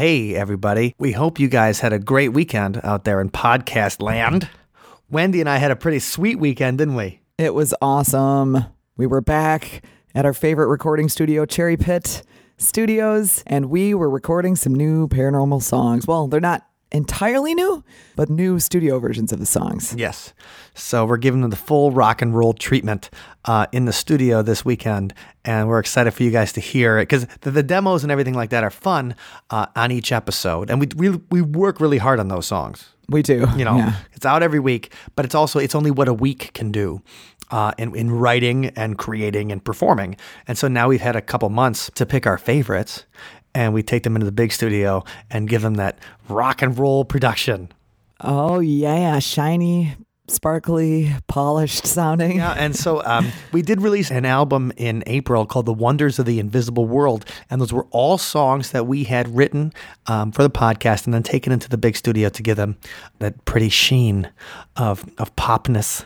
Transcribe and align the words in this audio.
Hey, 0.00 0.34
everybody. 0.34 0.94
We 0.98 1.12
hope 1.12 1.38
you 1.38 1.46
guys 1.46 1.80
had 1.80 1.92
a 1.92 1.98
great 1.98 2.30
weekend 2.30 2.80
out 2.82 3.04
there 3.04 3.20
in 3.20 3.28
podcast 3.28 4.00
land. 4.00 4.48
Wendy 5.10 5.40
and 5.40 5.48
I 5.50 5.58
had 5.58 5.70
a 5.70 5.76
pretty 5.76 5.98
sweet 5.98 6.38
weekend, 6.38 6.78
didn't 6.78 6.94
we? 6.94 7.20
It 7.36 7.52
was 7.52 7.74
awesome. 7.82 8.64
We 8.96 9.06
were 9.06 9.20
back 9.20 9.84
at 10.14 10.24
our 10.24 10.32
favorite 10.32 10.68
recording 10.68 11.10
studio, 11.10 11.44
Cherry 11.44 11.76
Pit 11.76 12.22
Studios, 12.56 13.44
and 13.46 13.68
we 13.68 13.92
were 13.92 14.08
recording 14.08 14.56
some 14.56 14.74
new 14.74 15.06
paranormal 15.06 15.62
songs. 15.62 16.06
Well, 16.06 16.28
they're 16.28 16.40
not 16.40 16.66
entirely 16.92 17.54
new, 17.54 17.84
but 18.16 18.28
new 18.28 18.58
studio 18.58 18.98
versions 18.98 19.32
of 19.32 19.38
the 19.38 19.46
songs. 19.46 19.94
Yes. 19.96 20.32
So 20.74 21.04
we're 21.04 21.16
giving 21.16 21.40
them 21.40 21.50
the 21.50 21.56
full 21.56 21.90
rock 21.92 22.22
and 22.22 22.36
roll 22.36 22.52
treatment 22.52 23.10
uh, 23.44 23.66
in 23.72 23.84
the 23.84 23.92
studio 23.92 24.42
this 24.42 24.64
weekend, 24.64 25.14
and 25.44 25.68
we're 25.68 25.78
excited 25.78 26.12
for 26.12 26.22
you 26.22 26.30
guys 26.30 26.52
to 26.54 26.60
hear 26.60 26.98
it 26.98 27.02
because 27.02 27.26
the, 27.42 27.50
the, 27.50 27.62
demos 27.62 28.02
and 28.02 28.10
everything 28.10 28.34
like 28.34 28.50
that 28.50 28.64
are 28.64 28.70
fun 28.70 29.14
uh, 29.50 29.66
on 29.76 29.90
each 29.90 30.12
episode, 30.12 30.70
and 30.70 30.80
we, 30.80 30.88
we 30.96 31.20
we 31.30 31.42
work 31.42 31.80
really 31.80 31.98
hard 31.98 32.20
on 32.20 32.28
those 32.28 32.46
songs. 32.46 32.90
We 33.08 33.22
do. 33.22 33.46
You 33.56 33.64
know, 33.64 33.76
yeah. 33.76 33.96
it's 34.14 34.26
out 34.26 34.42
every 34.42 34.60
week, 34.60 34.92
but 35.16 35.24
it's 35.24 35.34
also 35.34 35.58
it's 35.58 35.74
only 35.74 35.90
what 35.90 36.08
a 36.08 36.14
week 36.14 36.52
can 36.54 36.72
do. 36.72 37.02
Uh, 37.52 37.72
in, 37.78 37.92
in 37.96 38.12
writing 38.12 38.66
and 38.76 38.96
creating 38.96 39.50
and 39.50 39.64
performing. 39.64 40.16
And 40.46 40.56
so 40.56 40.68
now 40.68 40.86
we've 40.86 41.00
had 41.00 41.16
a 41.16 41.20
couple 41.20 41.48
months 41.48 41.90
to 41.96 42.06
pick 42.06 42.24
our 42.24 42.38
favorites 42.38 43.06
and 43.54 43.74
we 43.74 43.82
take 43.82 44.02
them 44.02 44.16
into 44.16 44.24
the 44.24 44.32
big 44.32 44.52
studio 44.52 45.04
and 45.30 45.48
give 45.48 45.62
them 45.62 45.74
that 45.74 45.98
rock 46.28 46.62
and 46.62 46.78
roll 46.78 47.04
production. 47.04 47.70
Oh, 48.20 48.60
yeah. 48.60 49.18
Shiny, 49.18 49.96
sparkly, 50.30 51.14
polished 51.26 51.86
sounding. 51.86 52.36
Yeah, 52.38 52.54
and 52.56 52.74
so 52.74 53.02
um, 53.06 53.30
we 53.52 53.62
did 53.62 53.82
release 53.82 54.10
an 54.10 54.24
album 54.24 54.72
in 54.76 55.02
April 55.06 55.46
called 55.46 55.66
"The 55.66 55.72
Wonders 55.72 56.18
of 56.18 56.26
the 56.26 56.38
Invisible 56.38 56.86
World," 56.86 57.24
and 57.50 57.60
those 57.60 57.72
were 57.72 57.86
all 57.90 58.18
songs 58.18 58.70
that 58.70 58.86
we 58.86 59.04
had 59.04 59.34
written 59.34 59.72
um, 60.06 60.32
for 60.32 60.42
the 60.42 60.50
podcast, 60.50 61.04
and 61.04 61.14
then 61.14 61.22
taken 61.22 61.52
into 61.52 61.68
the 61.68 61.78
big 61.78 61.96
studio 61.96 62.28
to 62.28 62.42
give 62.42 62.56
them 62.56 62.76
that 63.18 63.44
pretty 63.44 63.68
sheen 63.68 64.30
of 64.76 65.04
of 65.18 65.34
popness 65.36 66.04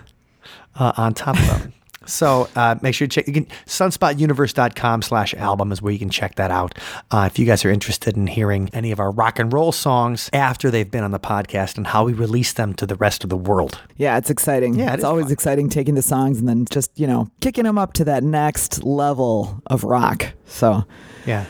uh, 0.77 0.92
on 0.97 1.14
top 1.14 1.39
of 1.39 1.47
them. 1.47 1.73
So 2.06 2.48
uh, 2.56 2.77
make 2.83 2.94
sure 2.94 3.05
you 3.06 3.08
check. 3.10 3.27
You 3.27 3.33
can 3.33 3.47
sunspotuniverse.com 3.66 5.02
slash 5.02 5.34
album 5.34 5.72
is 5.72 5.80
where 5.83 5.92
you 5.92 5.98
can 5.98 6.11
check 6.11 6.34
that 6.36 6.50
out. 6.50 6.77
Uh, 7.11 7.28
if 7.30 7.38
you 7.38 7.46
guys 7.46 7.64
are 7.64 7.70
interested 7.70 8.16
in 8.16 8.27
hearing 8.27 8.70
any 8.72 8.91
of 8.92 9.00
our 9.00 9.11
rock 9.11 9.38
and 9.38 9.52
roll 9.52 9.72
songs 9.72 10.28
after 10.33 10.70
they've 10.70 10.91
been 10.91 11.05
on 11.05 11.11
the 11.11 11.19
podcast 11.20 11.77
and 11.77 11.86
how 11.88 12.05
we 12.05 12.12
release 12.12 12.52
them 12.52 12.74
to 12.74 12.86
the 12.86 12.96
rest 12.96 13.24
of 13.24 13.30
the 13.30 13.36
world. 13.36 13.80
Yeah, 13.96 14.16
it's 14.19 14.30
exciting. 14.30 14.74
Yeah, 14.74 14.91
it 14.92 14.94
it's 14.96 15.05
always 15.05 15.27
fun. 15.27 15.33
exciting 15.33 15.69
taking 15.69 15.94
the 15.94 16.02
songs 16.02 16.38
and 16.38 16.48
then 16.48 16.66
just 16.70 16.91
you 16.98 17.06
know 17.06 17.28
kicking 17.41 17.64
them 17.64 17.78
up 17.78 17.92
to 17.94 18.05
that 18.05 18.22
next 18.22 18.83
level 18.84 19.61
of 19.66 19.84
rock. 19.84 20.33
So 20.46 20.84
Yeah. 21.27 21.44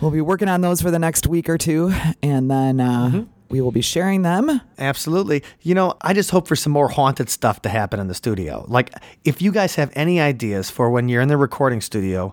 we'll 0.00 0.10
be 0.10 0.20
working 0.20 0.48
on 0.48 0.60
those 0.60 0.80
for 0.82 0.90
the 0.90 0.98
next 0.98 1.26
week 1.26 1.48
or 1.48 1.58
two, 1.58 1.92
and 2.22 2.50
then 2.50 2.80
uh, 2.80 3.06
Mm-hmm. 3.10 3.22
We 3.50 3.60
will 3.60 3.72
be 3.72 3.80
sharing 3.80 4.22
them. 4.22 4.60
Absolutely. 4.78 5.42
You 5.62 5.74
know, 5.74 5.94
I 6.02 6.12
just 6.14 6.30
hope 6.30 6.46
for 6.48 6.56
some 6.56 6.72
more 6.72 6.88
haunted 6.88 7.28
stuff 7.28 7.62
to 7.62 7.68
happen 7.68 8.00
in 8.00 8.08
the 8.08 8.14
studio. 8.14 8.64
Like, 8.68 8.92
if 9.24 9.42
you 9.42 9.52
guys 9.52 9.74
have 9.74 9.90
any 9.94 10.20
ideas 10.20 10.70
for 10.70 10.90
when 10.90 11.08
you're 11.08 11.22
in 11.22 11.28
the 11.28 11.36
recording 11.36 11.80
studio, 11.80 12.32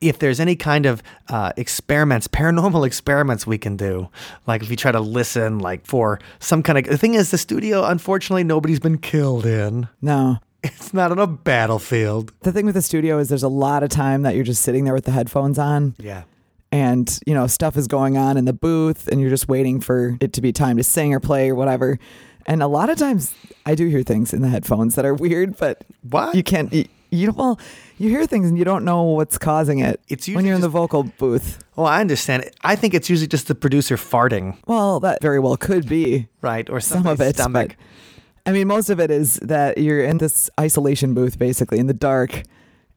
if 0.00 0.18
there's 0.18 0.40
any 0.40 0.56
kind 0.56 0.86
of 0.86 1.02
uh, 1.28 1.52
experiments, 1.56 2.28
paranormal 2.28 2.86
experiments 2.90 3.46
we 3.46 3.58
can 3.58 3.76
do, 3.76 4.08
like 4.46 4.62
if 4.62 4.70
you 4.70 4.76
try 4.76 4.92
to 4.92 5.00
listen, 5.00 5.58
like 5.58 5.86
for 5.86 6.20
some 6.38 6.62
kind 6.62 6.78
of. 6.78 6.84
The 6.84 6.98
thing 6.98 7.14
is, 7.14 7.30
the 7.30 7.38
studio, 7.38 7.84
unfortunately, 7.84 8.44
nobody's 8.44 8.80
been 8.80 8.98
killed 8.98 9.46
in. 9.46 9.88
No. 10.00 10.38
It's 10.62 10.92
not 10.92 11.12
on 11.12 11.20
a 11.20 11.28
battlefield. 11.28 12.32
The 12.40 12.50
thing 12.50 12.66
with 12.66 12.74
the 12.74 12.82
studio 12.82 13.18
is 13.18 13.28
there's 13.28 13.44
a 13.44 13.48
lot 13.48 13.84
of 13.84 13.88
time 13.88 14.22
that 14.22 14.34
you're 14.34 14.42
just 14.42 14.62
sitting 14.62 14.82
there 14.84 14.94
with 14.94 15.04
the 15.04 15.12
headphones 15.12 15.60
on 15.60 15.94
Yeah. 15.98 16.24
And 16.72 17.18
you 17.26 17.34
know 17.34 17.46
stuff 17.46 17.76
is 17.76 17.86
going 17.86 18.16
on 18.16 18.36
in 18.36 18.44
the 18.44 18.52
booth 18.52 19.08
and 19.08 19.20
you're 19.20 19.30
just 19.30 19.48
waiting 19.48 19.80
for 19.80 20.16
it 20.20 20.32
to 20.32 20.40
be 20.40 20.52
time 20.52 20.76
to 20.76 20.82
sing 20.82 21.14
or 21.14 21.20
play 21.20 21.48
or 21.50 21.54
whatever 21.54 21.98
and 22.46 22.62
a 22.62 22.66
lot 22.66 22.88
of 22.90 22.98
times 22.98 23.34
i 23.66 23.74
do 23.74 23.86
hear 23.88 24.02
things 24.02 24.32
in 24.34 24.42
the 24.42 24.48
headphones 24.48 24.94
that 24.96 25.04
are 25.04 25.14
weird 25.26 25.56
but 25.56 25.84
What? 26.02 26.34
you 26.34 26.42
can't 26.42 26.72
you, 26.72 26.86
you 27.10 27.32
well 27.32 27.58
you 27.98 28.10
hear 28.10 28.26
things 28.26 28.48
and 28.48 28.58
you 28.58 28.64
don't 28.64 28.84
know 28.84 29.02
what's 29.02 29.38
causing 29.38 29.78
it 29.78 30.00
It's 30.08 30.26
usually 30.26 30.36
when 30.36 30.46
you're 30.46 30.56
in 30.56 30.60
the 30.60 30.68
vocal 30.68 31.04
booth 31.04 31.58
Oh, 31.78 31.84
I 31.84 32.00
understand. 32.00 32.50
I 32.62 32.74
think 32.74 32.94
it's 32.94 33.10
usually 33.10 33.26
just 33.28 33.48
the 33.48 33.54
producer 33.54 33.96
farting, 33.96 34.56
well 34.66 34.98
that 35.00 35.20
very 35.22 35.38
well 35.38 35.56
could 35.58 35.86
be 35.88 36.26
right? 36.40 36.68
Or 36.70 36.80
some 36.80 37.06
of 37.06 37.20
it 37.20 37.36
stomach. 37.36 37.76
but 37.76 38.50
i 38.50 38.52
mean 38.52 38.66
most 38.66 38.90
of 38.90 38.98
it 38.98 39.10
is 39.10 39.36
that 39.42 39.78
you're 39.78 40.02
in 40.04 40.18
this 40.18 40.50
isolation 40.58 41.14
booth 41.14 41.38
basically 41.38 41.78
in 41.78 41.86
the 41.86 41.94
dark 41.94 42.42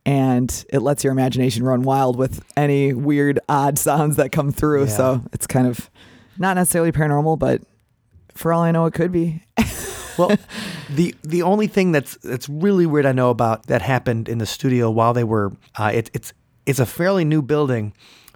and 0.10 0.66
it 0.70 0.80
lets 0.80 1.04
your 1.04 1.12
imagination 1.12 1.64
run 1.64 1.84
wild 1.84 2.16
with 2.18 2.44
any 2.58 2.94
weird 2.94 3.40
odd 3.48 3.78
sounds 3.78 4.16
that 4.16 4.32
come 4.32 4.52
through 4.52 4.86
Yeah. 4.86 4.98
so 4.98 5.22
it's 5.34 5.46
kind 5.48 5.68
of 5.68 5.90
not 6.38 6.56
necessarily 6.56 6.92
paranormal 6.92 7.38
but 7.38 7.62
for 8.34 8.52
all 8.52 8.62
i 8.64 8.72
know 8.72 8.86
it 8.88 8.94
could 8.94 9.12
be 9.12 9.44
Well, 10.18 10.36
the 10.90 11.16
the 11.24 11.44
only 11.44 11.68
thing 11.68 11.92
that's 11.94 12.18
that's 12.18 12.50
really 12.50 12.86
weird 12.86 13.06
I 13.06 13.14
know 13.14 13.30
about 13.30 13.68
that 13.68 13.82
happened 13.82 14.28
in 14.28 14.38
the 14.40 14.46
studio 14.46 14.90
while 14.92 15.14
they 15.14 15.24
were 15.24 15.54
uh, 15.78 15.92
it, 15.94 16.10
it's 16.14 16.34
it's 16.66 16.80
a 16.80 16.86
fairly 16.86 17.24
new 17.24 17.42
building, 17.42 17.94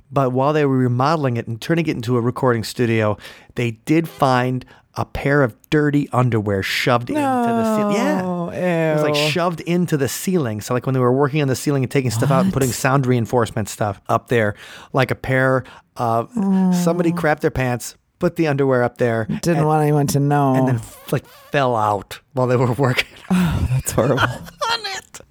but 0.09 0.31
while 0.31 0.53
they 0.53 0.66
were 0.66 0.78
remodeling 0.78 1.35
it 1.38 1.45
and 1.45 1.59
turning 1.62 1.85
it 1.88 1.95
into 1.95 2.16
a 2.16 2.22
recording 2.22 2.63
studio, 2.63 3.17
they 3.56 3.72
did 3.72 4.07
find 4.07 4.66
a 4.96 5.06
pair 5.06 5.42
of 5.42 5.56
dirty 5.70 6.08
underwear 6.12 6.62
shoved 6.62 7.09
into 7.09 7.20
the 7.20 7.78
ceiling. 7.78 7.96
Yeah. 7.96 8.92
It 8.92 8.94
was 8.96 9.04
like 9.04 9.16
shoved 9.16 9.62
into 9.62 9.98
the 9.98 10.08
ceiling. 10.08 10.62
So 10.62 10.74
like 10.74 10.86
when 10.86 10.94
they 10.94 11.00
were 11.00 11.12
working 11.12 11.42
on 11.42 11.48
the 11.48 11.56
ceiling 11.56 11.84
and 11.84 11.92
taking 11.92 12.12
stuff 12.12 12.30
out 12.30 12.44
and 12.44 12.54
putting 12.54 12.72
sound 12.72 13.08
reinforcement 13.08 13.70
stuff 13.70 14.00
up 14.08 14.28
there, 14.28 14.56
like 14.94 15.09
a 15.09 15.16
pair 15.16 15.64
of 15.98 16.31
somebody 16.76 17.12
oh. 17.12 17.16
crapped 17.16 17.40
their 17.40 17.52
pants, 17.52 17.96
put 18.20 18.36
the 18.36 18.48
underwear 18.48 18.84
up 18.84 19.00
there, 19.00 19.26
didn't 19.26 19.58
and, 19.58 19.68
want 19.68 19.81
anyone 19.81 20.08
to 20.08 20.20
know 20.20 20.56
and 20.56 20.68
then 20.68 20.81
like 21.12 21.25
fell 21.25 21.75
out 21.75 22.20
while 22.34 22.48
they 22.48 22.56
were 22.56 22.72
working 22.78 23.10
oh, 23.31 23.68
that's 23.72 23.92
horrible 23.92 24.20
on 24.22 24.80
it. 24.86 25.22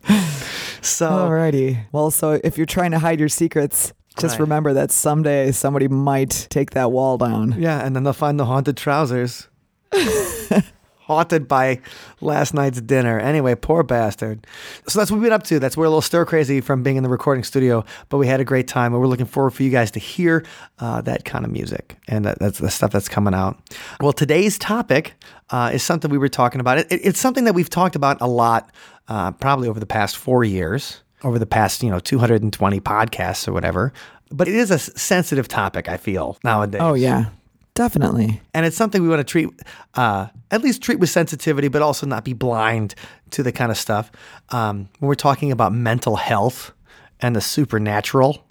So 0.83 1.09
alrighty 1.09 1.85
well 1.93 2.11
so 2.11 2.41
if 2.43 2.59
you're 2.59 2.67
trying 2.67 2.91
to 2.91 2.99
hide 2.99 3.21
your 3.21 3.29
secrets 3.29 3.93
just 4.19 4.35
Right. 4.35 4.41
remember 4.41 4.75
that 4.75 4.91
someday 4.91 5.53
somebody 5.53 5.89
might 5.89 6.49
take 6.51 6.73
that 6.73 6.93
wall 6.93 7.17
down 7.17 7.55
yeah, 7.59 7.85
and 7.85 7.97
then 7.97 8.05
they'll 8.05 8.13
find 8.13 8.39
the 8.39 8.45
haunted 8.45 8.77
trousers. 8.77 9.49
Haunted 11.07 11.49
by 11.49 11.81
last 12.21 12.55
night's 12.55 12.81
dinner. 12.81 13.19
Anyway, 13.19 13.57
poor 13.57 13.83
bastard. 13.83 14.47
So 14.87 15.01
that's 15.01 15.11
what 15.11 15.17
we've 15.17 15.25
been 15.25 15.33
up 15.33 15.43
to. 15.45 15.59
That's 15.59 15.77
we're 15.77 15.85
a 15.85 15.89
little 15.89 16.01
stir 16.01 16.25
crazy 16.25 16.61
from 16.61 16.85
being 16.85 16.97
in 16.97 17.03
the 17.03 17.09
recording 17.09 17.43
studio, 17.43 17.85
but 18.09 18.19
we 18.19 18.29
had 18.29 18.39
a 18.41 18.45
great 18.45 18.69
time, 18.69 18.93
and 18.93 19.01
we're 19.01 19.09
looking 19.09 19.27
forward 19.27 19.51
for 19.51 19.65
you 19.65 19.71
guys 19.71 19.91
to 19.91 19.99
hear 19.99 20.45
uh, 20.79 21.01
that 21.03 21.25
kind 21.25 21.45
of 21.45 21.51
music 21.51 21.97
and 22.07 22.25
that, 22.25 22.39
that's 22.39 22.59
the 22.59 22.71
stuff 22.71 22.93
that's 22.93 23.09
coming 23.09 23.35
out. 23.35 23.59
Well, 24.01 24.13
today's 24.13 24.57
topic 24.59 25.15
uh, 25.51 25.73
is 25.75 25.83
something 25.83 26.09
we 26.09 26.19
were 26.19 26.29
talking 26.29 26.61
about. 26.61 26.79
It, 26.79 26.87
it's 26.91 27.19
something 27.19 27.45
that 27.45 27.55
we've 27.55 27.69
talked 27.71 27.97
about 27.97 28.19
a 28.21 28.29
lot, 28.29 28.71
uh, 29.09 29.33
probably 29.33 29.69
over 29.69 29.81
the 29.81 29.87
past 29.87 30.17
four 30.17 30.45
years, 30.45 31.03
over 31.25 31.39
the 31.39 31.47
past 31.47 31.83
you 31.83 31.91
know 31.91 31.99
220 31.99 32.81
podcasts 32.81 33.49
or 33.49 33.53
whatever. 33.53 33.93
But 34.31 34.47
it 34.49 34.55
is 34.55 34.71
a 34.71 34.79
sensitive 34.79 35.49
topic. 35.49 35.89
I 35.89 35.97
feel 35.97 36.39
nowadays. 36.45 36.81
oh 36.81 36.95
yeah 36.95 37.27
definitely. 37.75 38.41
And 38.55 38.67
it's 38.67 38.77
something 38.77 39.03
we 39.03 39.09
want 39.09 39.21
to 39.21 39.25
treat 39.25 39.49
uh, 39.95 40.29
at 40.51 40.63
least 40.63 40.83
treat 40.83 40.99
with 40.99 41.11
sensitivity 41.11 41.69
but 41.69 41.83
also 41.83 42.07
not 42.07 42.25
be 42.25 42.33
blind 42.33 42.95
to 43.31 43.43
the 43.43 43.53
kind 43.53 43.71
of 43.71 43.79
stuff. 43.79 44.11
Um, 44.51 44.89
when 44.99 45.09
we're 45.09 45.15
talking 45.15 45.53
about 45.53 45.73
mental 45.73 46.17
health 46.17 46.73
and 47.21 47.37
the 47.37 47.41
supernatural 47.41 48.45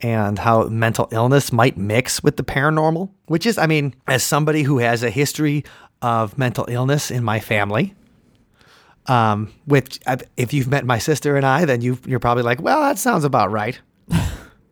and 0.00 0.38
how 0.38 0.64
mental 0.64 1.08
illness 1.10 1.52
might 1.52 1.76
mix 1.76 2.22
with 2.22 2.36
the 2.36 2.44
paranormal 2.44 3.10
which 3.26 3.46
is 3.46 3.56
i 3.58 3.66
mean 3.66 3.94
as 4.06 4.22
somebody 4.22 4.62
who 4.62 4.78
has 4.78 5.02
a 5.02 5.10
history 5.10 5.64
of 6.02 6.36
mental 6.36 6.66
illness 6.68 7.10
in 7.10 7.24
my 7.24 7.40
family 7.40 7.94
um, 9.06 9.52
which 9.66 10.00
if 10.36 10.52
you've 10.52 10.68
met 10.68 10.84
my 10.84 10.98
sister 10.98 11.36
and 11.36 11.46
i 11.46 11.64
then 11.64 11.80
you 11.80 11.98
you're 12.06 12.20
probably 12.20 12.42
like 12.42 12.60
well 12.60 12.82
that 12.82 12.98
sounds 12.98 13.24
about 13.24 13.50
right 13.50 13.80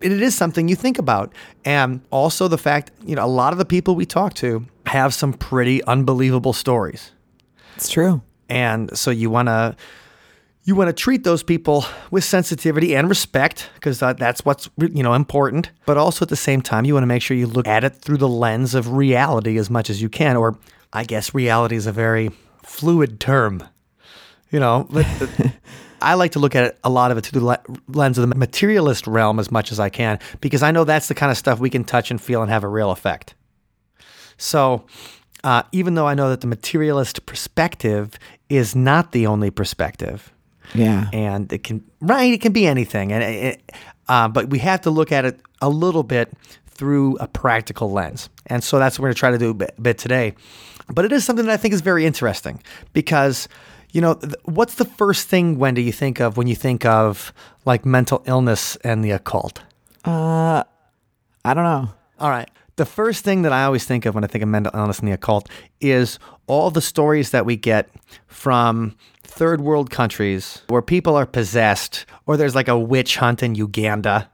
it 0.05 0.23
is 0.23 0.35
something 0.35 0.69
you 0.69 0.77
think 0.77 0.99
about. 0.99 1.33
And 1.65 2.03
also 2.11 2.47
the 2.47 2.59
fact, 2.59 2.91
you 3.05 3.17
know, 3.17 3.25
a 3.25 3.27
lot 3.27 3.53
of 3.53 3.59
the 3.59 3.65
people 3.65 3.95
we 3.95 4.05
talk 4.05 4.35
to 4.35 4.67
have 4.87 5.15
some 5.15 5.33
pretty 5.33 5.83
unbelievable 5.85 6.53
stories. 6.53 7.13
it's 7.77 7.89
true 7.89 8.23
And 8.49 8.97
so 8.97 9.11
you 9.11 9.31
want 9.31 9.49
to 9.49 9.75
you 10.67 10.75
want 10.75 10.89
to 10.89 10.93
treat 10.95 11.25
those 11.25 11.43
people 11.43 11.85
with 12.11 12.25
sensitivity 12.25 12.97
and 12.97 13.09
respect 13.09 13.69
because 13.75 14.03
uh, 14.03 14.15
that's 14.15 14.45
what's 14.47 14.71
you 14.79 15.03
know 15.03 15.15
important. 15.15 15.71
But 15.87 15.97
also 15.99 16.25
at 16.25 16.29
the 16.29 16.37
same 16.37 16.63
time, 16.63 16.85
you 16.85 16.95
want 16.95 17.03
to 17.03 17.07
make 17.07 17.23
sure 17.23 17.37
you 17.37 17.47
look 17.47 17.69
at 17.69 17.85
it 17.85 17.95
through 17.97 18.17
the 18.19 18.29
lens 18.29 18.75
of 18.75 18.93
reality 18.93 19.59
as 19.59 19.69
much 19.69 19.91
as 19.91 20.01
you 20.01 20.09
can. 20.09 20.37
Or 20.37 20.59
I 20.93 21.05
guess 21.05 21.35
reality 21.35 21.77
is 21.77 21.87
a 21.87 21.93
very 21.93 22.31
fluid 22.63 23.21
term. 23.21 23.63
You 24.51 24.61
know, 24.61 24.89
I 26.05 26.15
like 26.15 26.33
to 26.33 26.39
look 26.39 26.55
at 26.55 26.65
it, 26.65 26.79
a 26.85 26.91
lot 26.91 27.11
of 27.11 27.19
it 27.19 27.27
through 27.27 27.41
the 27.41 27.59
lens 27.89 28.19
of 28.19 28.29
the 28.29 28.35
materialist 28.35 29.07
realm 29.07 29.39
as 29.41 29.51
much 29.51 29.73
as 29.73 29.81
I 29.81 29.89
can 29.89 30.19
because 30.41 30.63
I 30.63 30.71
know 30.71 30.85
that's 30.85 31.09
the 31.09 31.15
kind 31.15 31.31
of 31.33 31.39
stuff 31.39 31.59
we 31.59 31.71
can 31.71 31.85
touch 31.85 32.11
and 32.11 32.21
feel 32.21 32.43
and 32.43 32.51
have 32.51 32.65
a 32.65 32.69
real 32.69 32.91
effect. 32.91 33.35
So, 34.37 34.85
uh, 35.43 35.63
even 35.73 35.95
though 35.95 36.07
I 36.07 36.15
know 36.15 36.31
that 36.31 36.41
the 36.41 36.47
materialist 36.47 37.27
perspective 37.27 38.19
is 38.49 38.75
not 38.75 39.13
the 39.13 39.27
only 39.27 39.51
perspective, 39.51 40.33
Yeah. 40.75 41.09
and 41.13 41.53
it 41.53 41.63
can 41.65 41.83
right, 42.01 42.33
it 42.33 42.41
can 42.41 42.53
be 42.53 42.67
anything, 42.67 43.13
and 43.13 43.23
it, 43.23 43.73
uh, 44.09 44.29
but 44.29 44.51
we 44.51 44.59
have 44.61 44.81
to 44.83 44.91
look 44.91 45.13
at 45.13 45.25
it 45.25 45.41
a 45.61 45.69
little 45.69 46.03
bit 46.03 46.33
through 46.67 47.17
a 47.19 47.29
practical 47.29 47.93
lens, 47.93 48.29
and 48.47 48.65
so 48.65 48.79
that's 48.79 48.99
what 48.99 49.05
we're 49.05 49.09
going 49.09 49.15
to 49.15 49.21
try 49.21 49.31
to 49.31 49.39
do 49.39 49.51
a 49.51 49.55
bit, 49.55 49.75
bit 49.81 49.99
today. 49.99 50.35
But 50.93 51.05
it 51.05 51.13
is 51.13 51.25
something 51.25 51.47
that 51.47 51.53
I 51.53 51.57
think 51.57 51.75
is 51.75 51.81
very 51.83 52.05
interesting 52.07 52.63
because. 52.93 53.49
You 53.95 54.01
know, 54.01 54.15
th- 54.15 54.35
what's 54.43 54.75
the 54.75 54.85
first 54.85 55.29
thing, 55.29 55.57
Wendy, 55.57 55.85
you 55.85 55.93
think 55.93 56.21
of 56.21 56.37
when 56.37 56.49
you 56.49 56.57
think 56.57 56.85
of 56.85 57.33
like 57.65 57.87
mental 57.87 58.25
illness 58.27 58.75
and 58.83 59.05
the 59.05 59.13
occult? 59.13 59.63
Uh, 60.05 60.65
I 61.45 61.55
don't 61.55 61.63
know. 61.63 61.89
All 62.19 62.29
right. 62.29 62.51
The 62.75 62.87
first 62.87 63.23
thing 63.23 63.43
that 63.43 63.53
I 63.53 63.63
always 63.63 63.85
think 63.85 64.05
of 64.05 64.17
when 64.17 64.25
I 64.25 64.27
think 64.27 64.43
of 64.43 64.49
mental 64.49 64.73
illness 64.75 64.99
and 64.99 65.07
the 65.07 65.13
occult 65.13 65.49
is 65.81 66.19
all 66.49 66.73
the 66.73 66.81
stories 66.81 67.31
that 67.31 67.47
we 67.47 67.55
get 67.55 67.89
from 68.27 68.97
third 69.23 69.61
world 69.61 69.91
countries 69.91 70.63
where 70.67 70.83
people 70.83 71.15
are 71.15 71.25
possessed, 71.25 72.05
or 72.27 72.37
there's 72.37 72.57
like 72.57 72.67
a 72.67 72.77
witch 72.77 73.17
hunt 73.19 73.45
in 73.45 73.55
Uganda. 73.55 74.29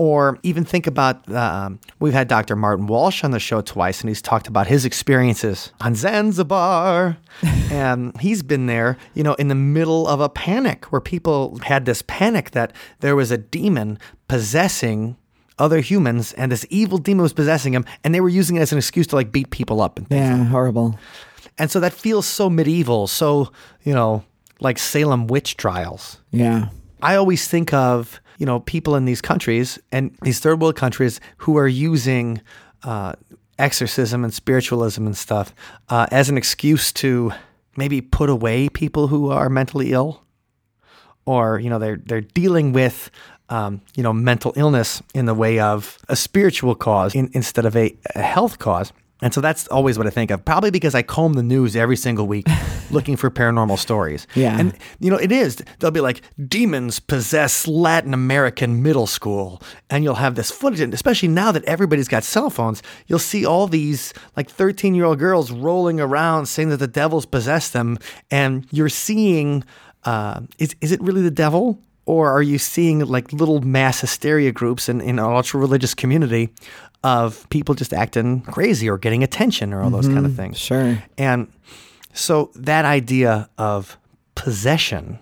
Or 0.00 0.38
even 0.44 0.64
think 0.64 0.86
about, 0.86 1.28
um, 1.34 1.80
we've 1.98 2.12
had 2.12 2.28
Dr. 2.28 2.54
Martin 2.54 2.86
Walsh 2.86 3.24
on 3.24 3.32
the 3.32 3.40
show 3.40 3.60
twice, 3.60 4.00
and 4.00 4.08
he's 4.08 4.22
talked 4.22 4.46
about 4.46 4.68
his 4.68 4.84
experiences 4.84 5.72
on 5.80 5.96
Zanzibar. 5.96 7.16
and 7.72 8.18
he's 8.20 8.44
been 8.44 8.66
there, 8.66 8.96
you 9.14 9.24
know, 9.24 9.34
in 9.34 9.48
the 9.48 9.56
middle 9.56 10.06
of 10.06 10.20
a 10.20 10.28
panic 10.28 10.84
where 10.92 11.00
people 11.00 11.58
had 11.64 11.84
this 11.84 12.02
panic 12.06 12.52
that 12.52 12.72
there 13.00 13.16
was 13.16 13.32
a 13.32 13.38
demon 13.38 13.98
possessing 14.28 15.16
other 15.58 15.80
humans, 15.80 16.32
and 16.34 16.52
this 16.52 16.64
evil 16.70 16.98
demon 16.98 17.22
was 17.22 17.32
possessing 17.32 17.74
him, 17.74 17.84
and 18.04 18.14
they 18.14 18.20
were 18.20 18.28
using 18.28 18.54
it 18.54 18.60
as 18.60 18.70
an 18.70 18.78
excuse 18.78 19.08
to 19.08 19.16
like 19.16 19.32
beat 19.32 19.50
people 19.50 19.80
up. 19.80 19.98
And, 19.98 20.06
Yeah, 20.10 20.44
horrible. 20.44 20.96
and 21.58 21.68
so 21.72 21.80
that 21.80 21.92
feels 21.92 22.24
so 22.26 22.48
medieval, 22.48 23.08
so, 23.08 23.50
you 23.82 23.92
know, 23.92 24.22
like 24.60 24.78
Salem 24.78 25.26
witch 25.26 25.56
trials. 25.56 26.18
Yeah. 26.30 26.68
I 27.02 27.16
always 27.16 27.48
think 27.48 27.72
of 27.74 28.20
you 28.38 28.46
know 28.46 28.60
people 28.60 28.96
in 28.96 29.04
these 29.04 29.20
countries 29.20 29.78
and 29.92 30.16
these 30.22 30.40
third 30.40 30.60
world 30.60 30.76
countries 30.76 31.20
who 31.38 31.58
are 31.58 31.68
using 31.68 32.40
uh, 32.84 33.12
exorcism 33.58 34.24
and 34.24 34.32
spiritualism 34.32 35.04
and 35.04 35.16
stuff 35.16 35.54
uh, 35.88 36.06
as 36.10 36.28
an 36.28 36.36
excuse 36.38 36.92
to 36.92 37.32
maybe 37.76 38.00
put 38.00 38.30
away 38.30 38.68
people 38.68 39.08
who 39.08 39.30
are 39.30 39.48
mentally 39.48 39.92
ill, 39.92 40.22
or 41.26 41.58
you 41.58 41.68
know 41.68 41.78
they're 41.78 41.96
they're 41.96 42.20
dealing 42.20 42.72
with 42.72 43.10
um, 43.48 43.80
you 43.96 44.02
know 44.02 44.12
mental 44.12 44.52
illness 44.56 45.02
in 45.14 45.26
the 45.26 45.34
way 45.34 45.58
of 45.58 45.98
a 46.08 46.16
spiritual 46.16 46.74
cause 46.74 47.14
in, 47.14 47.30
instead 47.32 47.66
of 47.66 47.76
a, 47.76 47.96
a 48.14 48.22
health 48.22 48.58
cause. 48.58 48.92
And 49.20 49.34
so 49.34 49.40
that's 49.40 49.66
always 49.68 49.98
what 49.98 50.06
I 50.06 50.10
think 50.10 50.30
of. 50.30 50.44
Probably 50.44 50.70
because 50.70 50.94
I 50.94 51.02
comb 51.02 51.34
the 51.34 51.42
news 51.42 51.74
every 51.74 51.96
single 51.96 52.26
week 52.26 52.46
looking 52.90 53.16
for 53.16 53.30
paranormal 53.30 53.78
stories. 53.78 54.26
Yeah. 54.34 54.58
And 54.58 54.76
you 55.00 55.10
know, 55.10 55.16
it 55.16 55.32
is. 55.32 55.62
They'll 55.78 55.90
be 55.90 56.00
like, 56.00 56.22
demons 56.48 57.00
possess 57.00 57.66
Latin 57.66 58.14
American 58.14 58.82
middle 58.82 59.06
school. 59.06 59.60
And 59.90 60.04
you'll 60.04 60.14
have 60.16 60.36
this 60.36 60.50
footage, 60.50 60.80
and 60.80 60.94
especially 60.94 61.28
now 61.28 61.52
that 61.52 61.64
everybody's 61.64 62.08
got 62.08 62.24
cell 62.24 62.50
phones, 62.50 62.82
you'll 63.06 63.18
see 63.18 63.44
all 63.44 63.66
these 63.66 64.14
like 64.36 64.48
13 64.48 64.94
year 64.94 65.04
old 65.04 65.18
girls 65.18 65.50
rolling 65.50 66.00
around 66.00 66.46
saying 66.46 66.68
that 66.68 66.76
the 66.76 66.86
devil's 66.86 67.26
possessed 67.26 67.72
them. 67.72 67.98
And 68.30 68.66
you're 68.70 68.88
seeing, 68.88 69.64
uh, 70.04 70.42
is, 70.58 70.76
is 70.80 70.92
it 70.92 71.00
really 71.02 71.22
the 71.22 71.30
devil? 71.30 71.82
Or 72.06 72.30
are 72.30 72.42
you 72.42 72.56
seeing 72.56 73.00
like 73.00 73.34
little 73.34 73.60
mass 73.60 74.00
hysteria 74.00 74.50
groups 74.50 74.88
in, 74.88 75.02
in 75.02 75.18
an 75.18 75.24
ultra 75.24 75.60
religious 75.60 75.92
community 75.92 76.48
of 77.04 77.48
people 77.50 77.74
just 77.74 77.92
acting 77.92 78.40
crazy 78.42 78.88
or 78.88 78.98
getting 78.98 79.22
attention 79.22 79.72
or 79.72 79.82
all 79.82 79.90
those 79.90 80.06
kind 80.06 80.18
of 80.18 80.32
mm-hmm. 80.32 80.36
things? 80.36 80.58
Sure. 80.58 81.02
And 81.16 81.50
so 82.12 82.50
that 82.54 82.84
idea 82.84 83.48
of 83.58 83.96
possession 84.34 85.18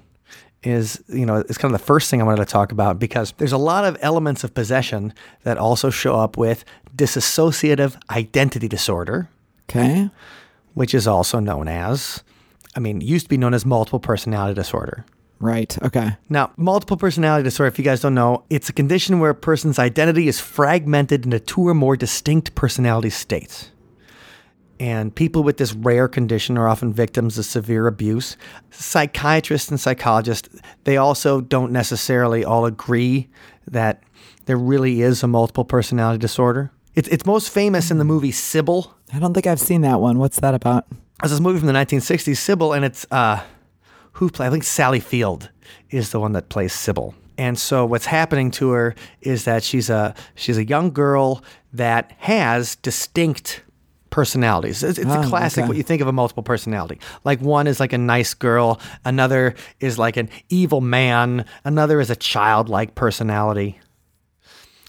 is, 0.62 1.02
you 1.08 1.24
know, 1.24 1.36
is 1.48 1.58
kind 1.58 1.72
of 1.72 1.80
the 1.80 1.86
first 1.86 2.10
thing 2.10 2.20
I 2.20 2.24
wanted 2.24 2.44
to 2.44 2.50
talk 2.50 2.72
about 2.72 2.98
because 2.98 3.32
there's 3.36 3.52
a 3.52 3.58
lot 3.58 3.84
of 3.84 3.96
elements 4.00 4.42
of 4.42 4.52
possession 4.54 5.14
that 5.44 5.58
also 5.58 5.90
show 5.90 6.16
up 6.16 6.36
with 6.36 6.64
dissociative 6.96 7.96
identity 8.10 8.68
disorder, 8.68 9.28
Okay. 9.68 10.10
which 10.74 10.94
is 10.94 11.06
also 11.06 11.38
known 11.38 11.68
as, 11.68 12.24
I 12.74 12.80
mean, 12.80 13.00
used 13.00 13.26
to 13.26 13.28
be 13.28 13.36
known 13.36 13.54
as 13.54 13.64
multiple 13.64 14.00
personality 14.00 14.54
disorder. 14.54 15.04
Right. 15.38 15.76
Okay. 15.82 16.16
Now, 16.28 16.52
multiple 16.56 16.96
personality 16.96 17.44
disorder, 17.44 17.68
if 17.68 17.78
you 17.78 17.84
guys 17.84 18.00
don't 18.00 18.14
know, 18.14 18.44
it's 18.48 18.68
a 18.68 18.72
condition 18.72 19.20
where 19.20 19.30
a 19.30 19.34
person's 19.34 19.78
identity 19.78 20.28
is 20.28 20.40
fragmented 20.40 21.24
into 21.24 21.38
two 21.38 21.68
or 21.68 21.74
more 21.74 21.96
distinct 21.96 22.54
personality 22.54 23.10
states. 23.10 23.70
And 24.78 25.14
people 25.14 25.42
with 25.42 25.56
this 25.56 25.72
rare 25.72 26.08
condition 26.08 26.58
are 26.58 26.68
often 26.68 26.92
victims 26.92 27.38
of 27.38 27.44
severe 27.44 27.86
abuse. 27.86 28.36
Psychiatrists 28.70 29.70
and 29.70 29.80
psychologists, 29.80 30.48
they 30.84 30.96
also 30.96 31.40
don't 31.40 31.72
necessarily 31.72 32.44
all 32.44 32.66
agree 32.66 33.28
that 33.66 34.02
there 34.44 34.58
really 34.58 35.02
is 35.02 35.22
a 35.22 35.26
multiple 35.26 35.64
personality 35.64 36.18
disorder. 36.18 36.70
It's, 36.94 37.08
it's 37.08 37.26
most 37.26 37.50
famous 37.50 37.90
in 37.90 37.98
the 37.98 38.04
movie 38.04 38.32
Sybil. 38.32 38.94
I 39.12 39.18
don't 39.18 39.34
think 39.34 39.46
I've 39.46 39.60
seen 39.60 39.82
that 39.82 40.00
one. 40.00 40.18
What's 40.18 40.40
that 40.40 40.54
about? 40.54 40.86
It's 41.22 41.30
this 41.30 41.40
movie 41.40 41.58
from 41.58 41.68
the 41.68 41.74
1960s, 41.74 42.36
Sybil, 42.36 42.72
and 42.74 42.84
it's 42.84 43.06
uh, 43.10 43.42
who 44.16 44.30
play? 44.30 44.46
I 44.46 44.50
think 44.50 44.64
Sally 44.64 45.00
Field 45.00 45.50
is 45.90 46.10
the 46.10 46.20
one 46.20 46.32
that 46.32 46.48
plays 46.48 46.72
Sybil. 46.72 47.14
And 47.38 47.58
so 47.58 47.84
what's 47.84 48.06
happening 48.06 48.50
to 48.52 48.70
her 48.70 48.94
is 49.20 49.44
that 49.44 49.62
she's 49.62 49.90
a 49.90 50.14
she's 50.34 50.56
a 50.58 50.64
young 50.64 50.90
girl 50.90 51.42
that 51.74 52.12
has 52.18 52.76
distinct 52.76 53.62
personalities. 54.08 54.82
It's, 54.82 54.98
it's 54.98 55.10
Ah, 55.10 55.20
a 55.22 55.26
classic 55.28 55.62
okay. 55.64 55.68
what 55.68 55.76
you 55.76 55.82
think 55.82 56.00
of 56.00 56.08
a 56.08 56.12
multiple 56.12 56.42
personality. 56.42 56.98
Like 57.24 57.40
one 57.42 57.66
is 57.66 57.78
like 57.78 57.92
a 57.92 57.98
nice 57.98 58.32
girl, 58.32 58.80
another 59.04 59.54
is 59.80 59.98
like 59.98 60.16
an 60.16 60.30
evil 60.48 60.80
man, 60.80 61.44
another 61.64 62.00
is 62.00 62.08
a 62.08 62.16
childlike 62.16 62.94
personality. 62.94 63.78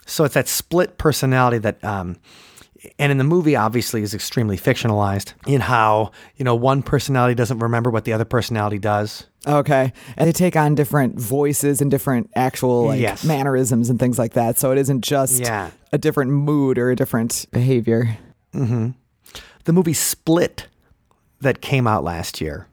So 0.05 0.23
it's 0.23 0.35
that 0.35 0.47
split 0.47 0.97
personality 0.97 1.57
that, 1.57 1.83
um, 1.83 2.15
and 2.99 3.11
in 3.11 3.17
the 3.17 3.23
movie, 3.23 3.55
obviously, 3.55 4.01
is 4.01 4.13
extremely 4.13 4.57
fictionalized 4.57 5.33
in 5.45 5.61
how 5.61 6.11
you 6.35 6.45
know 6.45 6.55
one 6.55 6.81
personality 6.83 7.35
doesn't 7.35 7.59
remember 7.59 7.89
what 7.89 8.05
the 8.05 8.13
other 8.13 8.25
personality 8.25 8.79
does. 8.79 9.27
Okay. 9.45 9.93
And 10.17 10.27
they 10.27 10.33
take 10.33 10.55
on 10.57 10.75
different 10.75 11.17
voices 11.19 11.79
and 11.81 11.89
different 11.89 12.29
actual 12.35 12.87
like 12.87 12.99
Yes. 12.99 13.23
mannerisms 13.23 13.89
and 13.89 13.97
things 13.99 14.19
like 14.19 14.33
that. 14.33 14.57
So 14.57 14.71
it 14.71 14.77
isn't 14.77 15.01
just 15.01 15.39
Yeah. 15.39 15.69
a 15.93 15.97
different 15.97 16.31
mood 16.31 16.77
or 16.77 16.89
a 16.91 16.95
different 16.95 17.45
behavior. 17.51 18.17
The 18.51 19.73
movie 19.73 19.93
Split 19.93 20.67
that 21.41 21.61
came 21.61 21.87
out 21.87 22.03
last 22.03 22.41
year, 22.41 22.67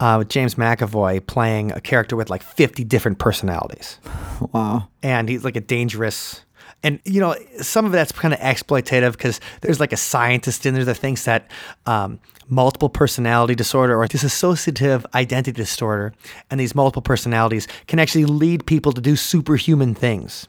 uh, 0.00 0.16
with 0.18 0.28
James 0.28 0.54
McAvoy 0.54 1.26
playing 1.26 1.72
a 1.72 1.80
character 1.80 2.14
with 2.16 2.30
like 2.30 2.42
fifty 2.42 2.84
different 2.84 3.18
personalities. 3.18 3.98
Wow. 4.52 4.88
and 5.02 5.28
he's 5.28 5.44
like 5.44 5.56
a 5.56 5.60
dangerous 5.60 6.42
and 6.86 7.00
you 7.04 7.20
know 7.20 7.34
some 7.60 7.84
of 7.84 7.90
that's 7.90 8.12
kind 8.12 8.32
of 8.32 8.38
exploitative 8.38 9.12
because 9.12 9.40
there's 9.60 9.80
like 9.80 9.92
a 9.92 9.96
scientist 9.96 10.64
in 10.64 10.74
there 10.74 10.84
that 10.84 10.94
thinks 10.94 11.24
that 11.24 11.50
um, 11.86 12.20
multiple 12.48 12.88
personality 12.88 13.56
disorder 13.56 14.00
or 14.00 14.06
dissociative 14.06 15.04
identity 15.12 15.50
disorder 15.50 16.12
and 16.48 16.60
these 16.60 16.76
multiple 16.76 17.02
personalities 17.02 17.66
can 17.88 17.98
actually 17.98 18.24
lead 18.24 18.64
people 18.66 18.92
to 18.92 19.00
do 19.00 19.16
superhuman 19.16 19.94
things. 19.96 20.46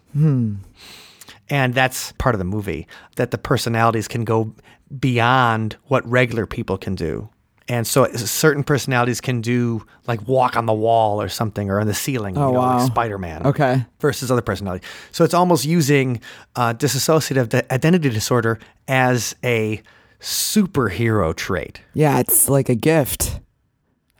And 1.49 1.73
that's 1.73 2.11
part 2.13 2.35
of 2.35 2.39
the 2.39 2.45
movie 2.45 2.87
that 3.15 3.31
the 3.31 3.37
personalities 3.39 4.07
can 4.07 4.23
go 4.23 4.53
beyond 4.99 5.75
what 5.85 6.07
regular 6.07 6.45
people 6.45 6.77
can 6.77 6.93
do 6.93 7.29
and 7.69 7.85
so 7.85 8.07
certain 8.13 8.63
personalities 8.63 9.19
can 9.21 9.41
do 9.41 9.85
like 10.07 10.25
walk 10.27 10.55
on 10.55 10.65
the 10.65 10.73
wall 10.73 11.21
or 11.21 11.27
something 11.29 11.69
or 11.69 11.79
on 11.79 11.87
the 11.87 11.93
ceiling 11.93 12.37
Oh, 12.37 12.47
you 12.47 12.53
know, 12.53 12.59
wow. 12.59 12.77
like 12.77 12.87
spider-man 12.87 13.45
Okay. 13.47 13.85
versus 13.99 14.31
other 14.31 14.41
personality. 14.41 14.85
So 15.11 15.23
it's 15.23 15.33
almost 15.33 15.65
using 15.65 16.21
uh, 16.55 16.73
dissociative 16.73 17.53
identity 17.71 18.09
disorder 18.09 18.59
as 18.87 19.35
a 19.43 19.81
superhero 20.19 21.35
trait. 21.35 21.81
Yeah, 21.93 22.19
it's 22.19 22.47
like 22.49 22.69
a 22.69 22.75
gift. 22.75 23.39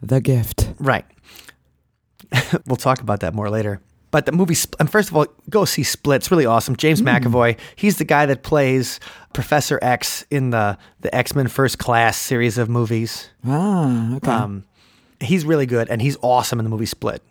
The 0.02 0.22
gift. 0.22 0.70
Right. 0.80 1.06
we'll 2.66 2.76
talk 2.76 3.00
about 3.02 3.22
that 3.22 3.34
more 3.34 3.50
later. 3.50 3.80
But 4.10 4.26
the 4.26 4.32
movie, 4.32 4.56
and 4.80 4.90
first 4.90 5.10
of 5.10 5.16
all, 5.18 5.28
go 5.50 5.66
see 5.66 5.84
Split. 5.84 6.18
It's 6.18 6.32
really 6.32 6.46
awesome. 6.46 6.76
James 6.76 7.02
McAvoy, 7.02 7.58
he's 7.76 7.98
the 7.98 8.06
guy 8.06 8.26
that 8.26 8.42
plays 8.42 9.00
Professor 9.34 9.80
X 9.82 10.26
in 10.32 10.52
the, 10.52 10.78
the 11.02 11.14
X 11.14 11.36
Men 11.36 11.48
First 11.48 11.78
Class 11.78 12.18
series 12.18 12.58
of 12.58 12.70
movies. 12.70 13.30
Ah, 13.46 14.16
okay. 14.16 14.32
Um, 14.32 14.64
he's 15.20 15.44
really 15.44 15.66
good, 15.66 15.90
and 15.90 16.02
he's 16.02 16.18
awesome 16.22 16.60
in 16.60 16.64
the 16.64 16.70
movie 16.70 16.86
Split. 16.86 17.22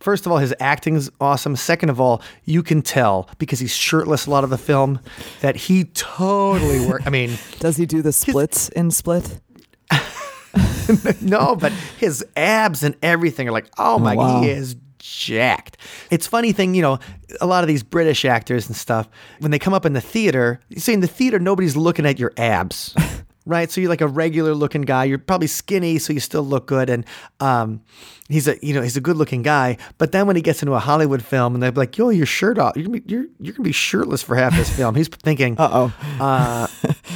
First 0.00 0.26
of 0.26 0.32
all, 0.32 0.38
his 0.38 0.52
acting's 0.58 1.10
awesome. 1.20 1.54
Second 1.54 1.88
of 1.88 2.00
all, 2.00 2.22
you 2.44 2.64
can 2.64 2.82
tell 2.82 3.28
because 3.38 3.60
he's 3.60 3.74
shirtless 3.74 4.26
a 4.26 4.30
lot 4.30 4.42
of 4.42 4.50
the 4.50 4.58
film 4.58 4.98
that 5.42 5.54
he 5.54 5.84
totally 5.84 6.84
worked. 6.84 7.06
I 7.06 7.10
mean, 7.10 7.38
Does 7.60 7.76
he 7.76 7.86
do 7.86 8.02
the 8.02 8.12
splits 8.12 8.68
in 8.70 8.90
Split? 8.90 9.40
no, 11.22 11.54
but 11.54 11.72
his 11.98 12.24
abs 12.36 12.82
and 12.82 12.96
everything 13.02 13.48
are 13.48 13.52
like, 13.52 13.70
oh 13.78 13.98
my, 14.00 14.16
wow. 14.16 14.40
he 14.40 14.50
is 14.50 14.74
jacked. 15.16 15.76
It's 16.10 16.26
funny 16.26 16.52
thing, 16.52 16.74
you 16.74 16.82
know, 16.82 16.98
a 17.40 17.46
lot 17.46 17.64
of 17.64 17.68
these 17.68 17.82
British 17.82 18.24
actors 18.24 18.66
and 18.66 18.76
stuff, 18.76 19.08
when 19.40 19.50
they 19.50 19.58
come 19.58 19.74
up 19.74 19.86
in 19.86 19.92
the 19.92 20.00
theater, 20.00 20.60
you 20.68 20.80
see 20.80 20.92
in 20.92 21.00
the 21.00 21.06
theater, 21.06 21.38
nobody's 21.38 21.76
looking 21.76 22.06
at 22.06 22.18
your 22.18 22.32
abs. 22.36 22.94
Right, 23.44 23.68
so 23.72 23.80
you're 23.80 23.90
like 23.90 24.00
a 24.00 24.06
regular 24.06 24.54
looking 24.54 24.82
guy. 24.82 25.02
You're 25.02 25.18
probably 25.18 25.48
skinny, 25.48 25.98
so 25.98 26.12
you 26.12 26.20
still 26.20 26.44
look 26.44 26.66
good, 26.68 26.88
and 26.88 27.04
um, 27.40 27.80
he's 28.28 28.46
a 28.46 28.56
you 28.64 28.72
know 28.72 28.82
he's 28.82 28.96
a 28.96 29.00
good 29.00 29.16
looking 29.16 29.42
guy. 29.42 29.78
But 29.98 30.12
then 30.12 30.28
when 30.28 30.36
he 30.36 30.42
gets 30.42 30.62
into 30.62 30.74
a 30.74 30.78
Hollywood 30.78 31.24
film, 31.24 31.54
and 31.54 31.60
they're 31.60 31.72
like, 31.72 31.98
"Yo, 31.98 32.10
your 32.10 32.24
shirt 32.24 32.56
off. 32.56 32.76
You're 32.76 32.86
gonna 32.86 33.00
be, 33.00 33.12
you're, 33.12 33.26
you're 33.40 33.52
gonna 33.54 33.64
be 33.64 33.72
shirtless 33.72 34.22
for 34.22 34.36
half 34.36 34.54
this 34.54 34.70
film." 34.70 34.94
He's 34.94 35.08
thinking, 35.08 35.56
Uh-oh. 35.58 35.92
uh, 36.20 36.68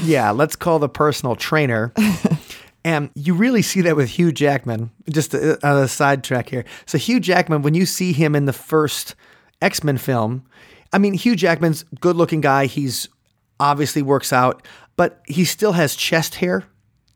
yeah, 0.03 0.33
let's 0.33 0.57
call 0.57 0.81
the 0.81 0.89
personal 0.89 1.37
trainer. 1.37 1.93
And 2.87 3.11
you 3.17 3.35
really 3.35 3.63
see 3.63 3.81
that 3.81 3.97
with 3.97 4.09
Hugh 4.11 4.31
Jackman. 4.31 4.93
Just 5.11 5.35
a, 5.35 5.59
a 5.69 5.89
sidetrack 5.89 6.49
here. 6.49 6.65
So 6.87 6.99
Hugh 6.99 7.19
Jackman, 7.19 7.63
when 7.63 7.75
you 7.75 7.85
see 7.85 8.13
him 8.13 8.37
in 8.37 8.45
the 8.45 8.53
first 8.53 9.17
X 9.61 9.83
Men 9.83 9.99
film, 9.99 10.45
I 10.93 10.99
mean 10.99 11.13
Hugh 11.13 11.35
Jackman's 11.35 11.85
good 12.01 12.15
looking 12.15 12.41
guy. 12.41 12.67
He's 12.67 13.09
obviously 13.59 14.03
works 14.03 14.33
out, 14.33 14.65
but 14.95 15.21
he 15.27 15.45
still 15.45 15.73
has 15.73 15.97
chest 15.97 16.37
hair 16.37 16.63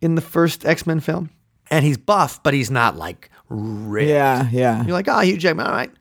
in 0.01 0.17
the 0.17 0.21
first 0.21 0.67
X 0.67 0.89
Men 0.89 0.99
film, 0.99 1.31
and 1.71 1.85
he's 1.85 1.99
buff, 1.99 2.43
but 2.43 2.53
he's 2.53 2.73
not 2.73 2.97
like 2.97 3.31
ripped. 3.49 4.09
Yeah, 4.09 4.49
yeah. 4.51 4.83
You're 4.83 4.93
like, 4.93 5.07
oh, 5.07 5.21
Hugh 5.21 5.37
Jackman, 5.37 5.67
all 5.67 5.73
right. 5.73 5.93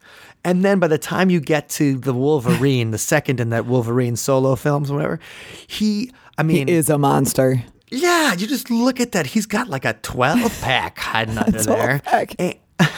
And 0.44 0.66
then 0.66 0.80
by 0.80 0.88
the 0.88 0.98
time 0.98 1.30
you 1.30 1.40
get 1.40 1.70
to 1.70 1.96
the 2.00 2.14
Wolverine, 2.16 2.90
the 2.90 2.98
second 2.98 3.40
in 3.40 3.52
that 3.52 3.68
Wolverine 3.68 4.16
solo 4.16 4.56
films, 4.56 4.90
or 4.90 4.96
whatever, 4.96 5.20
he, 5.68 6.12
I 6.40 6.42
He 6.42 6.48
mean, 6.48 6.70
is 6.70 6.90
a 6.90 6.98
monster. 6.98 7.64
Yeah, 7.92 8.34
you 8.34 8.48
just 8.48 8.70
look 8.70 9.00
at 9.00 9.12
that. 9.14 9.28
He's 9.28 9.46
got 9.46 9.68
like 9.68 9.86
a 9.86 9.94
12 9.94 10.62
pack 10.62 10.98
hiding 11.00 11.38
under 11.40 11.62
there. 11.62 12.00
12-pack. 12.00 12.36
And, 12.40 12.56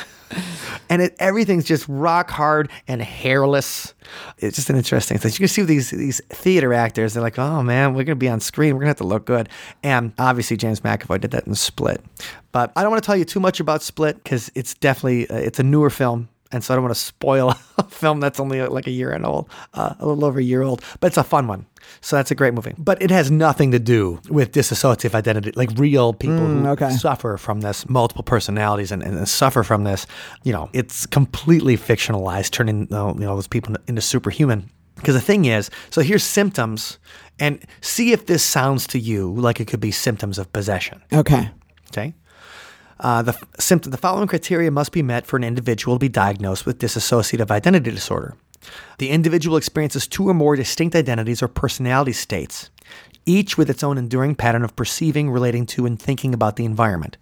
and 0.90 1.02
it, 1.02 1.16
everything's 1.20 1.66
just 1.66 1.86
rock 1.88 2.30
hard 2.30 2.70
and 2.88 3.02
hairless. 3.02 3.94
It's 4.38 4.56
just 4.56 4.70
an 4.70 4.76
interesting 4.76 5.18
thing. 5.18 5.32
You 5.32 5.38
can 5.38 5.48
see 5.48 5.64
these 5.64 5.92
these 5.92 6.22
theater 6.30 6.74
actors, 6.74 7.14
they're 7.14 7.24
like, 7.24 7.40
oh 7.40 7.64
man, 7.64 7.94
we're 7.94 8.04
going 8.04 8.08
to 8.08 8.16
be 8.16 8.30
on 8.30 8.40
screen. 8.40 8.74
We're 8.74 8.82
going 8.82 8.88
to 8.88 8.90
have 8.90 8.98
to 8.98 9.04
look 9.06 9.26
good. 9.26 9.50
And 9.84 10.14
obviously, 10.20 10.58
James 10.58 10.82
McAvoy 10.82 11.22
did 11.22 11.32
that 11.32 11.48
in 11.48 11.56
Split. 11.56 12.04
But 12.52 12.72
I 12.76 12.82
don't 12.82 12.92
want 12.92 13.02
to 13.02 13.06
tell 13.06 13.18
you 13.18 13.26
too 13.26 13.40
much 13.40 13.60
about 13.60 13.82
Split 13.82 14.22
because 14.24 14.52
it's 14.56 14.74
definitely, 14.74 15.30
uh, 15.30 15.38
it's 15.38 15.60
a 15.60 15.64
newer 15.64 15.90
film. 15.90 16.28
And 16.52 16.64
so 16.64 16.74
I 16.74 16.76
don't 16.76 16.84
want 16.84 16.96
to 16.96 17.02
spoil 17.02 17.56
a 17.78 17.84
film 17.84 18.20
that's 18.20 18.40
only 18.40 18.62
like 18.62 18.88
a 18.88 18.92
year 18.92 19.12
and 19.12 19.26
old, 19.26 19.50
uh, 19.74 19.96
a 20.00 20.06
little 20.06 20.26
over 20.26 20.40
a 20.40 20.44
year 20.44 20.62
old, 20.62 20.84
but 21.00 21.08
it's 21.08 21.18
a 21.18 21.24
fun 21.24 21.48
one. 21.48 21.66
So 22.02 22.16
that's 22.16 22.32
a 22.32 22.36
great 22.36 22.54
movie. 22.54 22.74
But 22.78 23.02
it 23.02 23.12
has 23.12 23.32
nothing 23.32 23.72
to 23.72 23.80
do 23.80 24.20
with 24.30 24.52
dissociative 24.52 25.16
identity, 25.16 25.52
like 25.56 25.70
real 25.78 26.14
people 26.14 26.38
who 26.38 26.68
okay. 26.70 26.92
suffer 26.92 27.38
from 27.38 27.62
this 27.62 27.88
multiple 27.90 28.24
personalities 28.24 28.92
and, 28.92 29.04
and 29.04 29.28
suffer 29.28 29.64
from 29.64 29.84
this. 29.84 30.06
You 30.44 30.54
know, 30.54 30.70
it's 30.74 31.06
completely 31.06 31.78
fictionalized, 31.78 32.52
turning 32.52 32.82
you 32.82 32.88
know 32.90 33.14
those 33.36 33.48
people 33.48 33.76
into 33.88 34.02
superhuman. 34.02 34.70
Because 34.96 35.16
the 35.16 35.22
thing 35.22 35.46
is, 35.46 35.70
so 35.90 36.02
here's 36.02 36.24
symptoms, 36.24 37.00
and 37.40 37.66
see 37.82 38.12
if 38.12 38.28
this 38.28 38.44
sounds 38.44 38.86
to 38.88 39.00
you 39.00 39.34
like 39.34 39.60
it 39.60 39.66
could 39.66 39.80
be 39.80 39.92
symptoms 39.92 40.38
of 40.38 40.52
possession. 40.54 41.02
Okay. 41.12 41.50
Okay. 41.90 42.14
Uh, 43.02 43.24
the 43.24 43.38
symptom, 43.58 43.92
the 43.92 43.98
following 43.98 44.28
criteria 44.28 44.70
must 44.70 44.92
be 44.92 45.02
met 45.02 45.26
for 45.26 45.36
an 45.36 45.44
individual 45.44 45.96
to 45.96 46.00
be 46.00 46.08
diagnosed 46.08 46.66
with 46.66 46.80
dissociative 46.80 47.50
identity 47.50 47.90
disorder. 47.90 48.36
The 49.00 49.10
individual 49.10 49.58
experiences 49.58 50.08
two 50.08 50.30
or 50.30 50.36
more 50.36 50.56
distinct 50.56 50.96
identities 50.96 51.42
or 51.42 51.48
personality 51.48 52.14
states, 52.14 52.70
each 53.26 53.58
with 53.58 53.72
its 53.72 53.84
own 53.84 53.98
enduring 53.98 54.36
pattern 54.36 54.64
of 54.64 54.76
perceiving, 54.76 55.32
relating 55.32 55.66
to, 55.68 55.88
and 55.88 56.00
thinking 56.00 56.34
about 56.34 56.58
the 56.58 56.66
environment. 56.66 57.18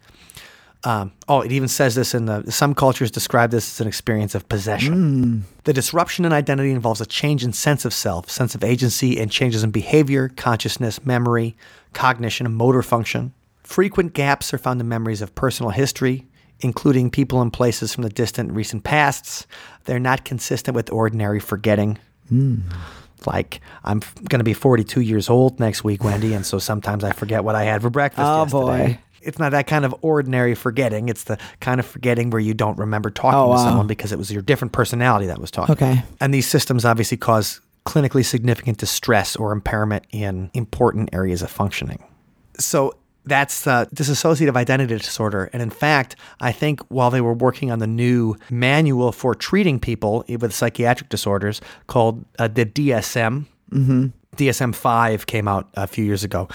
Um, 0.83 1.11
oh, 1.27 1.41
it 1.41 1.51
even 1.51 1.67
says 1.67 1.95
this 1.95 2.13
in 2.13 2.25
the 2.25 2.49
some 2.51 2.73
cultures 2.73 3.11
describe 3.11 3.51
this 3.51 3.75
as 3.75 3.81
an 3.81 3.87
experience 3.87 4.33
of 4.33 4.47
possession. 4.47 5.45
The 5.65 5.73
disruption 5.73 6.23
in 6.23 6.31
identity 6.31 6.71
involves 6.71 7.01
a 7.01 7.05
change 7.05 7.43
in 7.43 7.51
sense 7.51 7.83
of 7.83 7.93
self, 7.93 8.29
sense 8.29 8.55
of 8.55 8.63
agency, 8.63 9.19
and 9.19 9.29
changes 9.29 9.63
in 9.63 9.71
behavior, 9.71 10.29
consciousness, 10.29 11.05
memory, 11.05 11.57
cognition, 11.93 12.45
and 12.45 12.55
motor 12.55 12.81
function. 12.81 13.33
Frequent 13.69 14.13
gaps 14.13 14.51
are 14.51 14.57
found 14.57 14.81
in 14.81 14.87
memories 14.87 15.21
of 15.21 15.35
personal 15.35 15.69
history, 15.69 16.25
including 16.61 17.11
people 17.11 17.39
and 17.39 17.53
places 17.53 17.93
from 17.93 18.01
the 18.03 18.09
distant 18.09 18.51
recent 18.51 18.83
pasts. 18.83 19.45
They're 19.85 19.99
not 19.99 20.25
consistent 20.25 20.73
with 20.73 20.91
ordinary 20.91 21.39
forgetting. 21.39 21.99
Hmm. 22.29 22.61
Like, 23.27 23.61
I'm 23.83 23.99
going 24.27 24.39
to 24.39 24.43
be 24.43 24.55
42 24.55 25.01
years 25.01 25.29
old 25.29 25.59
next 25.59 25.83
week, 25.83 26.03
Wendy, 26.03 26.33
and 26.33 26.43
so 26.43 26.57
sometimes 26.57 27.03
I 27.03 27.11
forget 27.11 27.43
what 27.43 27.53
I 27.53 27.63
had 27.63 27.83
for 27.83 27.91
breakfast 27.91 28.25
Oh, 28.27 28.41
yesterday. 28.41 28.93
boy. 28.93 28.99
It's 29.21 29.37
not 29.37 29.51
that 29.51 29.67
kind 29.67 29.85
of 29.85 29.93
ordinary 30.01 30.55
forgetting. 30.55 31.07
It's 31.07 31.25
the 31.25 31.37
kind 31.59 31.79
of 31.79 31.85
forgetting 31.85 32.31
where 32.31 32.41
you 32.41 32.55
don't 32.55 32.79
remember 32.79 33.11
talking 33.11 33.37
Oh, 33.37 33.43
to 33.43 33.49
wow. 33.49 33.57
someone 33.65 33.85
because 33.85 34.11
it 34.11 34.17
was 34.17 34.31
your 34.31 34.41
different 34.41 34.71
personality 34.71 35.27
that 35.27 35.37
was 35.39 35.51
talking. 35.51 35.73
Okay. 35.73 36.01
And 36.19 36.33
these 36.33 36.47
systems 36.47 36.85
obviously 36.85 37.17
cause 37.17 37.61
clinically 37.85 38.25
significant 38.25 38.79
distress 38.79 39.35
or 39.35 39.51
impairment 39.51 40.05
in 40.09 40.49
important 40.55 41.09
areas 41.13 41.43
of 41.43 41.51
functioning. 41.51 42.03
So 42.57 42.95
that's 43.29 43.65
uh, 43.67 43.85
dissociative 43.93 44.55
identity 44.55 44.97
disorder. 44.97 45.49
And 45.53 45.61
in 45.61 45.69
fact, 45.69 46.15
I 46.41 46.51
think 46.51 46.81
while 46.89 47.09
they 47.09 47.21
were 47.21 47.33
working 47.33 47.71
on 47.71 47.79
the 47.79 47.87
new 47.87 48.35
manual 48.49 49.11
for 49.11 49.35
treating 49.35 49.79
people 49.79 50.25
with 50.27 50.53
psychiatric 50.53 51.09
disorders 51.09 51.61
called 51.87 52.25
uh, 52.37 52.47
the 52.47 52.65
DSM, 52.65 53.45
DSM 54.35 54.73
5 54.73 55.25
came 55.27 55.47
out 55.47 55.69
a 55.75 55.87
few 55.87 56.03
years 56.03 56.23
ago, 56.23 56.47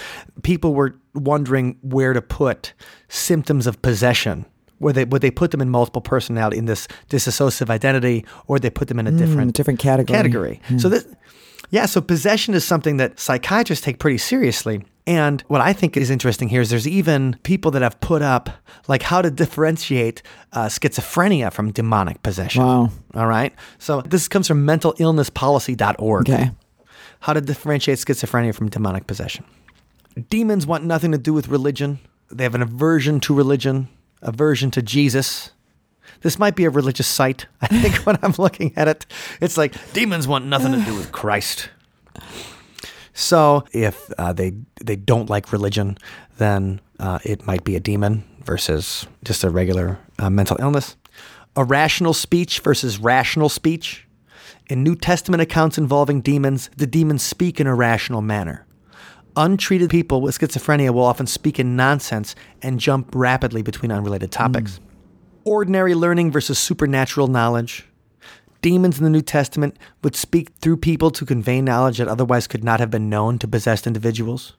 people 0.43 0.75
were 0.75 0.95
wondering 1.15 1.77
where 1.83 2.13
to 2.13 2.23
put 2.23 2.73
symptoms 3.09 3.67
of 3.67 3.81
possession. 3.83 4.45
Would 4.81 4.97
they, 4.97 5.05
would 5.05 5.23
they 5.23 5.31
put 5.31 5.51
them 5.51 5.61
in 5.61 5.71
multiple 5.71 6.03
personality 6.03 6.59
in 6.59 6.67
this 6.67 6.89
dissociative 7.09 7.71
identity, 7.71 8.27
or 8.49 8.59
they 8.59 8.71
put 8.71 8.89
them 8.89 8.99
in 8.99 9.07
a 9.07 9.13
different 9.13 9.55
different 9.55 9.79
category. 9.81 10.17
category. 10.17 10.61
So 10.79 10.89
this, 10.89 11.07
yeah, 11.71 11.87
so 11.87 12.01
possession 12.01 12.55
is 12.55 12.65
something 12.65 12.99
that 12.99 13.19
psychiatrists 13.19 13.85
take 13.85 13.99
pretty 13.99 14.19
seriously. 14.19 14.85
And 15.07 15.43
what 15.49 15.61
I 15.61 15.75
think 15.75 15.97
is 15.97 16.11
interesting 16.11 16.49
here 16.49 16.63
is 16.63 16.71
there's 16.71 16.89
even 16.89 17.39
people 17.43 17.71
that 17.73 17.83
have 17.83 18.01
put 18.01 18.23
up 18.23 18.49
like 18.89 19.03
how 19.03 19.21
to 19.21 19.31
differentiate 19.31 20.23
uh, 20.53 20.67
schizophrenia 20.67 21.53
from 21.53 21.73
demonic 21.73 22.23
possession. 22.23 22.63
Wow. 22.63 22.91
All 23.15 23.27
right. 23.27 23.53
So 23.79 24.01
this 24.01 24.29
comes 24.29 24.49
from 24.49 24.67
mentalillnesspolicy.org. 24.67 26.31
Okay. 26.31 26.51
How 27.21 27.35
to 27.35 27.41
differentiate 27.41 27.99
schizophrenia 27.99 28.55
from 28.55 28.71
demonic 28.71 29.07
possession. 29.07 29.45
Demons 30.31 30.67
want 30.67 30.85
nothing 30.85 31.13
to 31.13 31.19
do 31.19 31.35
with 31.35 31.49
religion. 31.49 31.99
They 32.31 32.45
have 32.45 32.55
an 32.55 32.63
aversion 32.63 33.21
to 33.21 33.35
religion, 33.35 33.89
aversion 34.23 34.71
to 34.73 34.83
Jesus. 34.83 35.51
This 36.23 36.39
might 36.39 36.57
be 36.57 36.65
a 36.65 36.71
religious 36.71 37.07
site. 37.07 37.47
I 37.61 37.67
think 37.67 37.95
when 38.07 38.19
I'm 38.23 38.35
looking 38.39 38.73
at 38.77 38.89
it, 38.89 39.05
it's 39.41 39.59
like 39.59 39.75
demons 39.93 40.27
want 40.27 40.47
nothing 40.47 40.73
to 40.73 40.81
do 40.81 40.95
with 40.95 41.13
Christ. 41.13 41.69
So 43.15 43.65
if 43.73 44.11
uh, 44.19 44.33
they 44.33 44.53
they 44.85 44.97
don't 44.97 45.31
like 45.31 45.53
religion, 45.53 45.97
then 46.37 46.81
uh, 46.99 47.21
it 47.25 47.47
might 47.47 47.65
be 47.65 47.77
a 47.77 47.81
demon 47.81 48.25
versus 48.45 49.07
just 49.25 49.45
a 49.45 49.51
regular 49.51 49.99
uh, 50.19 50.29
mental 50.29 50.57
illness. 50.61 50.97
Irrational 51.57 52.13
speech 52.13 52.61
versus 52.61 52.99
rational 52.99 53.49
speech. 53.49 54.07
In 54.69 54.83
New 54.83 54.97
Testament 54.97 55.41
accounts 55.41 55.79
involving 55.79 56.21
demons, 56.21 56.71
the 56.77 56.87
demons 56.87 57.23
speak 57.23 57.61
in 57.61 57.67
a 57.67 57.75
rational 57.75 58.21
manner. 58.21 58.67
Untreated 59.37 59.91
people 59.91 60.21
with 60.21 60.39
schizophrenia 60.39 60.91
will 60.91 61.05
often 61.05 61.27
speak 61.27 61.61
in 61.61 61.77
nonsense 61.77 62.35
and 62.63 62.81
jump 62.81 63.15
rapidly 63.15 63.63
between 63.63 63.93
unrelated 63.93 64.33
topics. 64.33 64.81
Ordinary 65.45 65.95
learning 65.95 66.33
versus 66.33 66.59
supernatural 66.59 67.29
knowledge. 67.29 67.87
Demons 68.65 68.97
in 68.97 69.05
the 69.05 69.11
New 69.11 69.21
Testament 69.21 69.79
would 70.03 70.17
speak 70.17 70.49
through 70.55 70.79
people 70.79 71.11
to 71.11 71.27
convey 71.27 71.61
knowledge 71.61 71.99
that 71.99 72.09
otherwise 72.09 72.47
could 72.47 72.65
not 72.65 72.81
have 72.81 72.91
been 72.91 73.11
known 73.11 73.39
to 73.41 73.47
possessed 73.47 73.87
individuals. 73.87 74.55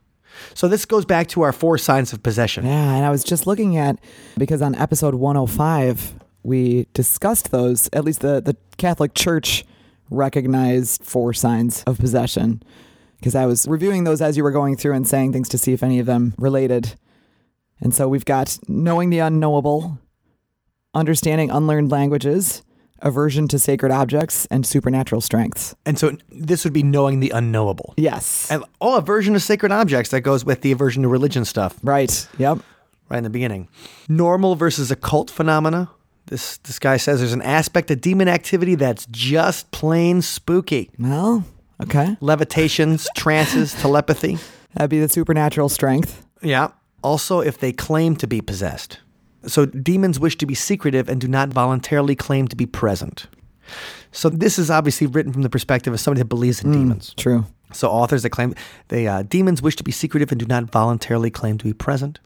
So 0.53 0.67
this 0.67 0.85
goes 0.85 1.05
back 1.05 1.27
to 1.29 1.41
our 1.41 1.51
four 1.51 1.79
signs 1.79 2.13
of 2.13 2.21
possession. 2.21 2.67
Yeah, 2.67 2.93
and 2.93 3.03
I 3.03 3.09
was 3.09 3.23
just 3.23 3.47
looking 3.47 3.77
at 3.77 3.97
because 4.37 4.61
on 4.61 4.75
episode 4.75 5.15
105 5.15 6.19
we 6.43 6.85
discussed 6.93 7.49
those. 7.49 7.89
At 7.93 8.05
least 8.05 8.19
the 8.19 8.41
the 8.41 8.55
Catholic 8.77 9.15
Church 9.15 9.65
recognized 10.11 11.03
four 11.03 11.33
signs 11.33 11.81
of 11.87 11.97
possession. 11.97 12.61
Because 13.17 13.33
I 13.33 13.47
was 13.47 13.67
reviewing 13.67 14.03
those 14.03 14.21
as 14.21 14.37
you 14.37 14.43
were 14.43 14.51
going 14.51 14.77
through 14.77 14.93
and 14.93 15.07
saying 15.07 15.33
things 15.33 15.49
to 15.49 15.57
see 15.57 15.73
if 15.73 15.81
any 15.81 15.97
of 15.97 16.05
them 16.05 16.35
related. 16.37 16.93
And 17.81 17.91
so 17.91 18.07
we've 18.07 18.23
got 18.23 18.59
knowing 18.67 19.09
the 19.09 19.17
unknowable, 19.17 19.97
understanding 20.93 21.49
unlearned 21.49 21.89
languages, 21.89 22.61
aversion 23.01 23.47
to 23.49 23.59
sacred 23.59 23.91
objects, 23.91 24.45
and 24.47 24.65
supernatural 24.65 25.21
strengths. 25.21 25.75
And 25.85 25.99
so 25.99 26.17
this 26.29 26.63
would 26.63 26.73
be 26.73 26.83
knowing 26.83 27.19
the 27.19 27.29
unknowable. 27.29 27.93
Yes. 27.97 28.49
And 28.49 28.63
oh, 28.81 28.97
aversion 28.97 29.33
to 29.33 29.39
sacred 29.39 29.71
objects 29.71 30.11
that 30.11 30.21
goes 30.21 30.45
with 30.45 30.61
the 30.61 30.71
aversion 30.71 31.03
to 31.03 31.09
religion 31.09 31.45
stuff 31.45 31.77
right. 31.83 32.27
Yep. 32.37 32.59
right 33.09 33.17
in 33.17 33.23
the 33.23 33.29
beginning. 33.29 33.67
Normal 34.07 34.55
versus 34.55 34.91
occult 34.91 35.29
phenomena. 35.29 35.89
This 36.27 36.57
this 36.57 36.79
guy 36.79 36.97
says 36.97 37.19
there's 37.19 37.33
an 37.33 37.43
aspect 37.43 37.91
of 37.91 38.01
demon 38.01 38.27
activity 38.27 38.73
that's 38.75 39.05
just 39.11 39.69
plain 39.69 40.23
spooky. 40.23 40.89
Well, 40.97 41.43
okay. 41.83 42.17
Levitations, 42.19 43.07
trances, 43.15 43.73
telepathy. 43.73 44.39
That'd 44.73 44.89
be 44.89 44.99
the 44.99 45.09
supernatural 45.09 45.69
strength. 45.69 46.25
Yeah. 46.41 46.69
Also, 47.03 47.41
if 47.41 47.59
they 47.59 47.71
claim 47.71 48.15
to 48.15 48.25
be 48.25 48.41
possessed. 48.41 48.99
So 49.47 49.65
demons 49.65 50.19
wish 50.19 50.37
to 50.37 50.45
be 50.45 50.55
secretive 50.55 51.09
and 51.09 51.19
do 51.21 51.27
not 51.27 51.49
voluntarily 51.49 52.15
claim 52.15 52.47
to 52.47 52.55
be 52.55 52.65
present. 52.65 53.27
So 54.11 54.29
this 54.29 54.57
is 54.57 54.69
obviously 54.69 55.07
written 55.07 55.33
from 55.33 55.41
the 55.41 55.49
perspective 55.49 55.93
of 55.93 55.99
somebody 55.99 56.19
that 56.19 56.25
believes 56.25 56.63
in 56.63 56.71
demons. 56.71 57.13
True. 57.17 57.45
So 57.73 57.89
authors 57.89 58.23
that 58.23 58.29
claim 58.29 58.53
they 58.87 59.07
uh, 59.07 59.23
demons 59.23 59.61
wish 59.61 59.75
to 59.77 59.83
be 59.83 59.91
secretive 59.91 60.31
and 60.31 60.39
do 60.39 60.45
not 60.45 60.65
voluntarily 60.65 61.29
claim 61.29 61.57
to 61.57 61.65
be 61.65 61.73
present. 61.73 62.19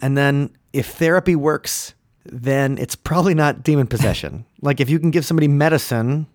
And 0.00 0.16
then 0.16 0.50
if 0.72 0.86
therapy 0.86 1.34
works, 1.34 1.94
then 2.24 2.78
it's 2.78 2.94
probably 2.94 3.34
not 3.34 3.62
demon 3.62 3.86
possession. 3.86 4.44
like 4.60 4.80
if 4.80 4.88
you 4.88 4.98
can 4.98 5.10
give 5.10 5.24
somebody 5.24 5.48
medicine 5.48 6.26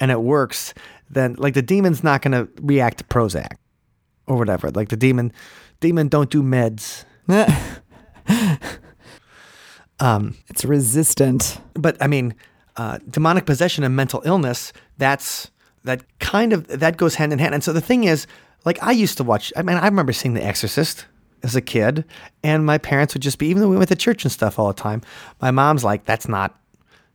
and 0.00 0.10
it 0.10 0.20
works, 0.22 0.74
then 1.08 1.34
like 1.38 1.54
the 1.54 1.62
demon's 1.62 2.02
not 2.02 2.22
going 2.22 2.32
to 2.32 2.48
react 2.62 2.98
to 2.98 3.04
Prozac 3.04 3.56
or 4.26 4.36
whatever. 4.36 4.70
Like 4.70 4.88
the 4.88 4.96
demon, 4.96 5.32
demon 5.80 6.08
don't 6.08 6.30
do 6.30 6.42
meds. 6.42 7.04
Um, 10.00 10.36
it's 10.48 10.64
resistant. 10.64 11.60
but 11.74 11.96
I 12.02 12.06
mean, 12.06 12.34
uh, 12.76 12.98
demonic 13.10 13.46
possession 13.46 13.84
and 13.84 13.94
mental 13.94 14.22
illness, 14.24 14.72
that's 14.98 15.50
that 15.84 16.02
kind 16.18 16.52
of 16.52 16.66
that 16.68 16.96
goes 16.96 17.14
hand 17.16 17.32
in 17.32 17.38
hand. 17.38 17.54
And 17.54 17.62
so 17.64 17.72
the 17.72 17.80
thing 17.80 18.04
is, 18.04 18.26
like 18.64 18.82
I 18.82 18.92
used 18.92 19.16
to 19.18 19.24
watch. 19.24 19.52
I 19.56 19.62
mean, 19.62 19.76
I 19.76 19.86
remember 19.86 20.12
seeing 20.12 20.34
The 20.34 20.44
Exorcist 20.44 21.06
as 21.42 21.56
a 21.56 21.60
kid, 21.60 22.04
and 22.42 22.66
my 22.66 22.78
parents 22.78 23.14
would 23.14 23.22
just 23.22 23.38
be, 23.38 23.46
even 23.48 23.62
though 23.62 23.68
we 23.68 23.76
went 23.76 23.88
to 23.88 23.96
church 23.96 24.24
and 24.24 24.32
stuff 24.32 24.58
all 24.58 24.68
the 24.68 24.74
time, 24.74 25.02
my 25.40 25.50
mom's 25.50 25.84
like, 25.84 26.04
"That's 26.04 26.28
not 26.28 26.58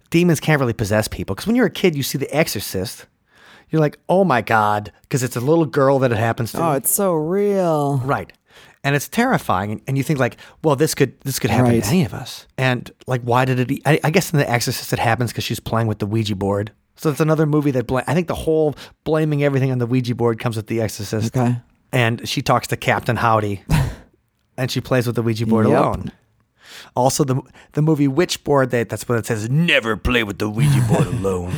demons 0.09 0.39
can't 0.39 0.59
really 0.59 0.73
possess 0.73 1.07
people." 1.07 1.35
Because 1.35 1.47
when 1.47 1.55
you're 1.55 1.67
a 1.67 1.71
kid, 1.71 1.95
you 1.95 2.03
see 2.03 2.17
The 2.17 2.33
Exorcist, 2.35 3.05
you're 3.69 3.81
like, 3.81 3.99
"Oh 4.09 4.23
my 4.23 4.41
god," 4.41 4.91
because 5.03 5.21
it's 5.23 5.35
a 5.35 5.41
little 5.41 5.65
girl 5.65 5.99
that 5.99 6.11
it 6.11 6.17
happens 6.17 6.51
to. 6.53 6.63
Oh, 6.63 6.71
it's 6.73 6.91
so 6.91 7.13
real. 7.13 7.97
Right. 7.99 8.33
And 8.85 8.95
it's 8.95 9.09
terrifying, 9.09 9.71
and- 9.71 9.81
and 9.87 9.97
you 9.97 10.03
think 10.03 10.19
like, 10.19 10.37
well, 10.63 10.75
this 10.77 10.93
could 10.95 11.19
this 11.21 11.39
could 11.39 11.49
happen 11.49 11.71
Right. 11.71 11.83
to 11.83 11.89
any 11.89 12.05
of 12.05 12.13
us. 12.13 12.45
And 12.57 12.89
like, 13.07 13.21
why 13.23 13.43
did 13.43 13.59
it? 13.59 13.81
I 13.85 14.09
guess 14.11 14.31
in 14.31 14.39
The 14.39 14.49
Exorcist 14.49 14.93
it 14.93 14.99
happens 14.99 15.31
because 15.31 15.43
she's 15.43 15.59
playing 15.59 15.87
with 15.87 15.99
the 15.99 16.05
Ouija 16.05 16.35
board. 16.35 16.71
So 16.95 17.09
it's 17.09 17.19
another 17.19 17.45
movie 17.45 17.71
that 17.71 17.87
bla- 17.87 18.03
I 18.07 18.13
think 18.13 18.27
the 18.27 18.35
whole 18.35 18.75
blaming 19.03 19.43
everything 19.43 19.71
on 19.71 19.79
the 19.79 19.85
Ouija 19.87 20.15
board 20.15 20.39
comes 20.39 20.55
with 20.55 20.67
The 20.67 20.79
Exorcist. 20.81 21.35
Okay. 21.35 21.57
And 21.91 22.25
she 22.29 22.41
talks 22.41 22.67
to 22.67 22.77
Captain 22.77 23.17
Howdy, 23.17 23.63
and 24.57 24.69
she 24.71 24.79
plays 24.81 25.05
with 25.07 25.15
the 25.15 25.21
Ouija 25.23 25.45
board 25.45 25.67
Yep. 25.67 25.77
alone. 25.77 26.11
Also, 26.95 27.23
the 27.23 27.41
the 27.73 27.81
movie 27.81 28.07
Witchboard 28.07 28.69
that 28.69 28.89
that's 28.89 29.07
what 29.09 29.17
it 29.17 29.25
says. 29.25 29.49
Never 29.49 29.97
play 29.97 30.23
with 30.23 30.37
the 30.39 30.49
Ouija 30.49 30.81
board 30.87 31.07
alone. 31.17 31.53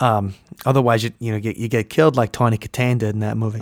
Um, 0.00 0.34
otherwise, 0.66 1.04
you 1.04 1.12
you 1.20 1.32
know 1.32 1.40
get 1.40 1.56
you 1.56 1.68
get 1.68 1.88
killed 1.88 2.16
like 2.16 2.32
Tawny 2.32 2.58
Kitaen 2.58 2.98
did 2.98 3.14
in 3.14 3.20
that 3.20 3.36
movie. 3.36 3.60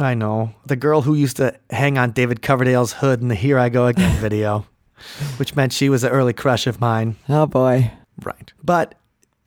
I 0.00 0.14
know 0.14 0.54
the 0.66 0.76
girl 0.76 1.02
who 1.02 1.14
used 1.14 1.36
to 1.36 1.54
hang 1.70 1.98
on 1.98 2.12
David 2.12 2.42
Coverdale's 2.42 2.94
hood 2.94 3.20
in 3.20 3.28
the 3.28 3.34
"Here 3.34 3.58
I 3.58 3.68
Go 3.68 3.86
Again" 3.86 4.16
video, 4.20 4.66
which 5.36 5.54
meant 5.54 5.72
she 5.72 5.88
was 5.88 6.04
an 6.04 6.10
early 6.10 6.32
crush 6.32 6.66
of 6.66 6.80
mine. 6.80 7.16
Oh 7.28 7.46
boy. 7.46 7.90
Right, 8.22 8.52
but 8.62 8.94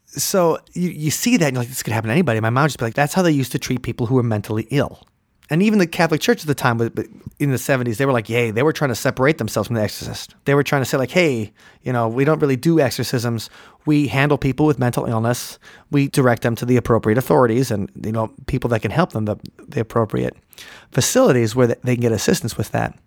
so 0.07 0.59
you 0.73 0.89
you 0.89 1.11
see 1.11 1.37
that 1.37 1.47
and 1.47 1.55
you're 1.55 1.61
like 1.61 1.69
this 1.69 1.83
could 1.83 1.93
happen 1.93 2.07
to 2.07 2.13
anybody. 2.13 2.39
My 2.39 2.49
mom 2.49 2.67
just 2.67 2.79
be 2.79 2.85
like, 2.85 2.93
that's 2.93 3.13
how 3.13 3.21
they 3.21 3.31
used 3.31 3.51
to 3.53 3.59
treat 3.59 3.81
people 3.81 4.05
who 4.05 4.15
were 4.15 4.23
mentally 4.23 4.67
ill. 4.69 5.07
And 5.53 5.61
even 5.61 5.77
the 5.77 5.85
Catholic 5.85 6.19
Church 6.19 6.41
at 6.41 6.47
the 6.47 6.55
time, 6.55 6.81
in 6.81 7.51
the 7.51 7.57
70s, 7.57 7.97
they 7.97 8.07
were 8.07 8.11
like, 8.11 8.27
yay, 8.27 8.49
they 8.49 8.63
were 8.63 8.73
trying 8.73 8.89
to 8.89 8.95
separate 8.95 9.37
themselves 9.37 9.67
from 9.67 9.75
the 9.75 9.83
exorcist. 9.83 10.33
They 10.45 10.55
were 10.55 10.63
trying 10.63 10.81
to 10.81 10.85
say, 10.85 10.97
like, 10.97 11.11
hey, 11.11 11.53
you 11.83 11.93
know, 11.93 12.07
we 12.07 12.25
don't 12.25 12.39
really 12.39 12.55
do 12.55 12.79
exorcisms. 12.79 13.51
We 13.85 14.07
handle 14.07 14.39
people 14.39 14.65
with 14.65 14.79
mental 14.79 15.05
illness. 15.05 15.59
We 15.91 16.07
direct 16.07 16.41
them 16.41 16.55
to 16.55 16.65
the 16.65 16.75
appropriate 16.75 17.19
authorities 17.19 17.69
and, 17.69 17.91
you 18.03 18.11
know, 18.11 18.33
people 18.47 18.67
that 18.71 18.81
can 18.81 18.89
help 18.89 19.11
them, 19.11 19.25
the, 19.25 19.35
the 19.67 19.79
appropriate 19.79 20.35
facilities 20.91 21.55
where 21.55 21.67
they 21.67 21.93
can 21.93 22.01
get 22.01 22.11
assistance 22.11 22.57
with 22.57 22.71
that. 22.71 22.97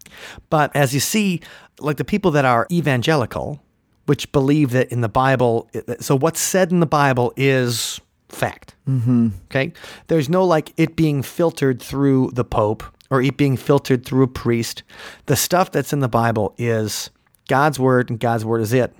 But 0.49 0.71
as 0.76 0.95
you 0.95 1.00
see, 1.00 1.41
like 1.81 1.97
the 1.97 2.05
people 2.05 2.31
that 2.31 2.45
are 2.45 2.69
evangelical, 2.71 3.61
which 4.05 4.31
believe 4.31 4.71
that 4.71 4.93
in 4.93 5.00
the 5.00 5.09
Bible, 5.09 5.69
so 5.99 6.17
what's 6.17 6.38
said 6.38 6.71
in 6.71 6.79
the 6.79 6.87
Bible 6.87 7.33
is 7.37 8.01
fact. 8.29 8.75
Mm-hmm. 8.89 9.29
Okay. 9.47 9.73
There's 10.09 10.29
no 10.29 10.45
like 10.45 10.73
it 10.77 10.97
being 10.97 11.23
filtered 11.23 11.81
through 11.81 12.31
the 12.33 12.45
Pope 12.45 12.83
or 13.11 13.23
it 13.23 13.37
being 13.37 13.57
filtered 13.57 14.05
through 14.05 14.25
a 14.25 14.29
priest. 14.29 14.83
The 15.27 15.37
stuff 15.37 15.71
that's 15.71 15.93
in 15.93 16.01
the 16.01 16.09
Bible 16.09 16.55
is 16.59 17.11
God's 17.49 17.79
word, 17.79 18.11
and 18.11 18.19
God's 18.19 18.45
word 18.45 18.61
is 18.61 18.73
it. 18.73 18.95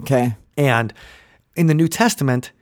Okay. 0.00 0.36
And 0.56 0.92
in 1.54 1.66
the 1.66 1.74
New 1.74 1.88
Testament, 1.88 2.52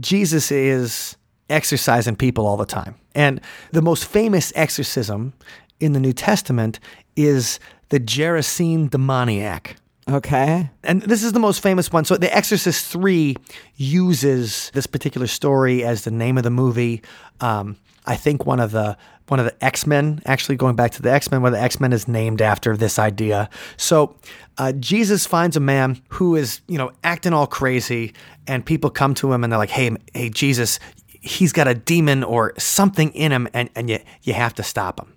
Jesus 0.00 0.50
is 0.50 1.16
exorcising 1.50 2.16
people 2.16 2.46
all 2.46 2.56
the 2.56 2.66
time. 2.66 2.94
And 3.14 3.40
the 3.72 3.82
most 3.82 4.04
famous 4.06 4.52
exorcism 4.56 5.34
in 5.80 5.92
the 5.92 6.00
New 6.00 6.12
Testament 6.12 6.80
is 7.14 7.60
the 7.90 8.00
Gerasene 8.00 8.90
demoniac. 8.90 9.76
Okay. 10.08 10.70
And 10.84 11.02
this 11.02 11.24
is 11.24 11.32
the 11.32 11.40
most 11.40 11.60
famous 11.60 11.90
one. 11.90 12.04
So 12.04 12.16
The 12.16 12.34
Exorcist 12.34 12.86
3 12.86 13.34
uses 13.74 14.70
this 14.72 14.86
particular 14.86 15.26
story 15.26 15.82
as 15.84 16.04
the 16.04 16.12
name 16.12 16.38
of 16.38 16.44
the 16.44 16.50
movie. 16.50 17.02
Um, 17.40 17.76
I 18.06 18.14
think 18.14 18.46
one 18.46 18.60
of 18.60 18.70
the 18.70 18.96
one 19.28 19.40
of 19.40 19.46
the 19.46 19.64
X-Men, 19.64 20.22
actually 20.24 20.54
going 20.54 20.76
back 20.76 20.92
to 20.92 21.02
the 21.02 21.10
X-Men, 21.10 21.42
where 21.42 21.50
the 21.50 21.60
X-Men 21.60 21.92
is 21.92 22.06
named 22.06 22.40
after 22.40 22.76
this 22.76 22.96
idea. 22.96 23.50
So 23.76 24.14
uh, 24.56 24.70
Jesus 24.72 25.26
finds 25.26 25.56
a 25.56 25.60
man 25.60 26.00
who 26.10 26.36
is, 26.36 26.60
you 26.68 26.78
know, 26.78 26.92
acting 27.02 27.32
all 27.32 27.48
crazy, 27.48 28.14
and 28.46 28.64
people 28.64 28.88
come 28.88 29.14
to 29.14 29.32
him 29.32 29.42
and 29.42 29.52
they're 29.52 29.58
like, 29.58 29.70
hey, 29.70 29.90
hey, 30.14 30.30
Jesus, 30.30 30.78
he's 31.08 31.52
got 31.52 31.66
a 31.66 31.74
demon 31.74 32.22
or 32.22 32.52
something 32.56 33.10
in 33.14 33.32
him, 33.32 33.48
and, 33.52 33.68
and 33.74 33.90
you, 33.90 33.98
you 34.22 34.32
have 34.32 34.54
to 34.54 34.62
stop 34.62 35.00
him. 35.00 35.12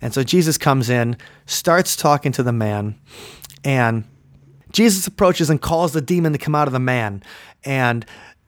And 0.00 0.14
so 0.14 0.22
Jesus 0.22 0.56
comes 0.56 0.88
in, 0.88 1.16
starts 1.46 1.96
talking 1.96 2.30
to 2.32 2.44
the 2.44 2.52
man, 2.52 3.00
and 3.64 4.04
Jesus 4.72 5.06
approaches 5.06 5.50
and 5.50 5.60
calls 5.60 5.92
the 5.92 6.00
demon 6.00 6.32
to 6.32 6.38
come 6.38 6.54
out 6.54 6.68
of 6.68 6.72
the 6.72 6.78
man. 6.78 7.22
And 7.64 8.04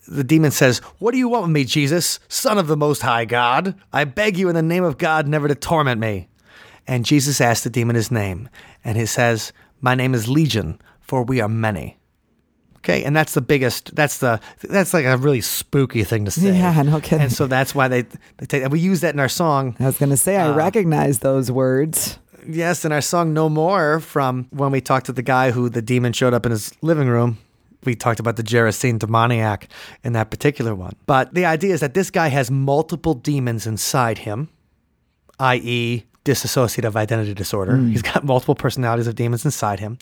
the 0.09 0.25
demon 0.25 0.51
says, 0.51 0.79
What 0.99 1.13
do 1.13 1.19
you 1.19 1.29
want 1.29 1.45
with 1.45 1.53
me, 1.53 1.65
Jesus, 1.65 2.21
Son 2.29 2.59
of 2.59 2.67
the 2.67 2.77
Most 2.77 3.03
High 3.03 3.25
God? 3.25 3.75
I 3.93 4.05
beg 4.05 4.37
you 4.37 4.49
in 4.49 4.55
the 4.55 4.63
name 4.63 4.85
of 4.85 4.99
God 4.99 5.27
never 5.29 5.49
to 5.49 5.55
torment 5.55 6.01
me. 6.01 6.29
And 6.87 7.05
Jesus 7.05 7.41
asks 7.41 7.65
the 7.65 7.71
demon 7.71 7.97
his 7.97 8.11
name. 8.11 8.49
And 8.85 8.97
he 8.97 9.07
says, 9.07 9.53
My 9.81 9.95
name 9.95 10.15
is 10.15 10.29
Legion, 10.29 10.81
for 11.01 11.23
we 11.23 11.41
are 11.41 11.49
many. 11.49 11.99
Okay, 12.79 13.05
and 13.05 13.15
that's 13.15 13.35
the 13.35 13.41
biggest. 13.41 13.95
That's 13.95 14.19
the. 14.19 14.41
That's 14.63 14.93
like 14.93 15.05
a 15.05 15.17
really 15.17 15.41
spooky 15.41 16.03
thing 16.03 16.25
to 16.25 16.33
say. 16.33 16.53
Yeah, 16.53 16.83
no 16.83 17.01
kidding. 17.01 17.21
And 17.21 17.33
so 17.33 17.47
that's 17.47 17.77
why 17.77 17.87
they 17.87 18.03
they 18.39 18.47
take. 18.47 18.65
And 18.65 18.73
we 18.73 18.81
use 18.81 19.03
that 19.03 19.15
in 19.15 19.21
our 19.21 19.29
song. 19.29 19.77
I 19.79 19.87
was 19.87 19.99
gonna 19.99 20.17
say 20.17 20.37
Uh, 20.37 20.53
I 20.53 20.57
recognize 20.57 21.21
those 21.21 21.49
words. 21.49 22.19
Yes, 22.47 22.85
and 22.85 22.93
our 22.93 23.01
song 23.01 23.33
No 23.33 23.49
More 23.49 24.01
from 24.01 24.47
when 24.51 24.73
we 24.73 24.81
talked 24.81 25.07
to 25.07 25.13
the 25.13 25.23
guy 25.23 25.51
who 25.51 25.69
the 25.69 25.83
demon 25.83 26.13
showed 26.13 26.35
up 26.35 26.47
in 26.47 26.53
his 26.53 26.73
living 26.83 27.09
room. 27.09 27.39
We 27.85 27.95
talked 27.95 28.21
about 28.21 28.37
the 28.37 28.45
Gerasene 28.45 28.99
demoniac 28.99 29.69
in 30.05 30.13
that 30.13 30.31
particular 30.31 30.75
one. 30.75 30.95
But 31.07 31.35
the 31.35 31.45
idea 31.45 31.75
is 31.75 31.81
that 31.81 31.95
this 31.95 32.11
guy 32.11 32.29
has 32.29 32.51
multiple 32.51 33.15
demons 33.15 33.67
inside 33.67 34.19
him, 34.19 34.49
i.e., 35.41 36.05
dissociative 36.25 36.95
identity 36.95 37.35
disorder. 37.35 37.77
Hmm. 37.77 37.91
He's 37.91 38.03
got 38.03 38.25
multiple 38.25 38.55
personalities 38.55 39.07
of 39.07 39.17
demons 39.17 39.45
inside 39.45 39.81
him. 39.81 39.99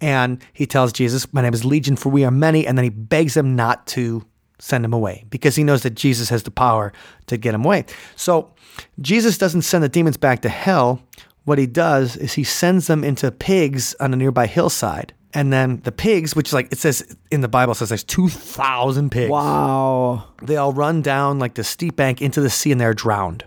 And 0.00 0.42
he 0.52 0.66
tells 0.66 0.92
Jesus, 0.92 1.32
My 1.32 1.42
name 1.42 1.54
is 1.54 1.64
Legion, 1.64 1.96
for 1.96 2.10
we 2.10 2.24
are 2.24 2.30
many. 2.30 2.66
And 2.66 2.78
then 2.78 2.84
he 2.84 2.90
begs 2.90 3.36
him 3.36 3.56
not 3.56 3.86
to 3.88 4.24
send 4.58 4.84
him 4.84 4.92
away 4.92 5.24
because 5.28 5.56
he 5.56 5.64
knows 5.64 5.82
that 5.82 5.94
Jesus 5.94 6.28
has 6.30 6.44
the 6.44 6.50
power 6.50 6.92
to 7.26 7.36
get 7.36 7.54
him 7.54 7.64
away. 7.64 7.84
So 8.14 8.54
Jesus 9.00 9.38
doesn't 9.38 9.62
send 9.62 9.84
the 9.84 9.88
demons 9.88 10.16
back 10.16 10.42
to 10.42 10.48
hell. 10.48 11.02
What 11.46 11.58
he 11.58 11.66
does 11.68 12.16
is 12.16 12.32
he 12.32 12.42
sends 12.42 12.88
them 12.88 13.04
into 13.04 13.30
pigs 13.30 13.94
on 14.00 14.12
a 14.12 14.16
nearby 14.16 14.48
hillside. 14.48 15.14
And 15.32 15.52
then 15.52 15.80
the 15.84 15.92
pigs, 15.92 16.34
which 16.34 16.52
like 16.52 16.72
it 16.72 16.78
says 16.78 17.16
in 17.30 17.40
the 17.40 17.46
Bible, 17.46 17.72
says 17.74 17.88
there's 17.88 18.02
2,000 18.02 19.10
pigs. 19.10 19.30
Wow. 19.30 20.24
They 20.42 20.56
all 20.56 20.72
run 20.72 21.02
down 21.02 21.38
like 21.38 21.54
the 21.54 21.62
steep 21.62 21.94
bank 21.94 22.20
into 22.20 22.40
the 22.40 22.50
sea 22.50 22.72
and 22.72 22.80
they're 22.80 22.94
drowned. 22.94 23.44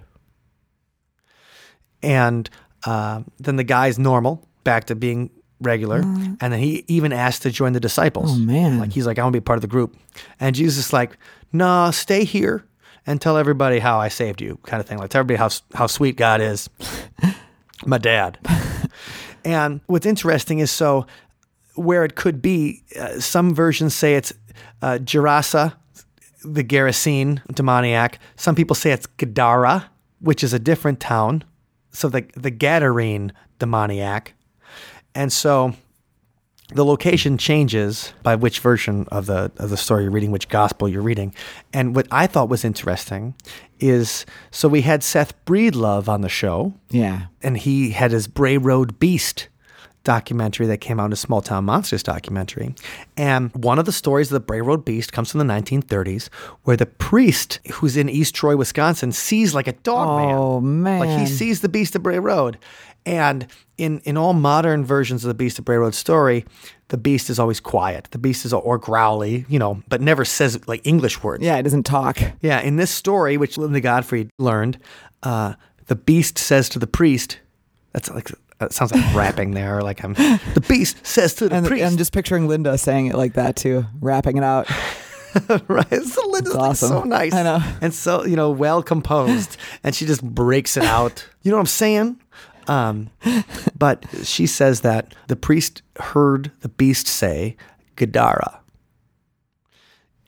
And 2.02 2.50
uh, 2.86 3.24
then 3.38 3.58
the 3.58 3.66
guy's 3.66 4.00
normal, 4.00 4.48
back 4.64 4.86
to 4.86 4.96
being 4.96 5.30
regular. 5.60 5.98
And 6.00 6.38
then 6.40 6.60
he 6.60 6.86
even 6.88 7.12
asked 7.12 7.42
to 7.42 7.52
join 7.52 7.74
the 7.74 7.82
disciples. 7.82 8.32
Oh, 8.32 8.40
man. 8.40 8.80
Like 8.80 8.94
he's 8.94 9.06
like, 9.06 9.20
I 9.20 9.24
want 9.24 9.34
to 9.34 9.42
be 9.42 9.44
part 9.44 9.58
of 9.58 9.62
the 9.62 9.68
group. 9.68 9.94
And 10.40 10.56
Jesus 10.56 10.86
is 10.86 10.94
like, 10.94 11.18
nah, 11.52 11.92
stay 11.92 12.24
here 12.24 12.64
and 13.06 13.20
tell 13.20 13.36
everybody 13.36 13.80
how 13.80 14.00
I 14.00 14.08
saved 14.08 14.40
you, 14.40 14.58
kind 14.64 14.80
of 14.80 14.88
thing. 14.88 15.00
Like 15.00 15.10
tell 15.10 15.20
everybody 15.20 15.38
how, 15.38 15.50
how 15.74 15.88
sweet 15.88 16.16
God 16.16 16.40
is. 16.40 16.70
My 17.86 17.98
dad. 17.98 18.40
and 19.46 19.82
what's 19.88 20.06
interesting 20.06 20.60
is 20.60 20.72
so 20.72 21.06
where 21.76 22.04
it 22.04 22.16
could 22.16 22.42
be, 22.42 22.84
uh, 23.00 23.20
some 23.20 23.56
versions 23.56 23.96
say 23.96 24.16
it's 24.16 24.34
uh, 24.82 24.98
the 26.44 26.64
Gerasene 26.64 27.42
demoniac. 27.54 28.20
Some 28.36 28.56
people 28.56 28.76
say 28.76 28.92
it's 28.92 29.08
Gadara, 29.08 29.90
which 30.20 30.44
is 30.44 30.54
a 30.54 30.60
different 30.60 31.00
town. 31.00 31.44
So 31.92 32.10
the 32.10 32.26
the 32.36 32.52
Gadarene 32.52 33.32
demoniac. 33.60 34.34
And 35.16 35.34
so 35.34 35.74
the 36.70 36.86
location 36.86 37.38
changes 37.38 38.14
by 38.22 38.36
which 38.36 38.60
version 38.60 39.08
of 39.12 39.26
the 39.26 39.52
of 39.58 39.70
the 39.70 39.78
story 39.78 40.04
you're 40.04 40.12
reading, 40.12 40.32
which 40.32 40.50
gospel 40.50 40.88
you're 40.88 41.02
reading. 41.02 41.34
And 41.74 41.96
what 41.96 42.08
I 42.12 42.28
thought 42.28 42.50
was 42.50 42.64
interesting 42.64 43.36
is 43.80 44.26
so 44.52 44.68
we 44.68 44.82
had 44.82 45.04
Seth 45.04 45.34
Breedlove 45.46 46.08
on 46.08 46.22
the 46.22 46.30
show, 46.30 46.74
Yeah. 46.90 47.24
and 47.42 47.58
he 47.58 47.92
had 47.92 48.12
his 48.12 48.28
Bray 48.28 48.58
Road 48.58 49.00
Beast 49.00 49.48
documentary 50.06 50.66
that 50.68 50.78
came 50.78 51.00
out, 51.00 51.12
a 51.12 51.16
Small 51.16 51.42
Town 51.42 51.66
Monsters 51.66 52.04
documentary. 52.04 52.74
And 53.18 53.52
one 53.54 53.78
of 53.80 53.86
the 53.86 53.92
stories 53.92 54.30
of 54.30 54.34
the 54.34 54.40
Bray 54.40 54.62
Road 54.62 54.86
Beast 54.86 55.12
comes 55.12 55.32
from 55.32 55.40
the 55.46 55.54
1930s, 55.54 56.30
where 56.64 56.78
the 56.78 56.86
priest 56.86 57.60
who's 57.74 57.98
in 57.98 58.08
East 58.10 58.34
Troy, 58.34 58.56
Wisconsin, 58.56 59.12
sees 59.12 59.54
like 59.54 59.68
a 59.68 59.74
dog 59.74 60.08
oh, 60.08 60.62
man. 60.62 61.02
Oh, 61.02 61.06
Like 61.06 61.20
he 61.20 61.26
sees 61.26 61.62
the 61.62 61.70
Beast 61.70 61.96
of 61.96 62.04
Bray 62.04 62.20
Road. 62.20 62.58
And 63.06 63.48
in, 63.78 64.00
in 64.00 64.18
all 64.18 64.34
modern 64.34 64.86
versions 64.86 65.24
of 65.24 65.28
the 65.28 65.34
Beast 65.34 65.60
of 65.60 65.66
Bray 65.66 65.78
Road 65.78 65.94
story, 65.96 66.46
the 66.90 66.98
beast 66.98 67.30
is 67.30 67.40
always 67.40 67.60
quiet. 67.60 68.08
The 68.12 68.18
beast 68.18 68.46
is 68.46 68.54
or 68.54 68.78
growly, 68.78 69.46
you 69.48 69.58
know, 69.60 69.82
but 69.88 70.02
never 70.02 70.26
says 70.26 70.68
like 70.68 70.86
English 70.86 71.24
words. 71.24 71.44
Yeah, 71.44 71.58
it 71.58 71.64
doesn't 71.64 71.84
talk. 71.84 72.20
Yeah, 72.42 72.60
in 72.60 72.76
this 72.76 72.92
story, 72.92 73.38
which 73.38 73.58
Linda 73.58 73.80
Godfrey 73.80 74.30
learned, 74.38 74.78
uh, 75.24 75.54
the 75.88 75.96
beast 75.96 76.38
says 76.38 76.70
to 76.70 76.80
the 76.80 76.88
priest, 76.88 77.40
"That's 77.94 78.10
like 78.10 78.32
that 78.60 78.74
sounds 78.74 78.94
like 78.94 79.16
rapping 79.16 79.52
there. 79.52 79.82
Like 79.90 80.04
I'm 80.04 80.14
the 80.14 80.64
beast 80.68 81.06
says 81.06 81.34
to 81.36 81.50
the 81.50 81.56
And 81.56 81.66
priest, 81.66 81.86
I'm 81.86 81.98
just 81.98 82.12
picturing 82.12 82.48
Linda 82.48 82.78
saying 82.78 83.08
it 83.08 83.16
like 83.16 83.34
that 83.34 83.56
too, 83.56 83.86
rapping 84.02 84.38
it 84.38 84.44
out. 84.44 84.68
right? 85.68 86.04
So 86.04 86.28
Linda's 86.28 86.54
like 86.56 86.76
so 86.76 87.04
nice, 87.04 87.34
I 87.34 87.44
know. 87.44 87.64
and 87.82 87.94
so 87.94 88.26
you 88.26 88.36
know 88.36 88.50
well 88.52 88.84
composed, 88.84 89.58
and 89.84 89.96
she 89.96 90.06
just 90.06 90.24
breaks 90.24 90.76
it 90.78 90.84
out. 90.84 91.26
You 91.42 91.52
know 91.52 91.58
what 91.58 91.62
I'm 91.62 91.68
saying? 91.68 92.20
Um, 92.70 93.10
but 93.78 94.06
she 94.24 94.46
says 94.46 94.82
that 94.82 95.16
the 95.28 95.36
priest 95.36 95.82
heard 95.98 96.52
the 96.62 96.70
beast 96.70 97.08
say 97.08 97.58
Gadara. 97.96 98.62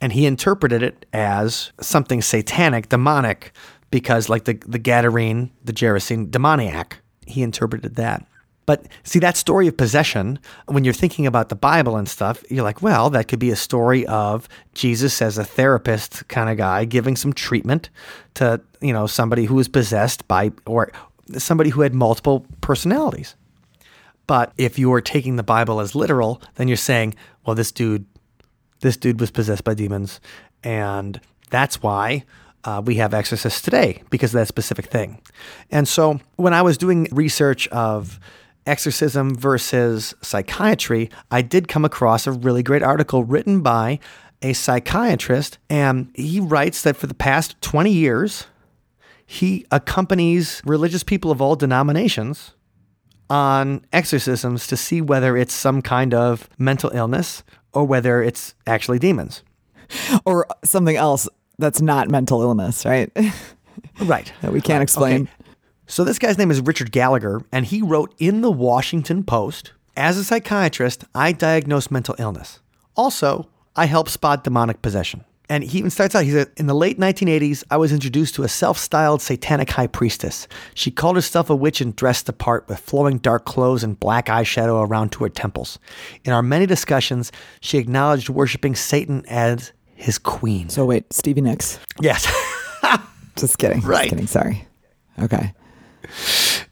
And 0.01 0.12
he 0.13 0.25
interpreted 0.25 0.82
it 0.82 1.06
as 1.13 1.71
something 1.80 2.23
satanic, 2.23 2.89
demonic, 2.89 3.54
because 3.91 4.27
like 4.27 4.45
the, 4.45 4.54
the 4.65 4.80
Gadarene, 4.80 5.51
the 5.63 5.73
Gerasene, 5.73 6.32
demoniac. 6.32 6.97
He 7.27 7.43
interpreted 7.43 7.95
that. 7.95 8.25
But 8.65 8.88
see, 9.04 9.19
that 9.19 9.38
story 9.38 9.67
of 9.67 9.75
possession, 9.75 10.39
when 10.67 10.84
you're 10.84 10.93
thinking 10.93 11.27
about 11.27 11.49
the 11.49 11.56
Bible 11.56 11.97
and 11.97 12.08
stuff, 12.08 12.43
you're 12.49 12.63
like, 12.63 12.82
well, 12.82 13.10
that 13.10 13.27
could 13.27 13.39
be 13.39 13.51
a 13.51 13.56
story 13.56 14.06
of 14.08 14.47
Jesus 14.73 15.21
as 15.21 15.38
a 15.38 15.43
therapist 15.43 16.27
kind 16.27 16.49
of 16.49 16.58
guy 16.58 16.86
giving 16.86 17.15
some 17.15 17.34
treatment 17.34 17.89
to, 18.36 18.62
you 18.80 18.93
know, 18.93 19.08
somebody 19.08 19.45
who 19.45 19.60
is 19.60 19.67
possessed 19.67 20.27
by, 20.27 20.51
or 20.65 20.91
somebody 21.39 21.70
who 21.70 21.82
had 21.82 21.94
multiple 21.94 22.46
personalities. 22.62 23.36
But 24.28 24.54
if 24.58 24.80
you 24.80 24.94
are 24.94 25.02
taking 25.02 25.36
the 25.36 25.44
Bible 25.44 25.80
as 25.80 25.96
literal, 25.96 26.41
then 26.56 26.67
you're 26.67 26.78
saying, 26.78 27.15
well, 27.46 27.56
this 27.56 27.72
dude, 27.72 28.06
this 28.80 28.98
dude 28.98 29.20
was 29.20 29.32
possessed 29.32 29.63
by 29.63 29.74
demons, 29.74 30.20
and 30.63 31.20
that's 31.50 31.82
why 31.84 32.24
uh, 32.63 32.82
we 32.86 32.96
have 32.96 33.13
exorcists 33.13 33.62
today 33.62 34.04
because 34.10 34.34
of 34.34 34.39
that 34.39 34.48
specific 34.48 34.86
thing. 34.86 35.22
And 35.70 35.88
so 35.88 36.20
when 36.36 36.54
I 36.54 36.62
was 36.62 36.78
doing 36.78 37.08
research 37.12 37.67
of 37.70 38.20
exorcism 38.65 39.36
versus 39.36 40.13
psychiatry, 40.22 41.10
I 41.30 41.41
did 41.41 41.67
come 41.67 41.86
across 41.86 42.28
a 42.28 42.32
really 42.32 42.63
great 42.63 42.84
article 42.84 43.24
written 43.24 43.62
by 43.62 44.00
a 44.41 44.54
psychiatrist, 44.54 45.58
and 45.70 46.12
he 46.15 46.39
writes 46.39 46.82
that 46.84 46.96
for 46.96 47.08
the 47.08 47.13
past 47.13 47.62
20 47.62 47.91
years, 47.91 48.46
he 49.32 49.65
accompanies 49.72 50.62
religious 50.65 51.04
people 51.04 51.32
of 51.32 51.41
all 51.41 51.56
denominations 51.56 52.52
on 53.30 53.82
exorcisms 53.94 54.67
to 54.67 54.76
see 54.76 55.00
whether 55.00 55.38
it's 55.38 55.54
some 55.54 55.82
kind 55.82 56.13
of 56.13 56.50
mental 56.58 56.89
illness 56.94 57.41
or 57.72 57.86
whether 57.86 58.22
it's 58.22 58.56
actually 58.67 59.00
demons. 59.00 59.41
or 60.26 60.46
something 60.65 60.98
else 60.98 61.30
that's 61.58 61.82
not 61.82 62.10
mental 62.10 62.41
illness, 62.41 62.86
right? 62.86 63.10
Right. 64.02 64.32
that 64.41 64.52
we 64.52 64.60
can't 64.60 64.84
explain. 64.84 65.24
Okay. 65.24 65.32
So 65.88 66.04
this 66.04 66.20
guy's 66.20 66.38
name 66.38 66.52
is 66.52 66.60
Richard 66.60 66.91
Gallagher, 66.91 67.41
and 67.54 67.65
he 67.65 67.82
wrote 67.82 68.13
in 68.17 68.41
the 68.41 68.52
Washington 68.52 69.24
Post 69.24 69.72
As 69.96 70.17
a 70.17 70.24
psychiatrist, 70.26 71.06
I 71.15 71.32
diagnose 71.32 71.89
mental 71.89 72.15
illness. 72.20 72.60
Also, 72.98 73.48
I 73.76 73.86
help 73.86 74.10
spot 74.10 74.44
demonic 74.44 74.82
possession. 74.82 75.24
And 75.51 75.65
he 75.65 75.79
even 75.79 75.89
starts 75.91 76.15
out, 76.15 76.23
he 76.23 76.31
said, 76.31 76.49
In 76.55 76.67
the 76.67 76.73
late 76.73 76.97
1980s, 76.97 77.65
I 77.69 77.75
was 77.75 77.91
introduced 77.91 78.35
to 78.35 78.43
a 78.43 78.47
self 78.47 78.77
styled 78.77 79.21
satanic 79.21 79.69
high 79.69 79.87
priestess. 79.87 80.47
She 80.75 80.91
called 80.91 81.17
herself 81.17 81.49
a 81.49 81.55
witch 81.55 81.81
and 81.81 81.93
dressed 81.93 82.27
the 82.27 82.31
part 82.31 82.69
with 82.69 82.79
flowing 82.79 83.17
dark 83.17 83.43
clothes 83.43 83.83
and 83.83 83.99
black 83.99 84.27
eyeshadow 84.27 84.87
around 84.87 85.11
to 85.11 85.25
her 85.25 85.29
temples. 85.29 85.77
In 86.23 86.31
our 86.31 86.41
many 86.41 86.65
discussions, 86.65 87.33
she 87.59 87.79
acknowledged 87.79 88.29
worshiping 88.29 88.75
Satan 88.75 89.25
as 89.27 89.73
his 89.93 90.17
queen. 90.17 90.69
So 90.69 90.85
wait, 90.85 91.11
Stevie 91.11 91.41
Nicks. 91.41 91.81
Yes. 91.99 92.25
Just 93.35 93.57
kidding. 93.57 93.81
Right. 93.81 94.03
Just 94.03 94.09
kidding. 94.09 94.27
Sorry. 94.27 94.65
Okay. 95.19 95.53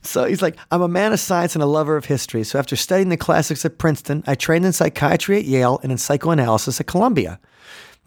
So 0.04 0.24
he's 0.24 0.42
like, 0.42 0.56
I'm 0.72 0.82
a 0.82 0.88
man 0.88 1.12
of 1.12 1.20
science 1.20 1.54
and 1.54 1.62
a 1.62 1.68
lover 1.68 1.98
of 1.98 2.06
history. 2.06 2.46
So 2.46 2.58
after 2.58 2.78
studying 2.78 3.10
the 3.10 3.18
classics 3.18 3.66
at 3.66 3.78
Princeton, 3.78 4.24
I 4.26 4.36
trained 4.36 4.66
in 4.66 4.72
psychiatry 4.72 5.38
at 5.38 5.44
Yale 5.44 5.82
and 5.84 5.92
in 5.92 5.98
psychoanalysis 5.98 6.80
at 6.80 6.88
Columbia. 6.88 7.42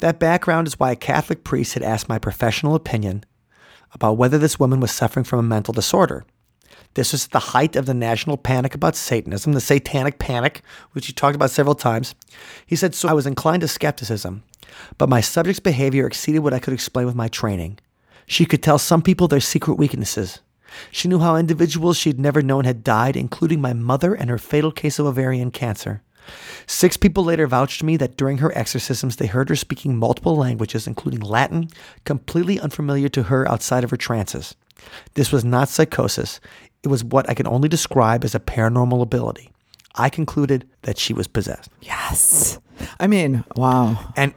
That 0.03 0.19
background 0.19 0.67
is 0.67 0.81
why 0.81 0.91
a 0.91 0.97
Catholic 0.97 1.45
priest 1.45 1.75
had 1.75 1.85
asked 1.85 2.09
my 2.09 2.19
professional 2.19 2.75
opinion 2.75 3.23
about 3.93 4.17
whether 4.17 4.37
this 4.37 4.59
woman 4.59 4.81
was 4.81 4.91
suffering 4.91 5.23
from 5.23 5.38
a 5.38 5.45
mental 5.45 5.73
disorder. 5.73 6.25
This 6.95 7.12
was 7.12 7.27
at 7.27 7.31
the 7.31 7.38
height 7.38 7.77
of 7.77 7.87
the 7.87 7.95
national 7.95 8.37
panic 8.37 8.75
about 8.75 8.97
Satanism, 8.97 9.53
the 9.53 9.61
satanic 9.61 10.19
panic, 10.19 10.62
which 10.91 11.07
he 11.07 11.12
talked 11.12 11.37
about 11.37 11.53
several 11.53 11.77
times. 11.77 12.17
He 12.67 12.75
said, 12.75 12.97
So 12.97 13.09
I 13.09 13.12
was 13.12 13.29
inclined 13.29 13.61
to 13.61 13.69
skepticism, 13.69 14.43
but 14.99 15.09
my 15.09 15.21
subject's 15.21 15.61
behavior 15.61 16.05
exceeded 16.05 16.41
what 16.41 16.53
I 16.53 16.59
could 16.59 16.75
explain 16.75 17.07
with 17.07 17.15
my 17.15 17.29
training. 17.29 17.79
She 18.27 18.45
could 18.45 18.61
tell 18.61 18.79
some 18.79 19.03
people 19.03 19.29
their 19.29 19.38
secret 19.38 19.75
weaknesses. 19.75 20.41
She 20.91 21.07
knew 21.07 21.21
how 21.21 21.37
individuals 21.37 21.97
she'd 21.97 22.19
never 22.19 22.43
known 22.43 22.65
had 22.65 22.83
died, 22.83 23.17
including 23.17 23.61
my 23.61 23.73
mother 23.73 24.15
and 24.15 24.29
her 24.31 24.38
fatal 24.38 24.73
case 24.73 24.99
of 24.99 25.07
ovarian 25.07 25.53
cancer. 25.53 26.03
Six 26.66 26.96
people 26.96 27.24
later 27.24 27.46
vouched 27.46 27.80
to 27.80 27.87
me 27.87 27.96
that 27.98 28.16
during 28.16 28.38
her 28.38 28.56
exorcisms, 28.56 29.16
they 29.16 29.26
heard 29.26 29.48
her 29.48 29.56
speaking 29.56 29.96
multiple 29.96 30.37
languages, 30.37 30.87
including 30.87 31.20
Latin, 31.20 31.68
completely 32.04 32.61
unfamiliar 32.61 33.08
to 33.11 33.24
her 33.24 33.48
outside 33.48 33.85
of 33.85 33.90
her 33.90 33.96
trances. 33.96 34.54
This 35.14 35.32
was 35.32 35.44
not 35.44 35.68
psychosis. 35.68 36.40
It 36.82 36.88
was 36.88 37.04
what 37.04 37.28
I 37.28 37.35
can 37.35 37.46
only 37.46 37.68
describe 37.68 38.24
as 38.24 38.35
a 38.35 38.40
paranormal 38.40 39.02
ability. 39.02 39.50
I 39.94 40.08
concluded 40.08 40.68
that 40.82 40.98
she 40.98 41.12
was 41.12 41.28
possessed. 41.28 41.70
Yes. 41.80 42.58
I 42.98 43.06
mean, 43.06 43.44
wow. 43.56 44.12
And 44.16 44.35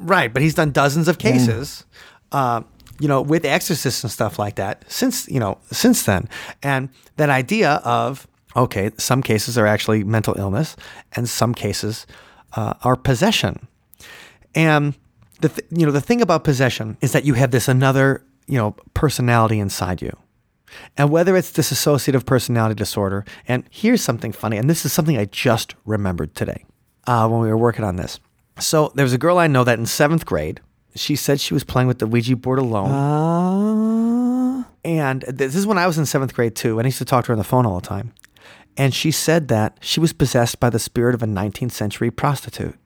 right, 0.00 0.32
but 0.32 0.42
he's 0.42 0.54
done 0.54 0.70
dozens 0.70 1.08
of 1.08 1.18
cases, 1.18 1.84
uh, 2.30 2.62
you 3.00 3.08
know, 3.08 3.22
with 3.22 3.44
exorcists 3.44 4.04
and 4.04 4.12
stuff 4.12 4.38
like 4.38 4.56
that 4.56 4.84
since 4.88 5.28
you 5.28 5.40
know 5.40 5.58
since 5.70 6.04
then. 6.04 6.28
And 6.62 6.90
that 7.16 7.30
idea 7.30 7.80
of 7.84 8.26
okay, 8.56 8.90
some 8.98 9.22
cases 9.22 9.56
are 9.58 9.66
actually 9.66 10.04
mental 10.04 10.34
illness, 10.38 10.76
and 11.12 11.28
some 11.28 11.54
cases 11.54 12.06
uh, 12.54 12.74
are 12.82 12.96
possession. 12.96 13.68
And 14.54 14.94
the 15.40 15.48
th- 15.48 15.66
you 15.70 15.86
know 15.86 15.92
the 15.92 16.00
thing 16.00 16.20
about 16.20 16.44
possession 16.44 16.96
is 17.00 17.12
that 17.12 17.24
you 17.24 17.34
have 17.34 17.50
this 17.50 17.68
another 17.68 18.24
you 18.46 18.58
know 18.58 18.76
personality 18.94 19.58
inside 19.58 20.02
you. 20.02 20.16
And 20.96 21.10
whether 21.10 21.36
it's 21.36 21.52
dissociative 21.52 22.24
personality 22.24 22.74
disorder, 22.74 23.26
and 23.46 23.64
here's 23.70 24.02
something 24.02 24.32
funny, 24.32 24.56
and 24.56 24.70
this 24.70 24.86
is 24.86 24.92
something 24.92 25.18
I 25.18 25.26
just 25.26 25.74
remembered 25.84 26.34
today 26.34 26.64
uh, 27.06 27.28
when 27.28 27.40
we 27.40 27.48
were 27.48 27.58
working 27.58 27.84
on 27.84 27.96
this. 27.96 28.20
So 28.58 28.90
there 28.94 29.04
was 29.04 29.12
a 29.12 29.18
girl 29.18 29.38
I 29.38 29.48
know 29.48 29.64
that 29.64 29.78
in 29.78 29.86
seventh 29.86 30.24
grade, 30.24 30.60
she 30.94 31.16
said 31.16 31.40
she 31.40 31.54
was 31.54 31.64
playing 31.64 31.88
with 31.88 31.98
the 31.98 32.06
Ouija 32.06 32.36
board 32.36 32.58
alone. 32.58 32.90
Uh, 32.90 34.64
and 34.84 35.22
this 35.22 35.54
is 35.54 35.66
when 35.66 35.78
I 35.78 35.86
was 35.86 35.98
in 35.98 36.06
seventh 36.06 36.34
grade 36.34 36.54
too, 36.54 36.78
and 36.78 36.86
I 36.86 36.88
used 36.88 36.98
to 36.98 37.04
talk 37.04 37.24
to 37.24 37.28
her 37.28 37.34
on 37.34 37.38
the 37.38 37.44
phone 37.44 37.66
all 37.66 37.80
the 37.80 37.86
time. 37.86 38.12
And 38.76 38.94
she 38.94 39.10
said 39.10 39.48
that 39.48 39.76
she 39.80 40.00
was 40.00 40.12
possessed 40.12 40.58
by 40.60 40.70
the 40.70 40.78
spirit 40.78 41.14
of 41.14 41.22
a 41.22 41.26
19th 41.26 41.72
century 41.72 42.10
prostitute. 42.10 42.76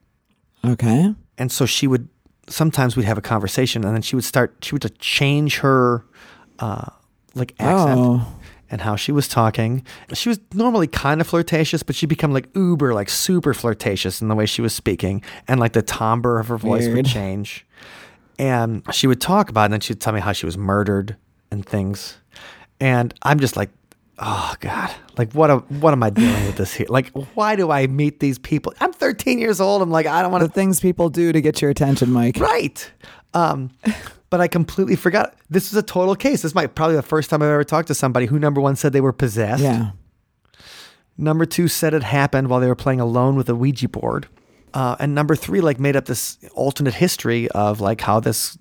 okay. 0.64 1.14
And 1.38 1.52
so 1.52 1.66
she 1.66 1.86
would 1.86 2.08
sometimes 2.48 2.96
we'd 2.96 3.04
have 3.04 3.18
a 3.18 3.22
conversation, 3.22 3.84
and 3.84 3.94
then 3.94 4.02
she 4.02 4.16
would 4.16 4.24
start. 4.24 4.56
She 4.62 4.74
would 4.74 4.82
just 4.82 4.98
change 4.98 5.58
her 5.58 6.04
uh, 6.58 6.86
like 7.34 7.54
accent 7.60 7.98
Oh. 8.00 8.26
and 8.70 8.80
how 8.80 8.96
she 8.96 9.12
was 9.12 9.28
talking. 9.28 9.84
She 10.14 10.28
was 10.30 10.40
normally 10.54 10.86
kind 10.86 11.20
of 11.20 11.26
flirtatious, 11.26 11.82
but 11.82 11.94
she'd 11.94 12.06
become 12.08 12.32
like 12.32 12.48
uber, 12.56 12.94
like 12.94 13.10
super 13.10 13.52
flirtatious 13.52 14.22
in 14.22 14.28
the 14.28 14.34
way 14.34 14.46
she 14.46 14.62
was 14.62 14.72
speaking, 14.74 15.22
and 15.46 15.60
like 15.60 15.72
the 15.74 15.82
timbre 15.82 16.38
of 16.40 16.48
her 16.48 16.56
voice 16.56 16.88
would 16.88 17.04
change. 17.06 17.66
And 18.38 18.82
she 18.92 19.06
would 19.06 19.20
talk 19.20 19.48
about, 19.50 19.62
it, 19.62 19.64
and 19.66 19.72
then 19.74 19.80
she'd 19.80 20.00
tell 20.00 20.12
me 20.12 20.20
how 20.20 20.32
she 20.32 20.46
was 20.46 20.56
murdered 20.56 21.16
and 21.50 21.64
things. 21.66 22.16
And 22.80 23.12
I'm 23.22 23.40
just 23.40 23.56
like, 23.56 23.70
oh 24.18 24.54
god, 24.60 24.90
like 25.18 25.32
what? 25.32 25.50
Am, 25.50 25.60
what 25.80 25.92
am 25.92 26.02
I 26.02 26.10
dealing 26.10 26.46
with 26.46 26.56
this 26.56 26.74
here? 26.74 26.86
Like, 26.88 27.10
why 27.34 27.56
do 27.56 27.70
I 27.70 27.86
meet 27.86 28.20
these 28.20 28.38
people? 28.38 28.74
I'm 28.80 28.92
13 28.92 29.38
years 29.38 29.60
old. 29.60 29.82
I'm 29.82 29.90
like, 29.90 30.06
I 30.06 30.22
don't 30.22 30.32
want 30.32 30.42
The 30.42 30.48
to 30.48 30.54
things 30.54 30.80
people 30.80 31.08
do 31.08 31.32
to 31.32 31.40
get 31.40 31.62
your 31.62 31.70
attention, 31.70 32.10
Mike. 32.10 32.38
Right. 32.38 32.90
Um, 33.34 33.70
but 34.30 34.40
I 34.40 34.48
completely 34.48 34.96
forgot. 34.96 35.34
This 35.50 35.72
is 35.72 35.78
a 35.78 35.82
total 35.82 36.14
case. 36.14 36.42
This 36.42 36.54
might 36.54 36.74
probably 36.74 36.96
the 36.96 37.02
first 37.02 37.30
time 37.30 37.42
I've 37.42 37.48
ever 37.48 37.64
talked 37.64 37.88
to 37.88 37.94
somebody 37.94 38.26
who 38.26 38.38
number 38.38 38.60
one 38.60 38.76
said 38.76 38.92
they 38.92 39.00
were 39.00 39.12
possessed. 39.12 39.62
Yeah. 39.62 39.90
Number 41.18 41.46
two 41.46 41.68
said 41.68 41.94
it 41.94 42.02
happened 42.02 42.48
while 42.48 42.60
they 42.60 42.66
were 42.66 42.74
playing 42.74 43.00
alone 43.00 43.36
with 43.36 43.48
a 43.48 43.54
Ouija 43.54 43.88
board. 43.88 44.28
Uh, 44.74 44.96
and 45.00 45.14
number 45.14 45.34
three, 45.34 45.60
like 45.60 45.80
made 45.80 45.96
up 45.96 46.04
this 46.04 46.38
alternate 46.54 46.94
history 46.94 47.48
of 47.50 47.80
like 47.80 48.02
how 48.02 48.20
this 48.20 48.58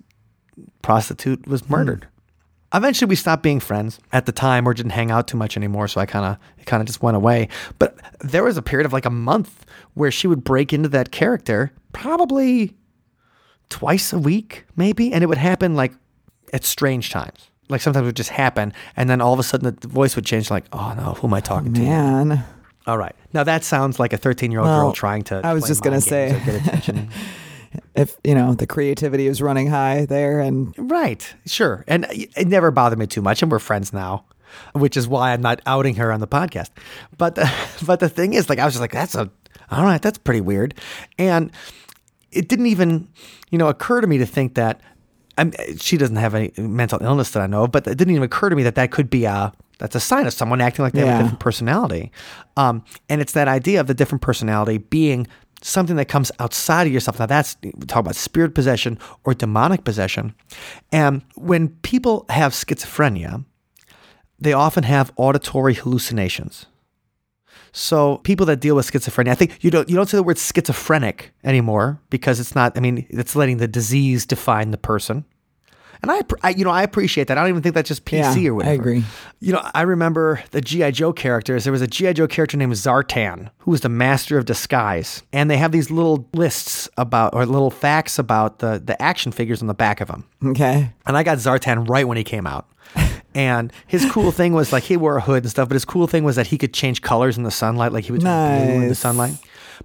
prostitute 0.80 1.46
was 1.46 1.68
murdered. 1.68 2.08
Eventually, 2.74 3.08
we 3.08 3.16
stopped 3.16 3.42
being 3.42 3.60
friends. 3.60 4.00
At 4.12 4.26
the 4.26 4.32
time, 4.32 4.66
or 4.66 4.74
didn't 4.74 4.90
hang 4.92 5.10
out 5.10 5.28
too 5.28 5.36
much 5.36 5.56
anymore. 5.56 5.88
So 5.88 6.00
I 6.00 6.06
kind 6.06 6.24
of, 6.24 6.36
it 6.58 6.66
kind 6.66 6.80
of 6.80 6.86
just 6.86 7.02
went 7.02 7.16
away. 7.16 7.48
But 7.78 7.96
there 8.20 8.42
was 8.42 8.56
a 8.56 8.62
period 8.62 8.86
of 8.86 8.92
like 8.92 9.04
a 9.04 9.10
month 9.10 9.64
where 9.94 10.10
she 10.10 10.26
would 10.26 10.44
break 10.44 10.72
into 10.72 10.88
that 10.90 11.10
character, 11.12 11.72
probably 11.92 12.74
twice 13.68 14.12
a 14.12 14.18
week, 14.18 14.64
maybe, 14.76 15.12
and 15.12 15.22
it 15.22 15.26
would 15.26 15.38
happen 15.38 15.74
like 15.74 15.92
at 16.52 16.64
strange 16.64 17.10
times. 17.10 17.50
Like 17.68 17.80
sometimes 17.80 18.04
it 18.04 18.06
would 18.06 18.16
just 18.16 18.30
happen, 18.30 18.72
and 18.96 19.08
then 19.10 19.20
all 19.20 19.32
of 19.32 19.38
a 19.38 19.42
sudden 19.42 19.76
the 19.80 19.88
voice 19.88 20.14
would 20.16 20.24
change. 20.24 20.50
Like, 20.50 20.66
oh 20.72 20.94
no, 20.96 21.14
who 21.14 21.26
am 21.26 21.34
I 21.34 21.40
talking 21.40 21.72
to? 21.74 21.80
Man. 21.80 22.44
All 22.86 22.96
right, 22.96 23.16
now 23.32 23.42
that 23.42 23.64
sounds 23.64 23.98
like 23.98 24.12
a 24.12 24.16
thirteen-year-old 24.16 24.68
Well, 24.68 24.80
girl 24.82 24.92
trying 24.92 25.24
to. 25.24 25.40
I 25.42 25.52
was 25.54 25.66
just 25.66 25.82
gonna 25.82 26.00
say. 26.00 26.40
or 27.78 27.82
get 27.94 28.02
attention. 28.02 28.22
If, 28.24 28.28
you 28.28 28.34
know, 28.34 28.54
the 28.54 28.66
creativity 28.66 29.28
was 29.28 29.42
running 29.42 29.68
high 29.68 30.06
there 30.06 30.40
and 30.40 30.74
Right, 30.78 31.34
sure. 31.46 31.84
And 31.86 32.06
it 32.10 32.46
never 32.48 32.70
bothered 32.70 32.98
me 32.98 33.06
too 33.06 33.22
much, 33.22 33.42
and 33.42 33.50
we're 33.50 33.58
friends 33.58 33.92
now, 33.92 34.24
which 34.74 34.96
is 34.96 35.08
why 35.08 35.32
I'm 35.32 35.42
not 35.42 35.60
outing 35.66 35.96
her 35.96 36.12
on 36.12 36.20
the 36.20 36.28
podcast. 36.28 36.70
But 37.16 37.34
the, 37.34 37.50
but 37.86 38.00
the 38.00 38.08
thing 38.08 38.34
is, 38.34 38.48
like, 38.48 38.58
I 38.58 38.64
was 38.64 38.74
just 38.74 38.80
like, 38.80 38.92
that's 38.92 39.14
a, 39.14 39.30
all 39.70 39.84
right, 39.84 40.00
that's 40.00 40.18
pretty 40.18 40.40
weird. 40.40 40.74
And 41.18 41.50
it 42.32 42.48
didn't 42.48 42.66
even, 42.66 43.08
you 43.50 43.58
know, 43.58 43.68
occur 43.68 44.00
to 44.00 44.06
me 44.06 44.18
to 44.18 44.26
think 44.26 44.54
that 44.54 44.80
I'm, 45.38 45.52
she 45.78 45.96
doesn't 45.96 46.16
have 46.16 46.34
any 46.34 46.52
mental 46.56 47.02
illness 47.02 47.30
that 47.30 47.42
I 47.42 47.46
know 47.46 47.64
of, 47.64 47.72
but 47.72 47.86
it 47.86 47.96
didn't 47.96 48.12
even 48.12 48.22
occur 48.22 48.48
to 48.48 48.56
me 48.56 48.62
that 48.62 48.74
that 48.76 48.90
could 48.90 49.10
be 49.10 49.24
a, 49.24 49.52
that's 49.78 49.94
a 49.94 50.00
sign 50.00 50.26
of 50.26 50.32
someone 50.32 50.60
acting 50.60 50.82
like 50.82 50.94
they 50.94 51.04
have 51.04 51.20
a 51.20 51.22
different 51.22 51.40
personality. 51.40 52.10
Um, 52.56 52.84
and 53.10 53.20
it's 53.20 53.32
that 53.32 53.46
idea 53.46 53.80
of 53.80 53.86
the 53.86 53.94
different 53.94 54.22
personality 54.22 54.78
being 54.78 55.26
something 55.62 55.96
that 55.96 56.06
comes 56.06 56.30
outside 56.38 56.86
of 56.86 56.92
yourself. 56.92 57.18
Now 57.18 57.26
that's 57.26 57.56
talk 57.86 58.00
about 58.00 58.16
spirit 58.16 58.54
possession 58.54 58.98
or 59.24 59.34
demonic 59.34 59.84
possession. 59.84 60.34
And 60.92 61.22
when 61.34 61.68
people 61.82 62.26
have 62.28 62.52
schizophrenia, 62.52 63.44
they 64.38 64.52
often 64.52 64.84
have 64.84 65.12
auditory 65.16 65.74
hallucinations. 65.74 66.66
So 67.72 68.18
people 68.18 68.46
that 68.46 68.60
deal 68.60 68.74
with 68.74 68.90
schizophrenia, 68.90 69.28
I 69.28 69.34
think 69.34 69.62
you 69.62 69.70
don't 69.70 69.88
you 69.88 69.96
don't 69.96 70.08
say 70.08 70.16
the 70.16 70.22
word 70.22 70.38
schizophrenic 70.38 71.32
anymore 71.44 72.00
because 72.10 72.40
it's 72.40 72.54
not. 72.54 72.76
I 72.76 72.80
mean, 72.80 73.06
it's 73.10 73.36
letting 73.36 73.58
the 73.58 73.68
disease 73.68 74.24
define 74.24 74.70
the 74.70 74.78
person. 74.78 75.24
And 76.02 76.10
I, 76.10 76.20
I 76.42 76.50
you 76.50 76.64
know, 76.64 76.70
I 76.70 76.82
appreciate 76.82 77.28
that. 77.28 77.38
I 77.38 77.42
don't 77.42 77.50
even 77.50 77.62
think 77.62 77.74
that's 77.74 77.88
just 77.88 78.04
PC 78.04 78.42
Yeah, 78.42 78.50
or 78.50 78.54
whatever. 78.54 78.70
I 78.72 78.74
agree. 78.74 79.04
You 79.40 79.52
know, 79.52 79.62
I 79.74 79.82
remember 79.82 80.42
the 80.50 80.60
GI 80.60 80.92
Joe 80.92 81.12
characters. 81.12 81.64
There 81.64 81.72
was 81.72 81.82
a 81.82 81.86
GI 81.86 82.14
Joe 82.14 82.26
character 82.26 82.56
named 82.56 82.72
Zartan 82.74 83.50
who 83.58 83.70
was 83.70 83.80
the 83.82 83.88
master 83.88 84.38
of 84.38 84.44
disguise, 84.44 85.22
and 85.32 85.50
they 85.50 85.56
have 85.56 85.72
these 85.72 85.90
little 85.90 86.28
lists 86.34 86.88
about 86.96 87.34
or 87.34 87.46
little 87.46 87.70
facts 87.70 88.18
about 88.18 88.58
the 88.60 88.80
the 88.84 89.00
action 89.00 89.32
figures 89.32 89.60
on 89.62 89.68
the 89.68 89.74
back 89.74 90.00
of 90.00 90.08
them. 90.08 90.24
okay. 90.44 90.90
And 91.06 91.16
I 91.16 91.22
got 91.22 91.38
Zartan 91.38 91.88
right 91.88 92.06
when 92.06 92.16
he 92.16 92.24
came 92.24 92.46
out. 92.46 92.68
And 93.34 93.70
his 93.86 94.10
cool 94.10 94.32
thing 94.32 94.54
was 94.54 94.72
like 94.72 94.84
he 94.84 94.96
wore 94.96 95.18
a 95.18 95.20
hood 95.20 95.42
and 95.44 95.50
stuff, 95.50 95.68
but 95.68 95.74
his 95.74 95.84
cool 95.84 96.06
thing 96.06 96.24
was 96.24 96.36
that 96.36 96.46
he 96.46 96.56
could 96.56 96.72
change 96.72 97.02
colors 97.02 97.36
in 97.36 97.42
the 97.42 97.50
sunlight, 97.50 97.92
like 97.92 98.06
he 98.06 98.12
would 98.12 98.22
turn 98.22 98.66
blue 98.66 98.74
in 98.84 98.88
the 98.88 98.94
sunlight. 98.94 99.34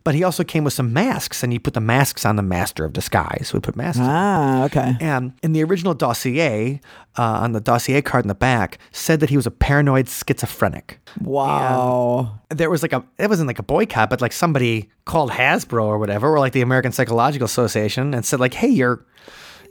But 0.03 0.15
he 0.15 0.23
also 0.23 0.43
came 0.43 0.63
with 0.63 0.73
some 0.73 0.93
masks, 0.93 1.43
and 1.43 1.51
he 1.53 1.59
put 1.59 1.73
the 1.73 1.81
masks 1.81 2.25
on 2.25 2.35
the 2.35 2.41
master 2.43 2.85
of 2.85 2.93
disguise. 2.93 3.51
We 3.53 3.59
put 3.59 3.75
masks. 3.75 3.99
on. 3.99 4.07
Ah, 4.09 4.63
okay. 4.65 4.95
And 4.99 5.33
in 5.43 5.53
the 5.53 5.63
original 5.63 5.93
dossier, 5.93 6.79
uh, 7.17 7.23
on 7.23 7.51
the 7.51 7.59
dossier 7.61 8.01
card 8.01 8.23
in 8.25 8.27
the 8.29 8.35
back, 8.35 8.77
said 8.91 9.19
that 9.19 9.29
he 9.29 9.35
was 9.37 9.45
a 9.45 9.51
paranoid 9.51 10.07
schizophrenic. 10.07 10.99
Wow. 11.21 12.39
There 12.49 12.69
was 12.69 12.81
like 12.81 12.93
a, 12.93 13.03
it 13.17 13.29
wasn't 13.29 13.47
like 13.47 13.59
a 13.59 13.63
boycott, 13.63 14.09
but 14.09 14.21
like 14.21 14.33
somebody 14.33 14.89
called 15.05 15.31
Hasbro 15.31 15.83
or 15.83 15.97
whatever, 15.97 16.29
or 16.33 16.39
like 16.39 16.53
the 16.53 16.61
American 16.61 16.91
Psychological 16.91 17.45
Association, 17.45 18.13
and 18.13 18.25
said 18.25 18.39
like, 18.39 18.53
"Hey, 18.53 18.69
you're." 18.69 19.05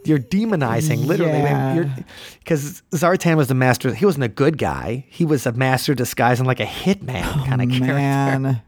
You're 0.03 0.19
demonizing, 0.19 1.05
literally, 1.05 1.41
Yeah. 1.41 1.95
because 2.39 2.83
Zartan 2.93 3.37
was 3.37 3.49
the 3.49 3.55
master. 3.55 3.93
He 3.93 4.07
wasn't 4.07 4.25
a 4.25 4.29
good 4.29 4.57
guy. 4.57 5.05
He 5.11 5.27
was 5.27 5.45
a 5.45 5.53
master 5.53 5.95
disguised 5.95 6.41
in 6.41 6.47
like 6.47 6.59
a 6.59 6.65
hitman 6.65 7.23
kind 7.47 7.61
of 7.61 7.69
character. 7.69 7.93
Oh, 7.93 8.39
Man. 8.39 8.63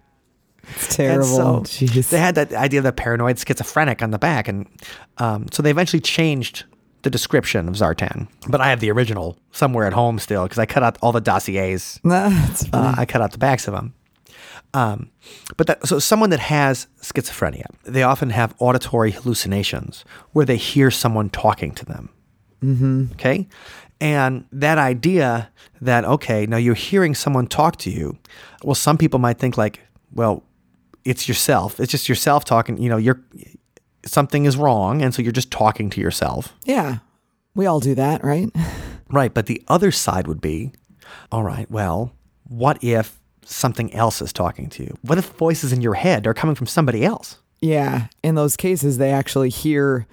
It's 0.71 0.97
terrible. 0.97 1.65
so 1.65 1.83
they 2.11 2.19
had 2.19 2.35
that 2.37 2.53
idea 2.53 2.81
of 2.81 2.85
the 2.85 2.93
paranoid 2.93 3.39
schizophrenic 3.39 4.03
on 4.03 4.11
the 4.11 4.19
back, 4.19 4.49
and 4.49 4.67
um, 5.19 5.47
so 5.53 5.63
they 5.63 5.71
eventually 5.71 6.01
changed 6.01 6.65
the 7.03 7.11
description 7.11 7.69
of 7.69 7.75
Zartan. 7.75 8.29
But 8.49 8.61
I 8.61 8.71
have 8.71 8.81
the 8.81 8.91
original 8.91 9.37
somewhere 9.51 9.87
at 9.87 9.93
home 9.93 10.19
still 10.19 10.45
because 10.45 10.59
I 10.59 10.67
cut 10.67 10.83
out 10.83 10.99
all 11.03 11.13
the 11.13 11.21
dossiers. 11.21 12.01
Funny. 12.05 12.71
Uh, 12.73 12.95
I 12.97 13.05
cut 13.05 13.21
out 13.21 13.33
the 13.33 13.39
backs 13.39 13.67
of 13.67 13.75
them. 13.75 13.95
Um, 14.75 15.11
but 15.57 15.67
that, 15.67 15.87
so 15.87 15.99
someone 15.99 16.31
that 16.31 16.41
has 16.41 16.87
schizophrenia, 17.03 17.67
they 17.85 18.03
often 18.03 18.31
have 18.31 18.55
auditory 18.59 19.11
hallucinations 19.11 20.05
where 20.33 20.47
they 20.47 20.57
hear 20.57 20.91
someone 20.91 21.29
talking 21.29 21.73
to 21.75 21.85
them. 21.85 22.09
Mm-hmm. 22.63 23.13
Okay. 23.13 23.49
And 24.01 24.47
that 24.51 24.79
idea 24.79 25.51
that, 25.81 26.05
okay, 26.05 26.47
now 26.47 26.57
you're 26.57 26.75
hearing 26.75 27.15
someone 27.15 27.47
talk 27.47 27.77
to 27.79 27.91
you. 27.91 28.17
Well, 28.63 28.75
some 28.75 28.97
people 28.97 29.19
might 29.19 29.39
think 29.39 29.59
like, 29.59 29.81
well, 30.13 30.43
it's 31.05 31.29
yourself. 31.29 31.81
It's 31.81 31.91
just 31.91 32.09
yourself 32.09 32.45
talking, 32.45 32.79
you 32.79 32.89
know, 32.89 32.97
you're, 32.97 33.21
something 34.05 34.45
is 34.45 34.57
wrong. 34.57 35.03
And 35.03 35.15
so 35.15 35.23
you're 35.23 35.33
just 35.33 35.51
talking 35.51 35.91
to 35.91 36.01
yourself. 36.01 36.55
yeah. 36.65 36.99
We 37.55 37.67
all 37.67 37.81
do 37.81 37.95
that, 37.95 38.25
right? 38.25 38.49
Right. 39.11 39.35
But 39.35 39.45
the 39.45 39.63
other 39.69 39.93
side 39.93 40.27
would 40.27 40.41
be 40.41 40.73
all 41.31 41.43
right, 41.43 41.71
well, 41.71 42.15
what 42.45 42.83
if 42.83 43.21
something 43.45 43.93
else 43.93 44.23
is 44.23 44.33
talking 44.33 44.71
to 44.71 44.85
you? 44.85 44.97
What 45.03 45.19
if 45.19 45.27
voices 45.33 45.71
in 45.71 45.83
your 45.83 45.93
head 45.93 46.27
are 46.27 46.33
coming 46.33 46.55
from 46.55 46.67
somebody 46.67 47.05
else? 47.05 47.37
Yeah. 47.61 48.07
In 48.23 48.37
those 48.37 48.57
cases, 48.57 48.97
they 48.97 49.11
actually 49.11 49.51
hear 49.51 50.07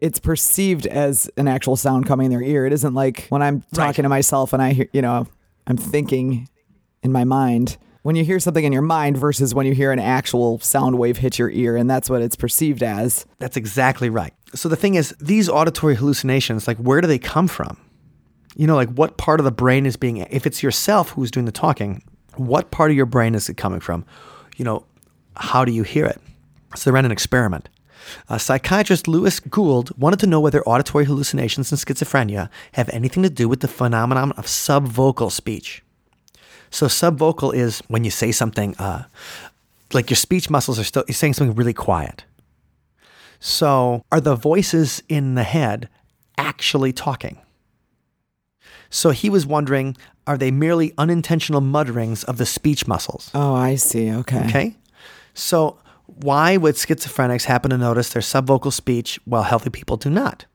it's 0.00 0.18
perceived 0.18 0.86
as 0.86 1.30
an 1.36 1.48
actual 1.48 1.76
sound 1.76 2.06
coming 2.06 2.26
in 2.26 2.30
their 2.30 2.42
ear. 2.42 2.64
It 2.64 2.72
isn't 2.72 2.94
like 2.94 3.26
when 3.28 3.42
I'm 3.42 3.62
talking 3.74 4.04
to 4.04 4.08
myself 4.08 4.54
and 4.54 4.62
I 4.62 4.72
hear, 4.72 4.88
you 4.92 5.02
know, 5.02 5.26
I'm 5.66 5.76
thinking 5.76 6.48
in 7.02 7.12
my 7.12 7.24
mind. 7.24 7.76
When 8.06 8.14
you 8.14 8.24
hear 8.24 8.38
something 8.38 8.62
in 8.62 8.72
your 8.72 8.82
mind 8.82 9.16
versus 9.16 9.52
when 9.52 9.66
you 9.66 9.74
hear 9.74 9.90
an 9.90 9.98
actual 9.98 10.60
sound 10.60 10.96
wave 10.96 11.16
hit 11.16 11.40
your 11.40 11.50
ear, 11.50 11.76
and 11.76 11.90
that's 11.90 12.08
what 12.08 12.22
it's 12.22 12.36
perceived 12.36 12.84
as. 12.84 13.26
That's 13.40 13.56
exactly 13.56 14.10
right. 14.10 14.32
So 14.54 14.68
the 14.68 14.76
thing 14.76 14.94
is, 14.94 15.12
these 15.18 15.48
auditory 15.48 15.96
hallucinations, 15.96 16.68
like, 16.68 16.76
where 16.76 17.00
do 17.00 17.08
they 17.08 17.18
come 17.18 17.48
from? 17.48 17.76
You 18.54 18.68
know, 18.68 18.76
like, 18.76 18.90
what 18.90 19.16
part 19.16 19.40
of 19.40 19.44
the 19.44 19.50
brain 19.50 19.86
is 19.86 19.96
being, 19.96 20.18
if 20.18 20.46
it's 20.46 20.62
yourself 20.62 21.10
who's 21.10 21.32
doing 21.32 21.46
the 21.46 21.50
talking, 21.50 22.04
what 22.36 22.70
part 22.70 22.92
of 22.92 22.96
your 22.96 23.06
brain 23.06 23.34
is 23.34 23.48
it 23.48 23.56
coming 23.56 23.80
from? 23.80 24.04
You 24.56 24.64
know, 24.64 24.86
how 25.34 25.64
do 25.64 25.72
you 25.72 25.82
hear 25.82 26.06
it? 26.06 26.20
So 26.76 26.88
they 26.88 26.94
ran 26.94 27.06
an 27.06 27.10
experiment. 27.10 27.68
Uh, 28.28 28.38
psychiatrist 28.38 29.08
Louis 29.08 29.40
Gould 29.40 29.90
wanted 29.98 30.20
to 30.20 30.28
know 30.28 30.38
whether 30.38 30.62
auditory 30.62 31.06
hallucinations 31.06 31.72
and 31.72 31.80
schizophrenia 31.80 32.50
have 32.74 32.88
anything 32.90 33.24
to 33.24 33.30
do 33.30 33.48
with 33.48 33.62
the 33.62 33.66
phenomenon 33.66 34.30
of 34.36 34.46
subvocal 34.46 35.32
speech. 35.32 35.82
So 36.70 36.86
subvocal 36.86 37.54
is 37.54 37.82
when 37.88 38.04
you 38.04 38.10
say 38.10 38.32
something, 38.32 38.76
uh, 38.76 39.04
like 39.92 40.10
your 40.10 40.16
speech 40.16 40.50
muscles 40.50 40.78
are 40.78 40.84
still, 40.84 41.04
you're 41.08 41.14
saying 41.14 41.34
something 41.34 41.54
really 41.54 41.74
quiet. 41.74 42.24
So, 43.38 44.02
are 44.10 44.20
the 44.20 44.34
voices 44.34 45.02
in 45.08 45.34
the 45.34 45.42
head 45.42 45.88
actually 46.38 46.92
talking? 46.92 47.38
So, 48.88 49.10
he 49.10 49.28
was 49.28 49.46
wondering 49.46 49.96
are 50.26 50.36
they 50.36 50.50
merely 50.50 50.92
unintentional 50.98 51.60
mutterings 51.60 52.24
of 52.24 52.36
the 52.36 52.46
speech 52.46 52.88
muscles? 52.88 53.30
Oh, 53.32 53.54
I 53.54 53.76
see. 53.76 54.10
Okay. 54.10 54.44
Okay. 54.46 54.76
So, 55.34 55.78
why 56.06 56.56
would 56.56 56.74
schizophrenics 56.74 57.44
happen 57.44 57.70
to 57.70 57.78
notice 57.78 58.12
their 58.12 58.22
subvocal 58.22 58.72
speech 58.72 59.20
while 59.24 59.44
healthy 59.44 59.70
people 59.70 59.96
do 59.96 60.10
not? 60.10 60.46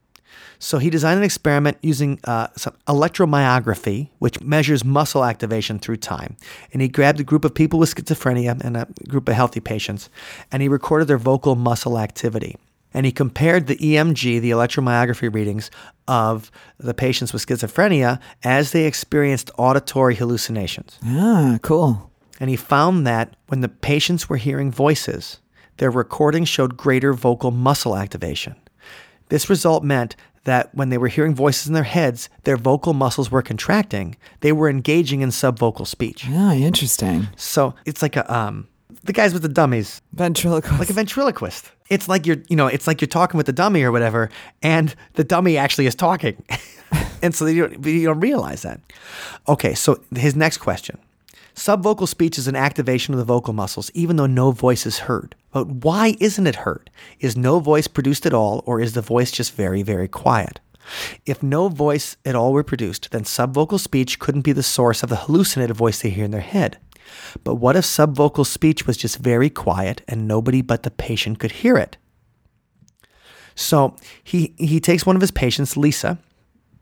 So, 0.64 0.78
he 0.78 0.92
designed 0.92 1.18
an 1.18 1.24
experiment 1.24 1.78
using 1.82 2.20
uh, 2.24 2.50
some 2.56 2.76
electromyography, 2.88 4.10
which 4.20 4.40
measures 4.42 4.86
muscle 4.86 5.26
activation 5.26 5.80
through 5.80 5.98
time. 5.98 6.38
And 6.72 6.84
he 6.84 6.88
grabbed 6.88 7.20
a 7.20 7.24
group 7.24 7.44
of 7.44 7.56
people 7.56 7.80
with 7.80 7.96
schizophrenia 7.96 8.62
and 8.64 8.78
a 8.78 8.88
group 9.08 9.28
of 9.28 9.34
healthy 9.34 9.60
patients, 9.60 10.12
and 10.52 10.62
he 10.62 10.70
recorded 10.70 11.08
their 11.08 11.18
vocal 11.18 11.56
muscle 11.56 11.98
activity. 11.98 12.58
And 12.94 13.08
he 13.08 13.12
compared 13.12 13.66
the 13.66 13.78
EMG, 13.78 14.40
the 14.40 14.52
electromyography 14.52 15.34
readings 15.34 15.72
of 16.08 16.52
the 16.78 16.94
patients 16.94 17.34
with 17.34 17.44
schizophrenia 17.44 18.20
as 18.44 18.72
they 18.72 18.86
experienced 18.86 19.50
auditory 19.58 20.14
hallucinations. 20.14 21.00
Ah, 21.04 21.58
cool. 21.64 22.12
And 22.40 22.52
he 22.52 22.56
found 22.56 23.08
that 23.08 23.36
when 23.48 23.62
the 23.62 23.70
patients 23.70 24.30
were 24.30 24.38
hearing 24.38 24.72
voices, 24.72 25.40
their 25.78 25.90
recordings 25.90 26.50
showed 26.50 26.78
greater 26.78 27.14
vocal 27.14 27.50
muscle 27.50 27.98
activation. 27.98 28.56
This 29.30 29.50
result 29.50 29.84
meant 29.84 30.18
that 30.44 30.74
when 30.74 30.90
they 30.90 30.98
were 30.98 31.08
hearing 31.08 31.36
voices 31.36 31.68
in 31.68 31.74
their 31.74 31.84
heads, 31.84 32.30
their 32.44 32.58
vocal 32.58 32.94
muscles 32.94 33.30
were 33.32 33.42
contracting. 33.42 34.16
They 34.40 34.52
were 34.52 34.70
engaging 34.70 35.22
in 35.22 35.30
subvocal 35.30 35.86
speech. 35.86 36.26
Ah, 36.30 36.54
interesting. 36.54 37.28
So 37.36 37.76
it's 37.86 38.02
like 38.02 38.16
a 38.16 38.34
um, 38.34 38.68
the 39.04 39.14
guys 39.14 39.34
with 39.34 39.42
the 39.42 39.50
dummies, 39.50 40.02
Ventriloquist. 40.14 40.80
like 40.80 40.90
a 40.90 40.94
ventriloquist. 40.94 41.72
It's 41.90 42.08
like 42.08 42.26
you're, 42.26 42.38
you 42.48 42.56
know, 42.56 42.68
it's 42.68 42.88
like 42.88 43.02
you're 43.02 43.08
talking 43.08 43.38
with 43.38 43.48
the 43.48 43.54
dummy 43.54 43.84
or 43.84 43.92
whatever, 43.92 44.30
and 44.62 44.96
the 45.14 45.24
dummy 45.24 45.58
actually 45.58 45.88
is 45.88 45.96
talking, 45.96 46.42
and 47.22 47.36
so 47.36 47.46
you 47.46 47.68
don't, 47.68 47.86
you 47.86 48.08
don't 48.08 48.20
realize 48.20 48.62
that. 48.62 48.80
Okay, 49.48 49.74
so 49.74 50.02
his 50.16 50.36
next 50.36 50.58
question: 50.58 50.98
Subvocal 51.56 52.08
speech 52.08 52.38
is 52.38 52.48
an 52.48 52.56
activation 52.56 53.14
of 53.14 53.18
the 53.18 53.26
vocal 53.26 53.54
muscles, 53.54 53.92
even 53.94 54.16
though 54.16 54.26
no 54.26 54.52
voice 54.52 54.86
is 54.86 55.00
heard. 55.00 55.36
But 55.52 55.68
why 55.68 56.16
isn't 56.20 56.48
it 56.48 56.58
heard? 56.58 56.90
Is 57.20 57.36
no 57.36 57.60
voice 57.60 57.88
produced 57.88 58.26
at 58.26 58.34
all, 58.34 58.64
or 58.66 58.80
is 58.80 58.94
the 58.94 59.02
voice 59.02 59.32
just 59.32 59.54
very, 59.54 59.84
very 59.84 60.08
quiet? 60.08 60.60
If 61.26 61.44
no 61.44 61.68
voice 61.68 62.18
at 62.26 62.36
all 62.36 62.54
were 62.54 62.64
produced, 62.64 63.12
then 63.12 63.24
subvocal 63.24 63.80
speech 63.80 64.20
couldn't 64.20 64.42
be 64.42 64.54
the 64.54 64.64
source 64.64 65.04
of 65.04 65.10
the 65.10 65.16
hallucinated 65.16 65.76
voice 65.76 66.02
they 66.02 66.10
hear 66.10 66.26
in 66.26 66.32
their 66.32 66.42
head. 66.42 66.78
But 67.44 67.56
what 67.56 67.76
if 67.76 67.84
subvocal 67.84 68.46
speech 68.46 68.88
was 68.88 68.98
just 68.98 69.18
very 69.18 69.50
quiet 69.50 70.02
and 70.08 70.28
nobody 70.28 70.62
but 70.62 70.84
the 70.84 70.92
patient 70.92 71.40
could 71.40 71.52
hear 71.52 71.78
it? 71.78 71.98
So 73.54 73.96
he, 74.24 74.54
he 74.58 74.80
takes 74.80 75.06
one 75.06 75.16
of 75.16 75.22
his 75.22 75.32
patients, 75.32 75.76
Lisa, 75.76 76.18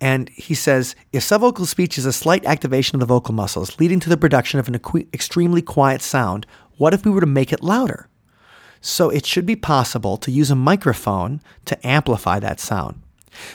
and 0.02 0.30
he 0.30 0.54
says 0.54 0.96
if 1.12 1.24
subvocal 1.24 1.66
speech 1.66 1.98
is 1.98 2.06
a 2.06 2.14
slight 2.14 2.46
activation 2.46 2.96
of 2.96 3.00
the 3.00 3.06
vocal 3.06 3.34
muscles 3.34 3.80
leading 3.80 4.00
to 4.00 4.10
the 4.10 4.18
production 4.18 4.60
of 4.60 4.68
an 4.68 4.80
extremely 5.14 5.62
quiet 5.62 6.02
sound, 6.02 6.46
what 6.78 6.94
if 6.94 7.06
we 7.06 7.12
were 7.12 7.22
to 7.22 7.28
make 7.28 7.52
it 7.52 7.64
louder? 7.64 8.08
So 8.82 9.10
it 9.10 9.26
should 9.26 9.46
be 9.46 9.58
possible 9.58 10.16
to 10.18 10.32
use 10.32 10.50
a 10.50 10.56
microphone 10.56 11.42
to 11.66 11.86
amplify 11.86 12.40
that 12.40 12.60
sound. 12.60 13.02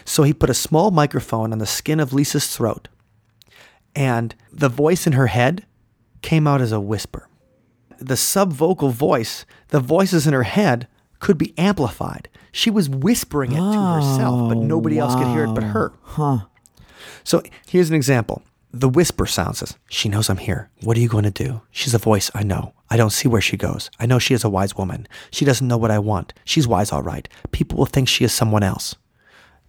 So 0.04 0.22
he 0.22 0.34
put 0.34 0.50
a 0.50 0.54
small 0.54 0.90
microphone 0.90 1.52
on 1.52 1.58
the 1.58 1.66
skin 1.66 1.98
of 1.98 2.12
Lisa's 2.12 2.54
throat, 2.54 2.88
and 3.96 4.34
the 4.52 4.68
voice 4.68 5.06
in 5.06 5.14
her 5.14 5.28
head 5.28 5.64
came 6.22 6.46
out 6.46 6.60
as 6.60 6.72
a 6.72 6.80
whisper. 6.80 7.28
The 7.98 8.16
subvocal 8.16 8.90
voice, 8.90 9.46
the 9.68 9.80
voices 9.80 10.26
in 10.26 10.34
her 10.34 10.42
head, 10.42 10.88
could 11.24 11.38
be 11.38 11.54
amplified. 11.56 12.28
She 12.52 12.70
was 12.70 12.90
whispering 12.90 13.52
it 13.52 13.56
to 13.56 13.80
herself, 13.94 14.46
but 14.50 14.58
oh, 14.58 14.62
nobody 14.62 14.98
else 14.98 15.14
could 15.14 15.28
hear 15.28 15.44
it 15.44 15.54
but 15.54 15.62
her. 15.64 15.94
Huh. 16.02 16.40
So 17.24 17.42
here's 17.66 17.88
an 17.88 17.96
example. 17.96 18.42
The 18.74 18.90
whisper 18.90 19.24
sound 19.24 19.56
says, 19.56 19.74
She 19.88 20.10
knows 20.10 20.28
I'm 20.28 20.36
here. 20.36 20.68
What 20.82 20.98
are 20.98 21.00
you 21.00 21.08
going 21.08 21.24
to 21.24 21.30
do? 21.30 21.62
She's 21.70 21.94
a 21.94 21.98
voice 21.98 22.30
I 22.34 22.42
know. 22.42 22.74
I 22.90 22.98
don't 22.98 23.08
see 23.08 23.26
where 23.26 23.40
she 23.40 23.56
goes. 23.56 23.90
I 23.98 24.04
know 24.04 24.18
she 24.18 24.34
is 24.34 24.44
a 24.44 24.50
wise 24.50 24.76
woman. 24.76 25.08
She 25.30 25.46
doesn't 25.46 25.66
know 25.66 25.78
what 25.78 25.90
I 25.90 25.98
want. 25.98 26.34
She's 26.44 26.68
wise, 26.68 26.92
all 26.92 27.02
right. 27.02 27.26
People 27.52 27.78
will 27.78 27.86
think 27.86 28.06
she 28.06 28.24
is 28.24 28.32
someone 28.34 28.62
else. 28.62 28.94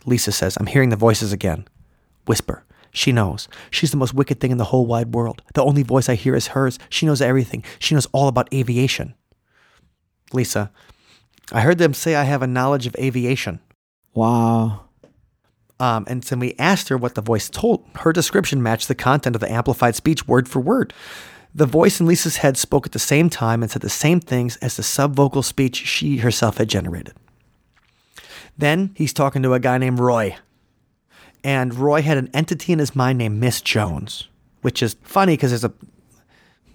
Lisa 0.06 0.34
says, 0.34 0.58
I'm 0.58 0.68
hearing 0.68 0.90
the 0.90 0.98
voices 0.98 1.32
again. 1.32 1.70
Whisper. 2.26 2.66
She 2.92 3.14
knows. 3.14 3.48
She's 3.72 3.92
the 3.92 3.98
most 3.98 4.14
wicked 4.14 4.42
thing 4.42 4.52
in 4.52 4.58
the 4.58 4.66
whole 4.66 4.86
wide 4.86 5.14
world. 5.14 5.42
The 5.54 5.64
only 5.64 5.84
voice 5.84 6.10
I 6.10 6.16
hear 6.16 6.36
is 6.36 6.48
hers. 6.48 6.78
She 6.90 7.06
knows 7.06 7.22
everything. 7.22 7.64
She 7.80 7.96
knows 7.96 8.08
all 8.12 8.28
about 8.28 8.54
aviation. 8.54 9.16
Lisa, 10.34 10.70
I 11.52 11.62
heard 11.62 11.78
them 11.78 11.94
say 11.94 12.16
I 12.16 12.24
have 12.24 12.42
a 12.42 12.48
knowledge 12.48 12.88
of 12.88 12.96
aviation. 12.98 13.60
Wow. 14.14 14.86
Um, 15.80 16.06
and 16.08 16.24
so 16.24 16.38
we 16.38 16.56
asked 16.58 16.90
her 16.90 16.98
what 16.98 17.16
the 17.16 17.22
voice 17.22 17.50
told. 17.50 17.86
Her 17.96 18.14
description 18.14 18.64
matched 18.64 18.88
the 18.88 18.96
content 18.96 19.36
of 19.36 19.42
the 19.42 19.52
amplified 19.52 19.96
speech 19.96 20.28
word 20.28 20.48
for 20.48 20.60
word. 20.60 20.94
The 21.54 21.66
voice 21.66 22.00
in 22.00 22.06
Lisa's 22.06 22.38
head 22.38 22.58
spoke 22.58 22.86
at 22.86 22.92
the 22.92 23.00
same 23.00 23.30
time 23.30 23.62
and 23.62 23.72
said 23.72 23.82
the 23.82 23.90
same 23.90 24.20
things 24.20 24.58
as 24.58 24.76
the 24.76 24.84
subvocal 24.84 25.44
speech 25.44 25.76
she 25.76 26.18
herself 26.18 26.58
had 26.58 26.70
generated. 26.70 27.14
Then 28.58 28.92
he's 28.96 29.14
talking 29.14 29.42
to 29.44 29.54
a 29.54 29.60
guy 29.60 29.78
named 29.78 30.00
Roy. 30.00 30.36
And 31.44 31.74
Roy 31.76 32.02
had 32.02 32.18
an 32.18 32.30
entity 32.34 32.74
in 32.74 32.80
his 32.80 32.96
mind 32.96 33.18
named 33.18 33.40
Miss 33.40 33.62
Jones, 33.62 34.28
which 34.62 34.82
is 34.82 34.96
funny 35.04 35.34
because 35.34 35.52
there's 35.52 35.64
a 35.64 35.74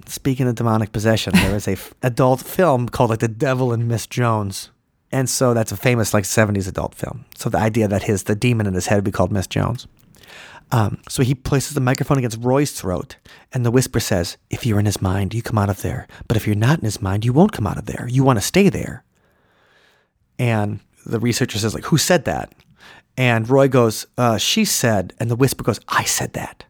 speaking 0.08 0.46
of 0.46 0.54
demonic 0.54 0.92
possession, 0.92 1.32
there 1.34 1.54
is 1.54 1.68
a 1.68 1.72
f- 1.72 1.94
adult 2.02 2.40
film 2.40 2.88
called 2.88 3.10
like 3.10 3.18
The 3.20 3.28
Devil 3.28 3.72
and 3.72 3.88
Miss 3.88 4.06
Jones. 4.06 4.70
And 5.12 5.28
so 5.28 5.54
that's 5.54 5.72
a 5.72 5.76
famous 5.76 6.14
like 6.14 6.24
70s 6.24 6.68
adult 6.68 6.94
film. 6.94 7.24
So 7.36 7.50
the 7.50 7.58
idea 7.58 7.88
that 7.88 8.04
his 8.04 8.24
the 8.24 8.36
demon 8.36 8.66
in 8.66 8.74
his 8.74 8.86
head 8.86 8.96
would 8.96 9.04
be 9.04 9.10
called 9.10 9.32
Miss 9.32 9.46
Jones. 9.46 9.86
Um, 10.72 11.02
so 11.08 11.24
he 11.24 11.34
places 11.34 11.74
the 11.74 11.80
microphone 11.80 12.18
against 12.18 12.38
Roy's 12.40 12.70
throat, 12.70 13.16
and 13.52 13.66
the 13.66 13.72
whisper 13.72 13.98
says, 13.98 14.36
If 14.50 14.64
you're 14.64 14.78
in 14.78 14.86
his 14.86 15.02
mind, 15.02 15.34
you 15.34 15.42
come 15.42 15.58
out 15.58 15.68
of 15.68 15.82
there. 15.82 16.06
But 16.28 16.36
if 16.36 16.46
you're 16.46 16.54
not 16.54 16.78
in 16.78 16.84
his 16.84 17.02
mind, 17.02 17.24
you 17.24 17.32
won't 17.32 17.52
come 17.52 17.66
out 17.66 17.78
of 17.78 17.86
there. 17.86 18.06
You 18.08 18.22
want 18.22 18.38
to 18.38 18.44
stay 18.44 18.68
there. 18.68 19.02
And 20.38 20.78
the 21.04 21.18
researcher 21.18 21.58
says, 21.58 21.74
like, 21.74 21.84
who 21.84 21.98
said 21.98 22.24
that? 22.24 22.52
And 23.16 23.48
Roy 23.48 23.68
goes, 23.68 24.06
uh, 24.16 24.38
she 24.38 24.64
said, 24.64 25.12
and 25.18 25.30
the 25.30 25.36
whisper 25.36 25.64
goes, 25.64 25.80
I 25.88 26.04
said 26.04 26.32
that. 26.34 26.64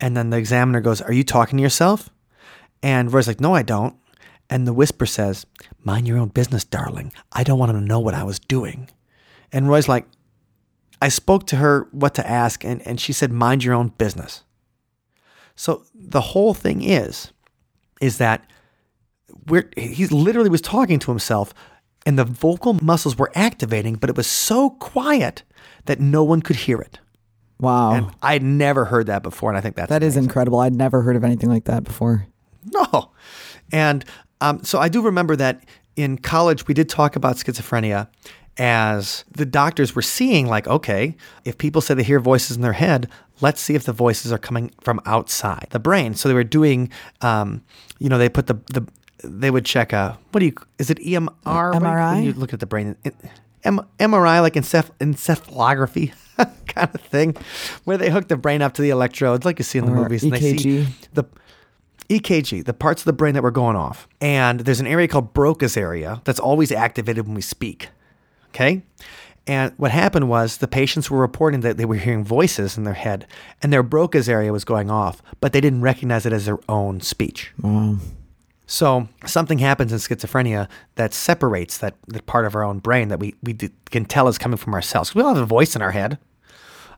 And 0.00 0.16
then 0.16 0.30
the 0.30 0.36
examiner 0.36 0.80
goes, 0.80 1.00
Are 1.00 1.12
you 1.12 1.24
talking 1.24 1.58
to 1.58 1.62
yourself? 1.62 2.10
And 2.82 3.12
Roy's 3.12 3.26
like, 3.26 3.40
No, 3.40 3.54
I 3.54 3.62
don't. 3.62 3.94
And 4.48 4.66
the 4.66 4.72
whisper 4.72 5.06
says, 5.06 5.46
Mind 5.84 6.08
your 6.08 6.18
own 6.18 6.28
business, 6.28 6.64
darling. 6.64 7.12
I 7.32 7.44
don't 7.44 7.58
want 7.58 7.70
him 7.70 7.80
to 7.80 7.86
know 7.86 8.00
what 8.00 8.14
I 8.14 8.24
was 8.24 8.38
doing. 8.38 8.90
And 9.52 9.68
Roy's 9.68 9.88
like, 9.88 10.06
I 11.02 11.08
spoke 11.08 11.46
to 11.48 11.56
her 11.56 11.88
what 11.92 12.14
to 12.14 12.28
ask, 12.28 12.64
and, 12.64 12.86
and 12.86 13.00
she 13.00 13.12
said, 13.12 13.32
Mind 13.32 13.64
your 13.64 13.74
own 13.74 13.88
business. 13.88 14.44
So 15.54 15.84
the 15.94 16.20
whole 16.20 16.54
thing 16.54 16.82
is, 16.82 17.32
is 18.00 18.18
that 18.18 18.48
we're, 19.46 19.70
he 19.76 20.06
literally 20.06 20.50
was 20.50 20.60
talking 20.60 20.98
to 21.00 21.10
himself, 21.10 21.54
and 22.06 22.18
the 22.18 22.24
vocal 22.24 22.74
muscles 22.82 23.16
were 23.16 23.30
activating, 23.34 23.94
but 23.96 24.10
it 24.10 24.16
was 24.16 24.26
so 24.26 24.70
quiet 24.70 25.42
that 25.86 26.00
no 26.00 26.24
one 26.24 26.42
could 26.42 26.56
hear 26.56 26.80
it. 26.80 26.98
Wow. 27.58 27.92
And 27.92 28.10
I'd 28.22 28.42
never 28.42 28.86
heard 28.86 29.06
that 29.06 29.22
before, 29.22 29.50
and 29.50 29.58
I 29.58 29.60
think 29.60 29.76
that's 29.76 29.90
that 29.90 30.02
is 30.02 30.16
amazing. 30.16 30.24
incredible. 30.24 30.60
I'd 30.60 30.74
never 30.74 31.02
heard 31.02 31.16
of 31.16 31.24
anything 31.24 31.50
like 31.50 31.64
that 31.64 31.84
before. 31.84 32.26
No. 32.64 33.10
And 33.72 34.04
um, 34.40 34.62
so 34.64 34.78
I 34.78 34.88
do 34.88 35.02
remember 35.02 35.36
that 35.36 35.64
in 35.96 36.18
college, 36.18 36.66
we 36.66 36.74
did 36.74 36.88
talk 36.88 37.16
about 37.16 37.36
schizophrenia 37.36 38.08
as 38.58 39.24
the 39.30 39.46
doctors 39.46 39.94
were 39.94 40.02
seeing, 40.02 40.46
like, 40.46 40.66
okay, 40.68 41.16
if 41.44 41.56
people 41.58 41.80
say 41.80 41.94
they 41.94 42.02
hear 42.02 42.20
voices 42.20 42.56
in 42.56 42.62
their 42.62 42.72
head, 42.74 43.08
let's 43.40 43.60
see 43.60 43.74
if 43.74 43.84
the 43.84 43.92
voices 43.92 44.32
are 44.32 44.38
coming 44.38 44.70
from 44.82 45.00
outside 45.06 45.66
the 45.70 45.78
brain. 45.78 46.14
So 46.14 46.28
they 46.28 46.34
were 46.34 46.44
doing, 46.44 46.90
um, 47.22 47.62
you 47.98 48.08
know, 48.08 48.18
they 48.18 48.28
put 48.28 48.46
the, 48.48 48.54
the, 48.72 48.86
they 49.24 49.50
would 49.50 49.64
check 49.64 49.92
a, 49.92 50.18
what 50.32 50.40
do 50.40 50.46
you, 50.46 50.54
is 50.78 50.90
it 50.90 50.98
EMR? 50.98 51.28
You- 51.74 51.80
MRI? 51.80 52.24
You 52.24 52.32
look 52.34 52.52
at 52.52 52.60
the 52.60 52.66
brain, 52.66 52.96
It- 53.04 53.14
M- 53.62 53.86
MRI, 53.98 54.40
like 54.40 54.54
enceph- 54.54 54.90
encephalography 55.00 56.12
kind 56.66 56.90
of 56.94 57.00
thing, 57.02 57.36
where 57.84 57.98
they 57.98 58.08
hook 58.10 58.28
the 58.28 58.36
brain 58.38 58.62
up 58.62 58.72
to 58.74 58.82
the 58.82 58.88
electrodes, 58.90 59.44
like 59.44 59.58
you 59.58 59.64
see 59.64 59.78
in 59.78 59.84
the 59.86 59.92
Or 59.92 59.96
movies. 59.96 60.22
And 60.22 60.32
they 60.32 60.56
see 60.56 60.56
EKG. 60.84 60.86
the 61.12 61.24
EKG, 62.10 62.64
the 62.64 62.74
parts 62.74 63.02
of 63.02 63.06
the 63.06 63.12
brain 63.12 63.34
that 63.34 63.42
were 63.42 63.50
going 63.50 63.76
off. 63.76 64.08
And 64.20 64.60
there's 64.60 64.80
an 64.80 64.86
area 64.86 65.08
called 65.08 65.32
Broca's 65.32 65.76
area 65.76 66.20
that's 66.24 66.40
always 66.40 66.72
activated 66.72 67.26
when 67.26 67.34
we 67.34 67.40
speak. 67.40 67.88
Okay? 68.48 68.82
And 69.46 69.72
what 69.78 69.92
happened 69.92 70.28
was 70.28 70.58
the 70.58 70.68
patients 70.68 71.10
were 71.10 71.18
reporting 71.18 71.60
that 71.60 71.76
they 71.76 71.84
were 71.84 71.94
hearing 71.94 72.24
voices 72.24 72.76
in 72.76 72.84
their 72.84 72.94
head 72.94 73.26
and 73.62 73.72
their 73.72 73.82
Broca's 73.82 74.28
area 74.28 74.52
was 74.52 74.64
going 74.64 74.90
off, 74.90 75.22
but 75.40 75.52
they 75.52 75.60
didn't 75.60 75.80
recognize 75.82 76.26
it 76.26 76.32
as 76.32 76.44
their 76.44 76.58
own 76.68 77.00
speech. 77.00 77.52
Wow. 77.62 77.96
So 78.66 79.08
something 79.26 79.58
happens 79.58 79.92
in 79.92 79.98
schizophrenia 79.98 80.68
that 80.94 81.12
separates 81.12 81.78
that, 81.78 81.94
that 82.08 82.26
part 82.26 82.44
of 82.44 82.54
our 82.54 82.62
own 82.62 82.78
brain 82.78 83.08
that 83.08 83.18
we, 83.18 83.34
we 83.42 83.52
d- 83.52 83.70
can 83.90 84.04
tell 84.04 84.28
is 84.28 84.38
coming 84.38 84.58
from 84.58 84.74
ourselves. 84.74 85.14
We 85.14 85.22
all 85.22 85.34
have 85.34 85.42
a 85.42 85.46
voice 85.46 85.74
in 85.74 85.82
our 85.82 85.90
head. 85.90 86.18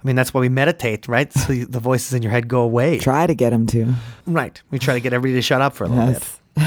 I 0.03 0.07
mean, 0.07 0.17
that's 0.17 0.35
why 0.35 0.41
we 0.41 0.49
meditate, 0.49 1.07
right? 1.09 1.33
So 1.33 1.53
the 1.55 1.79
voices 1.81 2.13
in 2.13 2.23
your 2.23 2.33
head 2.33 2.49
go 2.49 2.63
away. 2.63 2.99
Try 2.99 3.27
to 3.27 3.35
get 3.35 3.51
them 3.51 3.67
to. 3.69 3.95
Right. 4.27 4.61
We 4.71 4.79
try 4.79 4.95
to 4.95 5.01
get 5.01 5.13
everybody 5.13 5.39
to 5.39 5.43
shut 5.43 5.61
up 5.63 5.75
for 5.75 5.85
a 5.85 5.89
little 5.89 6.09
Yes. 6.13 6.41
bit. 6.57 6.65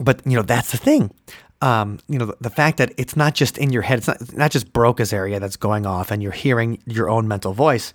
But, 0.00 0.22
you 0.26 0.36
know, 0.36 0.42
that's 0.42 0.72
the 0.72 0.78
thing. 0.78 1.10
Um, 1.60 1.98
you 2.08 2.18
know, 2.18 2.26
the, 2.26 2.36
the 2.40 2.50
fact 2.50 2.78
that 2.78 2.92
it's 2.96 3.16
not 3.16 3.34
just 3.34 3.58
in 3.58 3.70
your 3.72 3.82
head, 3.82 3.98
it's 3.98 4.08
not, 4.08 4.34
not 4.36 4.50
just 4.50 4.72
Broca's 4.72 5.12
area 5.12 5.38
that's 5.40 5.56
going 5.56 5.86
off 5.86 6.10
and 6.10 6.22
you're 6.22 6.32
hearing 6.32 6.82
your 6.86 7.08
own 7.08 7.28
mental 7.28 7.52
voice. 7.52 7.92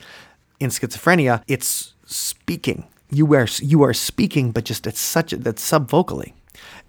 In 0.60 0.70
schizophrenia, 0.70 1.44
it's 1.48 1.94
speaking. 2.06 2.86
You 3.12 3.34
are, 3.34 3.48
you 3.60 3.84
are 3.84 3.94
speaking, 3.94 4.52
but 4.52 4.66
just 4.66 4.86
it's 4.88 5.00
such 5.00 5.34
a, 5.34 5.38
that's 5.38 5.68
subvocally. 5.68 6.34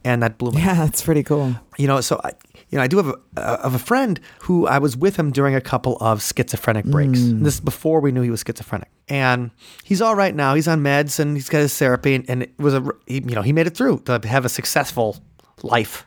And 0.04 0.22
that 0.22 0.38
blew 0.38 0.52
my 0.52 0.60
Yeah, 0.60 0.74
that's 0.74 1.02
pretty 1.02 1.22
cool. 1.22 1.56
you 1.76 1.86
know, 1.86 2.00
so 2.00 2.20
I, 2.24 2.32
you 2.70 2.78
know, 2.78 2.84
I 2.84 2.86
do 2.86 2.96
have 2.98 3.08
a, 3.08 3.18
uh, 3.36 3.58
of 3.62 3.74
a 3.74 3.78
friend 3.78 4.20
who 4.40 4.66
I 4.66 4.78
was 4.78 4.96
with 4.96 5.16
him 5.16 5.32
during 5.32 5.54
a 5.54 5.60
couple 5.60 5.96
of 6.00 6.22
schizophrenic 6.22 6.84
breaks. 6.84 7.18
This 7.42 7.54
is 7.54 7.60
before 7.60 8.00
we 8.00 8.12
knew 8.12 8.22
he 8.22 8.30
was 8.30 8.44
schizophrenic, 8.46 8.88
and 9.08 9.50
he's 9.82 10.00
all 10.00 10.14
right 10.14 10.34
now. 10.34 10.54
He's 10.54 10.68
on 10.68 10.80
meds 10.80 11.18
and 11.18 11.36
he's 11.36 11.48
got 11.48 11.58
his 11.58 11.76
therapy, 11.76 12.14
and, 12.14 12.24
and 12.30 12.42
it 12.44 12.58
was 12.58 12.74
a, 12.74 12.88
he, 13.06 13.14
you 13.14 13.34
know, 13.34 13.42
he 13.42 13.52
made 13.52 13.66
it 13.66 13.76
through 13.76 14.00
to 14.00 14.20
have 14.24 14.44
a 14.44 14.48
successful 14.48 15.16
life, 15.62 16.06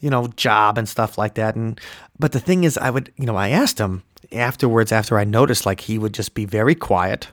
you 0.00 0.10
know, 0.10 0.26
job 0.36 0.76
and 0.76 0.88
stuff 0.88 1.16
like 1.16 1.34
that. 1.34 1.56
And 1.56 1.80
but 2.18 2.32
the 2.32 2.40
thing 2.40 2.64
is, 2.64 2.76
I 2.76 2.90
would, 2.90 3.12
you 3.16 3.24
know, 3.24 3.36
I 3.36 3.48
asked 3.48 3.78
him 3.78 4.02
afterwards 4.30 4.92
after 4.92 5.18
I 5.18 5.24
noticed 5.24 5.64
like 5.64 5.80
he 5.80 5.98
would 5.98 6.12
just 6.12 6.34
be 6.34 6.44
very 6.44 6.74
quiet 6.74 7.28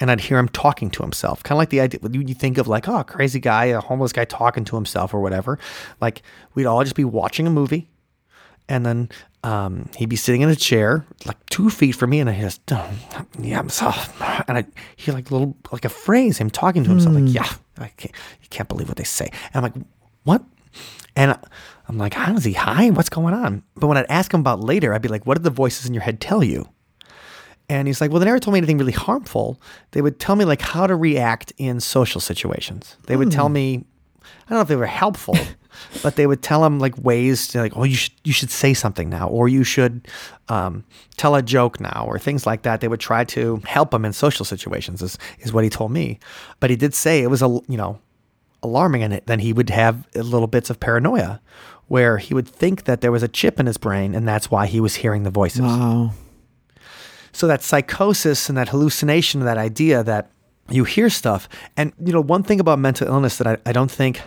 and 0.00 0.10
I'd 0.10 0.20
hear 0.20 0.38
him 0.38 0.48
talking 0.48 0.90
to 0.90 1.02
himself. 1.02 1.42
Kind 1.42 1.56
of 1.56 1.58
like 1.58 1.70
the 1.70 1.80
idea 1.80 2.00
you 2.10 2.20
you 2.20 2.34
think 2.34 2.58
of 2.58 2.68
like, 2.68 2.88
oh, 2.88 3.00
a 3.00 3.04
crazy 3.04 3.40
guy, 3.40 3.66
a 3.66 3.80
homeless 3.80 4.12
guy 4.12 4.24
talking 4.24 4.64
to 4.66 4.76
himself 4.76 5.14
or 5.14 5.20
whatever. 5.20 5.58
Like 6.00 6.22
we'd 6.54 6.66
all 6.66 6.82
just 6.82 6.96
be 6.96 7.04
watching 7.04 7.46
a 7.46 7.50
movie, 7.50 7.88
and 8.68 8.84
then 8.84 9.08
um, 9.42 9.88
he'd 9.96 10.08
be 10.08 10.16
sitting 10.16 10.40
in 10.40 10.48
a 10.48 10.56
chair 10.56 11.04
like 11.26 11.44
two 11.46 11.70
feet 11.70 11.92
from 11.92 12.10
me, 12.10 12.20
and 12.20 12.30
I 12.30 12.40
just, 12.40 12.60
oh, 12.72 12.90
yeah, 13.38 13.58
I'm 13.58 13.68
and 14.48 14.58
I 14.58 14.66
hear 14.96 15.14
like 15.14 15.30
a 15.30 15.34
little 15.34 15.56
like 15.70 15.84
a 15.84 15.90
phrase, 15.90 16.38
him 16.38 16.50
talking 16.50 16.82
to 16.84 16.90
himself, 16.90 17.14
like, 17.14 17.32
yeah, 17.32 17.48
I 17.78 17.88
can't, 17.88 18.14
you 18.42 18.48
can't 18.50 18.68
believe 18.68 18.88
what 18.88 18.96
they 18.96 19.04
say, 19.04 19.28
and 19.52 19.56
I'm 19.56 19.62
like, 19.62 19.74
what? 20.24 20.42
And 21.16 21.38
I'm 21.88 21.98
like, 21.98 22.14
how 22.14 22.34
is 22.34 22.44
he 22.44 22.54
high? 22.54 22.90
What's 22.90 23.08
going 23.10 23.34
on? 23.34 23.62
But 23.76 23.86
when 23.86 23.96
I'd 23.96 24.06
ask 24.08 24.34
him 24.34 24.40
about 24.40 24.60
later, 24.60 24.92
I'd 24.92 25.02
be 25.02 25.08
like, 25.08 25.26
what 25.26 25.34
did 25.34 25.44
the 25.44 25.50
voices 25.50 25.86
in 25.86 25.94
your 25.94 26.02
head 26.02 26.20
tell 26.20 26.42
you? 26.42 26.68
And 27.68 27.88
he's 27.88 28.00
like, 28.00 28.10
well, 28.10 28.20
they 28.20 28.26
never 28.26 28.38
told 28.38 28.52
me 28.52 28.58
anything 28.58 28.78
really 28.78 28.92
harmful. 28.92 29.60
They 29.92 30.02
would 30.02 30.20
tell 30.20 30.36
me 30.36 30.44
like 30.44 30.60
how 30.60 30.86
to 30.86 30.94
react 30.94 31.52
in 31.56 31.80
social 31.80 32.20
situations. 32.20 32.96
They 33.06 33.16
would 33.16 33.30
tell 33.32 33.48
me 33.48 33.84
I 34.46 34.50
don't 34.50 34.58
know 34.58 34.62
if 34.62 34.68
they 34.68 34.76
were 34.76 34.86
helpful, 34.86 35.36
but 36.02 36.16
they 36.16 36.26
would 36.26 36.42
tell 36.42 36.64
him 36.64 36.78
like 36.78 36.96
ways 36.98 37.48
to 37.48 37.60
like, 37.60 37.76
oh, 37.76 37.84
you 37.84 37.96
should 37.96 38.12
you 38.24 38.32
should 38.32 38.50
say 38.50 38.74
something 38.74 39.08
now, 39.08 39.28
or 39.28 39.48
you 39.48 39.64
should 39.64 40.06
um, 40.48 40.84
tell 41.16 41.34
a 41.34 41.42
joke 41.42 41.80
now, 41.80 42.04
or 42.06 42.18
things 42.18 42.46
like 42.46 42.62
that. 42.62 42.80
They 42.80 42.88
would 42.88 43.00
try 43.00 43.24
to 43.24 43.62
help 43.64 43.92
him 43.92 44.04
in 44.04 44.12
social 44.12 44.44
situations. 44.44 45.02
Is 45.02 45.18
is 45.40 45.52
what 45.52 45.64
he 45.64 45.70
told 45.70 45.92
me, 45.92 46.18
but 46.60 46.70
he 46.70 46.76
did 46.76 46.94
say 46.94 47.22
it 47.22 47.30
was 47.30 47.42
a 47.42 47.48
you 47.68 47.76
know 47.76 47.98
alarming, 48.62 49.02
and 49.02 49.20
then 49.26 49.38
he 49.38 49.52
would 49.52 49.70
have 49.70 50.06
little 50.14 50.46
bits 50.46 50.68
of 50.70 50.80
paranoia, 50.80 51.40
where 51.88 52.18
he 52.18 52.34
would 52.34 52.48
think 52.48 52.84
that 52.84 53.00
there 53.00 53.12
was 53.12 53.22
a 53.22 53.28
chip 53.28 53.58
in 53.58 53.66
his 53.66 53.78
brain, 53.78 54.14
and 54.14 54.28
that's 54.28 54.50
why 54.50 54.66
he 54.66 54.80
was 54.80 54.96
hearing 54.96 55.22
the 55.22 55.30
voices. 55.30 55.62
Wow. 55.62 56.12
So 57.34 57.48
that 57.48 57.62
psychosis 57.62 58.48
and 58.48 58.56
that 58.56 58.68
hallucination, 58.68 59.40
that 59.40 59.58
idea 59.58 60.04
that 60.04 60.30
you 60.70 60.84
hear 60.84 61.10
stuff. 61.10 61.48
And, 61.76 61.92
you 62.02 62.12
know, 62.12 62.20
one 62.20 62.44
thing 62.44 62.60
about 62.60 62.78
mental 62.78 63.08
illness 63.08 63.38
that 63.38 63.46
I, 63.46 63.56
I 63.66 63.72
don't 63.72 63.90
think, 63.90 64.22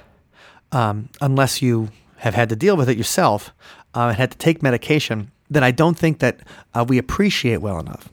um, 0.74 1.10
unless 1.22 1.62
you 1.62 1.89
have 2.18 2.36
had 2.36 2.49
to 2.49 2.55
deal 2.55 2.76
with 2.76 2.89
it 2.89 2.97
yourself 2.97 3.53
uh, 3.95 4.08
and 4.10 4.18
had 4.18 4.32
to 4.32 4.38
take 4.38 4.62
medication, 4.62 5.32
that 5.49 5.64
I 5.64 5.72
don't 5.72 5.97
think 5.97 6.20
that 6.20 6.41
uh, 6.74 6.84
we 6.86 6.97
appreciate 6.97 7.62
well 7.62 7.80
enough. 7.80 8.10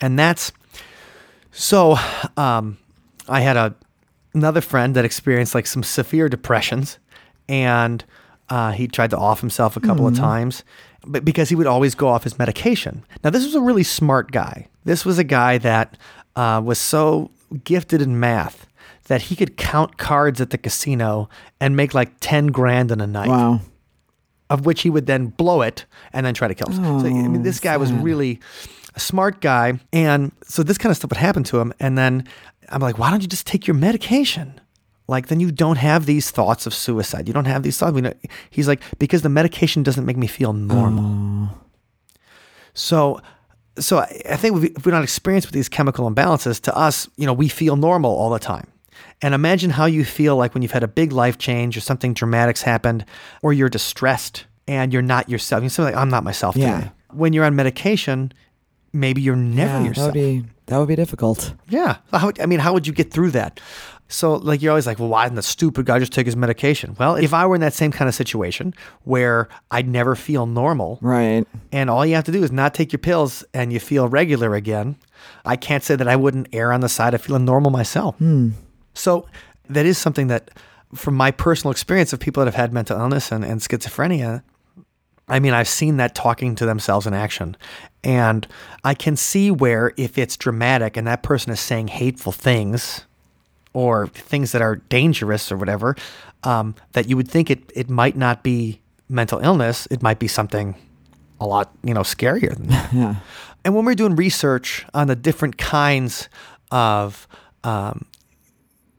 And 0.00 0.16
that's 0.16 0.52
so 1.50 1.96
um, 2.36 2.78
I 3.28 3.40
had 3.40 3.56
a 3.56 3.74
another 4.34 4.60
friend 4.60 4.94
that 4.94 5.04
experienced 5.04 5.52
like 5.54 5.66
some 5.66 5.82
severe 5.82 6.28
depressions 6.28 6.98
and 7.48 8.04
uh, 8.50 8.70
he 8.70 8.86
tried 8.86 9.10
to 9.10 9.18
off 9.18 9.40
himself 9.40 9.76
a 9.76 9.80
couple 9.80 10.06
of 10.06 10.14
times 10.14 10.62
but 11.08 11.24
because 11.24 11.48
he 11.48 11.54
would 11.54 11.66
always 11.66 11.94
go 11.94 12.08
off 12.08 12.24
his 12.24 12.38
medication. 12.38 13.02
Now, 13.24 13.30
this 13.30 13.44
was 13.44 13.54
a 13.54 13.60
really 13.60 13.82
smart 13.82 14.30
guy. 14.30 14.68
This 14.84 15.04
was 15.04 15.18
a 15.18 15.24
guy 15.24 15.58
that 15.58 15.96
uh, 16.36 16.60
was 16.64 16.78
so 16.78 17.30
gifted 17.64 18.00
in 18.02 18.20
math 18.20 18.66
that 19.08 19.22
he 19.22 19.34
could 19.36 19.56
count 19.56 19.96
cards 19.96 20.40
at 20.40 20.50
the 20.50 20.58
casino 20.58 21.28
and 21.60 21.74
make 21.76 21.94
like 21.94 22.12
10 22.20 22.48
grand 22.48 22.90
in 22.92 23.00
a 23.00 23.06
night, 23.06 23.28
Wow. 23.28 23.60
of 24.50 24.66
which 24.66 24.82
he 24.82 24.90
would 24.90 25.06
then 25.06 25.26
blow 25.28 25.62
it 25.62 25.86
and 26.12 26.24
then 26.26 26.34
try 26.34 26.46
to 26.46 26.54
kill 26.54 26.68
himself. 26.72 27.00
so, 27.02 27.06
I 27.08 27.10
mean, 27.10 27.42
this 27.42 27.58
guy 27.58 27.76
was 27.78 27.90
really 27.92 28.38
a 28.94 29.00
smart 29.00 29.40
guy. 29.40 29.80
And 29.92 30.30
so 30.44 30.62
this 30.62 30.76
kind 30.78 30.90
of 30.90 30.96
stuff 30.96 31.10
would 31.10 31.16
happen 31.18 31.42
to 31.44 31.58
him. 31.58 31.72
And 31.80 31.96
then 31.96 32.28
I'm 32.68 32.82
like, 32.82 32.98
why 32.98 33.10
don't 33.10 33.22
you 33.22 33.28
just 33.28 33.46
take 33.46 33.66
your 33.66 33.74
medication? 33.76 34.60
Like, 35.08 35.28
then 35.28 35.40
you 35.40 35.50
don't 35.50 35.78
have 35.78 36.04
these 36.06 36.30
thoughts 36.30 36.66
of 36.66 36.74
suicide. 36.74 37.26
You 37.28 37.32
don't 37.34 37.46
have 37.46 37.62
these 37.62 37.78
thoughts. 37.78 37.94
We 37.94 38.02
know, 38.02 38.12
he's 38.50 38.68
like, 38.68 38.82
because 38.98 39.22
the 39.22 39.30
medication 39.30 39.82
doesn't 39.82 40.04
make 40.04 40.18
me 40.18 40.26
feel 40.26 40.52
normal. 40.52 41.48
So, 42.74 43.20
so 43.78 43.98
I 43.98 44.22
I 44.30 44.36
think 44.36 44.56
if 44.56 44.62
we- 44.62 44.68
if 44.76 44.84
we're 44.86 44.92
not 44.92 45.02
experienced 45.02 45.48
with 45.48 45.54
these 45.54 45.68
chemical 45.68 46.10
imbalances, 46.10 46.60
to 46.62 46.76
us, 46.76 47.08
you 47.16 47.26
know, 47.26 47.32
we 47.32 47.48
feel 47.48 47.76
normal 47.76 48.10
all 48.10 48.30
the 48.30 48.38
time. 48.38 48.66
And 49.22 49.34
imagine 49.34 49.70
how 49.70 49.86
you 49.86 50.04
feel 50.04 50.36
like 50.36 50.54
when 50.54 50.62
you've 50.62 50.72
had 50.72 50.82
a 50.82 50.88
big 50.88 51.12
life 51.12 51.38
change 51.38 51.76
or 51.76 51.80
something 51.80 52.12
dramatic's 52.14 52.62
happened, 52.62 53.04
or 53.42 53.52
you're 53.52 53.68
distressed 53.68 54.44
and 54.66 54.92
you're 54.92 55.02
not 55.02 55.28
yourself. 55.28 55.62
You're 55.62 55.86
like, 55.86 55.96
I'm 55.96 56.10
not 56.10 56.22
myself 56.24 56.56
Yeah. 56.56 56.74
today. 56.80 56.90
When 57.12 57.32
you're 57.32 57.44
on 57.46 57.56
medication, 57.56 58.32
maybe 58.92 59.22
you're 59.22 59.36
never 59.36 59.78
Yeah, 59.80 59.88
yourself. 59.88 60.12
be 60.12 60.44
that 60.68 60.78
would 60.78 60.88
be 60.88 60.96
difficult. 60.96 61.52
Yeah. 61.68 61.96
How, 62.12 62.30
I 62.40 62.46
mean, 62.46 62.60
how 62.60 62.72
would 62.72 62.86
you 62.86 62.92
get 62.92 63.10
through 63.12 63.32
that? 63.32 63.60
So, 64.10 64.34
like, 64.36 64.62
you're 64.62 64.70
always 64.70 64.86
like, 64.86 64.98
well, 64.98 65.08
why 65.08 65.24
didn't 65.24 65.36
the 65.36 65.42
stupid 65.42 65.84
guy 65.84 65.98
just 65.98 66.12
take 66.12 66.24
his 66.24 66.34
medication? 66.36 66.96
Well, 66.98 67.16
if 67.16 67.34
I 67.34 67.44
were 67.46 67.54
in 67.56 67.60
that 67.60 67.74
same 67.74 67.90
kind 67.92 68.08
of 68.08 68.14
situation 68.14 68.72
where 69.04 69.48
I'd 69.70 69.86
never 69.86 70.14
feel 70.14 70.46
normal, 70.46 70.98
Right. 71.02 71.46
and 71.72 71.90
all 71.90 72.06
you 72.06 72.14
have 72.14 72.24
to 72.24 72.32
do 72.32 72.42
is 72.42 72.50
not 72.50 72.72
take 72.72 72.90
your 72.90 73.00
pills 73.00 73.44
and 73.52 73.70
you 73.70 73.78
feel 73.80 74.08
regular 74.08 74.54
again, 74.54 74.96
I 75.44 75.56
can't 75.56 75.84
say 75.84 75.94
that 75.94 76.08
I 76.08 76.16
wouldn't 76.16 76.48
err 76.54 76.72
on 76.72 76.80
the 76.80 76.88
side 76.88 77.12
of 77.12 77.20
feeling 77.20 77.44
normal 77.44 77.70
myself. 77.70 78.16
Hmm. 78.16 78.50
So, 78.94 79.26
that 79.68 79.84
is 79.84 79.98
something 79.98 80.28
that, 80.28 80.52
from 80.94 81.14
my 81.14 81.30
personal 81.30 81.70
experience 81.70 82.14
of 82.14 82.18
people 82.20 82.40
that 82.42 82.46
have 82.46 82.54
had 82.54 82.72
mental 82.72 82.98
illness 82.98 83.30
and, 83.30 83.44
and 83.44 83.60
schizophrenia, 83.60 84.42
I 85.28 85.40
mean, 85.40 85.52
I've 85.52 85.68
seen 85.68 85.98
that 85.98 86.14
talking 86.14 86.54
to 86.56 86.66
themselves 86.66 87.06
in 87.06 87.14
action. 87.14 87.56
And 88.02 88.46
I 88.84 88.94
can 88.94 89.16
see 89.16 89.50
where 89.50 89.92
if 89.96 90.16
it's 90.18 90.36
dramatic 90.36 90.96
and 90.96 91.06
that 91.06 91.22
person 91.22 91.52
is 91.52 91.60
saying 91.60 91.88
hateful 91.88 92.32
things 92.32 93.04
or 93.72 94.06
things 94.08 94.52
that 94.52 94.62
are 94.62 94.76
dangerous 94.76 95.52
or 95.52 95.56
whatever, 95.56 95.96
um, 96.44 96.74
that 96.92 97.08
you 97.08 97.16
would 97.16 97.28
think 97.28 97.50
it, 97.50 97.70
it 97.74 97.90
might 97.90 98.16
not 98.16 98.42
be 98.42 98.80
mental 99.08 99.40
illness. 99.40 99.86
It 99.90 100.02
might 100.02 100.18
be 100.18 100.28
something 100.28 100.74
a 101.40 101.46
lot, 101.46 101.70
you 101.82 101.94
know, 101.94 102.00
scarier 102.02 102.54
than 102.56 102.68
that. 102.68 102.92
Yeah. 102.92 103.14
And 103.64 103.74
when 103.74 103.84
we're 103.84 103.96
doing 103.96 104.16
research 104.16 104.86
on 104.94 105.08
the 105.08 105.16
different 105.16 105.58
kinds 105.58 106.28
of, 106.70 107.26
um, 107.64 108.06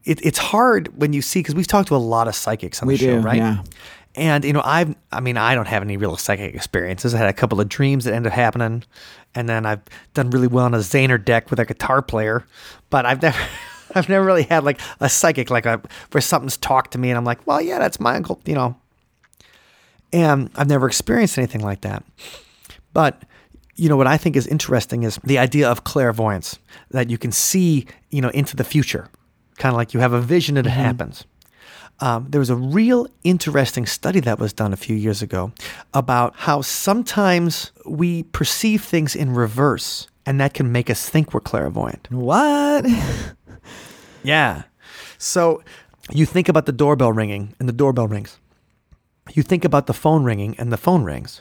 it, 0.04 0.24
it's 0.24 0.38
hard 0.38 0.96
when 1.00 1.12
you 1.12 1.22
see 1.22 1.40
because 1.40 1.54
we've 1.54 1.66
talked 1.66 1.88
to 1.88 1.96
a 1.96 1.98
lot 1.98 2.28
of 2.28 2.34
psychics 2.34 2.82
on 2.82 2.86
We 2.88 2.96
the 2.96 3.04
show, 3.04 3.16
right? 3.18 3.38
yeah. 3.38 3.62
And 4.16 4.44
you 4.44 4.52
know, 4.52 4.62
I've, 4.64 4.94
I 5.12 5.20
mean, 5.20 5.36
I 5.36 5.54
don't 5.54 5.68
have 5.68 5.82
any 5.82 5.96
real 5.96 6.16
psychic 6.16 6.54
experiences. 6.54 7.14
I 7.14 7.18
had 7.18 7.28
a 7.28 7.32
couple 7.32 7.60
of 7.60 7.68
dreams 7.68 8.04
that 8.04 8.14
ended 8.14 8.32
up 8.32 8.36
happening, 8.36 8.84
and 9.34 9.48
then 9.48 9.66
I've 9.66 9.82
done 10.14 10.30
really 10.30 10.48
well 10.48 10.64
on 10.64 10.74
a 10.74 10.78
Zener 10.78 11.22
deck 11.22 11.50
with 11.50 11.60
a 11.60 11.64
guitar 11.64 12.02
player, 12.02 12.44
but 12.90 13.06
I've 13.06 13.22
never. 13.22 13.38
I've 13.92 14.08
never 14.08 14.24
really 14.24 14.44
had 14.44 14.62
like 14.62 14.80
a 15.00 15.08
psychic, 15.08 15.50
like 15.50 15.66
a 15.66 15.82
where 16.12 16.20
something's 16.20 16.56
talked 16.56 16.92
to 16.92 16.98
me, 16.98 17.10
and 17.10 17.18
I'm 17.18 17.24
like, 17.24 17.44
well, 17.44 17.60
yeah, 17.60 17.80
that's 17.80 17.98
my 17.98 18.14
uncle, 18.14 18.40
you 18.44 18.54
know. 18.54 18.76
And 20.12 20.48
I've 20.54 20.68
never 20.68 20.86
experienced 20.86 21.36
anything 21.38 21.60
like 21.60 21.80
that. 21.80 22.04
But 22.92 23.24
you 23.74 23.88
know 23.88 23.96
what 23.96 24.06
I 24.06 24.16
think 24.16 24.36
is 24.36 24.46
interesting 24.46 25.04
is 25.04 25.18
the 25.24 25.38
idea 25.38 25.68
of 25.68 25.84
clairvoyance 25.84 26.58
that 26.90 27.10
you 27.10 27.18
can 27.18 27.32
see, 27.32 27.86
you 28.10 28.20
know, 28.20 28.28
into 28.28 28.54
the 28.54 28.62
future, 28.62 29.08
kind 29.56 29.72
of 29.72 29.76
like 29.76 29.94
you 29.94 30.00
have 30.00 30.12
a 30.12 30.20
vision 30.20 30.56
and 30.56 30.66
it 30.66 30.70
mm-hmm. 30.70 30.80
happens. 30.80 31.24
Um, 32.00 32.26
there 32.30 32.38
was 32.38 32.50
a 32.50 32.56
real 32.56 33.06
interesting 33.24 33.84
study 33.86 34.20
that 34.20 34.38
was 34.38 34.52
done 34.52 34.72
a 34.72 34.76
few 34.76 34.96
years 34.96 35.20
ago 35.20 35.52
about 35.92 36.34
how 36.34 36.62
sometimes 36.62 37.72
we 37.84 38.22
perceive 38.24 38.82
things 38.82 39.14
in 39.14 39.34
reverse, 39.34 40.08
and 40.24 40.40
that 40.40 40.54
can 40.54 40.72
make 40.72 40.88
us 40.88 41.08
think 41.08 41.34
we're 41.34 41.40
clairvoyant. 41.40 42.10
What? 42.10 42.86
Yeah. 44.22 44.64
So 45.18 45.62
you 46.12 46.26
think 46.26 46.48
about 46.48 46.66
the 46.66 46.72
doorbell 46.72 47.12
ringing, 47.12 47.54
and 47.58 47.68
the 47.68 47.72
doorbell 47.72 48.06
rings. 48.06 48.38
You 49.32 49.42
think 49.42 49.64
about 49.64 49.86
the 49.86 49.94
phone 49.94 50.24
ringing, 50.24 50.56
and 50.58 50.72
the 50.72 50.76
phone 50.76 51.04
rings. 51.04 51.40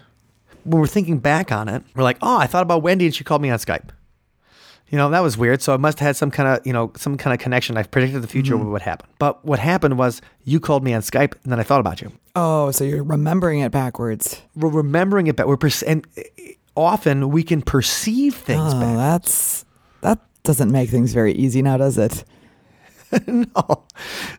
When 0.64 0.80
we're 0.80 0.88
thinking 0.88 1.20
back 1.20 1.52
on 1.52 1.68
it, 1.68 1.84
we're 1.96 2.04
like, 2.04 2.18
oh, 2.22 2.38
I 2.38 2.48
thought 2.48 2.64
about 2.64 2.84
Wendy, 2.84 3.06
and 3.06 3.16
she 3.16 3.24
called 3.24 3.42
me 3.42 3.50
on 3.50 3.60
Skype. 3.60 3.90
You 4.92 4.98
know, 4.98 5.10
that 5.12 5.20
was 5.20 5.38
weird. 5.38 5.62
So 5.62 5.74
it 5.76 5.80
must 5.80 6.00
have 6.00 6.08
had 6.08 6.16
some 6.16 6.32
kind 6.32 6.50
of, 6.50 6.66
you 6.66 6.74
know, 6.74 6.92
some 6.98 7.16
kind 7.18 7.34
of 7.34 7.40
connection. 7.40 7.78
I've 7.78 7.92
predicted 7.92 8.22
the 8.24 8.28
future 8.28 8.58
what 8.58 8.68
would 8.68 8.82
happen. 8.82 9.08
But 9.20 9.44
what 9.46 9.60
happened 9.60 9.98
was 9.98 10.22
you 10.46 10.60
called 10.60 10.84
me 10.84 10.94
on 10.94 11.02
Skype, 11.02 11.34
and 11.44 11.52
then 11.52 11.60
I 11.60 11.64
thought 11.64 11.80
about 11.80 12.02
you. 12.02 12.12
Oh, 12.36 12.72
so 12.72 12.84
you're 12.84 13.04
remembering 13.04 13.60
it 13.60 13.72
backwards. 13.72 14.42
We're 14.56 14.70
remembering 14.70 15.28
it 15.28 15.36
back. 15.36 15.46
We're 15.48 15.58
perce- 15.58 15.84
and 15.84 16.08
uh, 16.18 16.22
often 16.76 17.30
we 17.30 17.44
can 17.44 17.62
perceive 17.62 18.36
things 18.36 18.74
Oh, 18.74 18.80
back. 18.80 18.96
that's 18.98 19.66
that 20.02 20.20
doesn't 20.44 20.72
make 20.72 20.90
things 20.90 21.14
very 21.14 21.34
easy 21.34 21.62
now, 21.62 21.78
does 21.78 21.98
it? 21.98 22.24
no, 23.28 23.86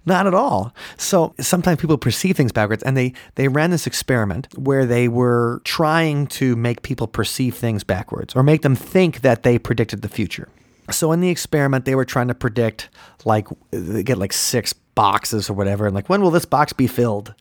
not 0.07 0.27
at 0.27 0.35
all. 0.35 0.73
So 0.97 1.35
sometimes 1.41 1.81
people 1.81 1.99
perceive 1.99 2.37
things 2.37 2.53
backwards, 2.53 2.83
and 2.83 2.97
they 2.97 3.13
they 3.35 3.49
ran 3.49 3.71
this 3.71 3.87
experiment 3.87 4.47
where 4.57 4.87
they 4.87 5.09
were 5.09 5.61
trying 5.65 6.27
to 6.29 6.57
make 6.57 6.83
people 6.83 7.07
perceive 7.07 7.55
things 7.57 7.85
backwards 7.85 8.35
or 8.37 8.43
make 8.43 8.63
them 8.63 8.77
think 8.77 9.23
that 9.23 9.43
they 9.43 9.59
predicted 9.59 10.03
the 10.03 10.09
future. 10.09 10.49
So 10.91 11.13
in 11.13 11.21
the 11.21 11.29
experiment, 11.29 11.85
they 11.85 11.95
were 11.95 12.05
trying 12.05 12.29
to 12.29 12.35
predict 12.35 12.91
like 13.25 13.49
they 13.71 14.03
get 14.03 14.19
like 14.19 14.33
six 14.33 14.73
boxes 14.73 15.51
or 15.51 15.55
whatever, 15.55 15.87
and 15.87 15.95
like 15.95 16.09
when 16.09 16.23
will 16.23 16.31
this 16.31 16.45
box 16.45 16.73
be 16.73 16.87
filled, 16.87 17.35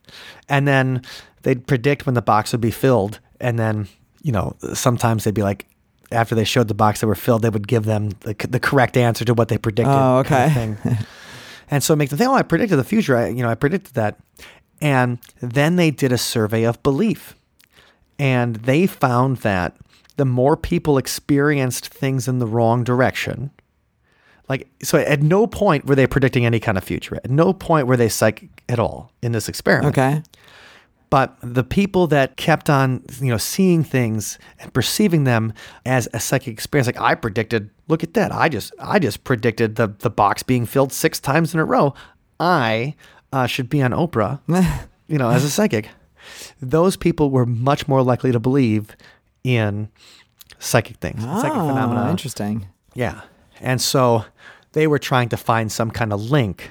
and 0.48 0.66
then 0.66 1.02
they'd 1.42 1.66
predict 1.66 2.06
when 2.06 2.14
the 2.14 2.22
box 2.22 2.52
would 2.52 2.60
be 2.60 2.70
filled, 2.70 3.20
and 3.40 3.58
then 3.58 3.88
you 4.22 4.32
know 4.32 4.56
sometimes 4.74 5.24
they'd 5.24 5.34
be 5.34 5.42
like. 5.42 5.66
After 6.12 6.34
they 6.34 6.44
showed 6.44 6.68
the 6.68 6.74
box 6.74 7.00
that 7.00 7.06
were 7.06 7.14
filled, 7.14 7.42
they 7.42 7.50
would 7.50 7.68
give 7.68 7.84
them 7.84 8.10
the, 8.20 8.34
the 8.48 8.60
correct 8.60 8.96
answer 8.96 9.24
to 9.24 9.34
what 9.34 9.48
they 9.48 9.58
predicted. 9.58 9.94
Oh, 9.94 10.22
kind 10.26 10.72
of 10.72 10.86
okay. 10.86 10.98
And 11.70 11.84
so 11.84 11.94
it 11.94 11.96
makes 11.96 12.10
them 12.10 12.18
think, 12.18 12.30
oh, 12.30 12.34
I 12.34 12.42
predicted 12.42 12.78
the 12.78 12.84
future. 12.84 13.16
I, 13.16 13.28
you 13.28 13.42
know, 13.42 13.48
I 13.48 13.54
predicted 13.54 13.94
that. 13.94 14.18
And 14.80 15.18
then 15.40 15.76
they 15.76 15.90
did 15.90 16.10
a 16.10 16.18
survey 16.18 16.64
of 16.64 16.82
belief. 16.82 17.36
And 18.18 18.56
they 18.56 18.86
found 18.86 19.38
that 19.38 19.76
the 20.16 20.24
more 20.24 20.56
people 20.56 20.98
experienced 20.98 21.88
things 21.88 22.28
in 22.28 22.38
the 22.38 22.46
wrong 22.46 22.82
direction, 22.84 23.50
like, 24.48 24.68
so 24.82 24.98
at 24.98 25.22
no 25.22 25.46
point 25.46 25.86
were 25.86 25.94
they 25.94 26.06
predicting 26.06 26.44
any 26.44 26.58
kind 26.58 26.76
of 26.76 26.82
future. 26.82 27.16
At 27.16 27.30
no 27.30 27.52
point 27.52 27.86
were 27.86 27.96
they 27.96 28.08
psychic 28.08 28.64
at 28.68 28.78
all 28.78 29.12
in 29.22 29.32
this 29.32 29.48
experiment. 29.48 29.96
Okay. 29.96 30.22
But 31.10 31.36
the 31.42 31.64
people 31.64 32.06
that 32.06 32.36
kept 32.36 32.70
on, 32.70 33.02
you 33.20 33.30
know, 33.30 33.36
seeing 33.36 33.82
things 33.82 34.38
and 34.60 34.72
perceiving 34.72 35.24
them 35.24 35.52
as 35.84 36.08
a 36.14 36.20
psychic 36.20 36.52
experience, 36.52 36.86
like 36.86 37.00
I 37.00 37.16
predicted, 37.16 37.70
look 37.88 38.04
at 38.04 38.14
that. 38.14 38.30
I 38.32 38.48
just, 38.48 38.72
I 38.78 39.00
just 39.00 39.24
predicted 39.24 39.74
the 39.74 39.88
the 39.88 40.08
box 40.10 40.44
being 40.44 40.66
filled 40.66 40.92
six 40.92 41.18
times 41.18 41.52
in 41.52 41.58
a 41.60 41.64
row. 41.64 41.94
I 42.38 42.94
uh, 43.32 43.46
should 43.46 43.68
be 43.68 43.82
on 43.82 43.90
Oprah, 43.90 44.40
you 45.08 45.18
know, 45.18 45.30
as 45.30 45.42
a 45.44 45.50
psychic. 45.50 45.88
Those 46.62 46.96
people 46.96 47.30
were 47.30 47.44
much 47.46 47.88
more 47.88 48.02
likely 48.02 48.30
to 48.30 48.38
believe 48.38 48.94
in 49.42 49.88
psychic 50.60 50.98
things, 50.98 51.22
psychic 51.22 51.56
Oh, 51.58 51.68
phenomena. 51.68 52.08
Interesting. 52.10 52.68
Yeah. 52.94 53.22
And 53.60 53.80
so 53.80 54.24
they 54.72 54.86
were 54.86 54.98
trying 54.98 55.28
to 55.30 55.36
find 55.36 55.72
some 55.72 55.90
kind 55.90 56.12
of 56.12 56.30
link 56.30 56.70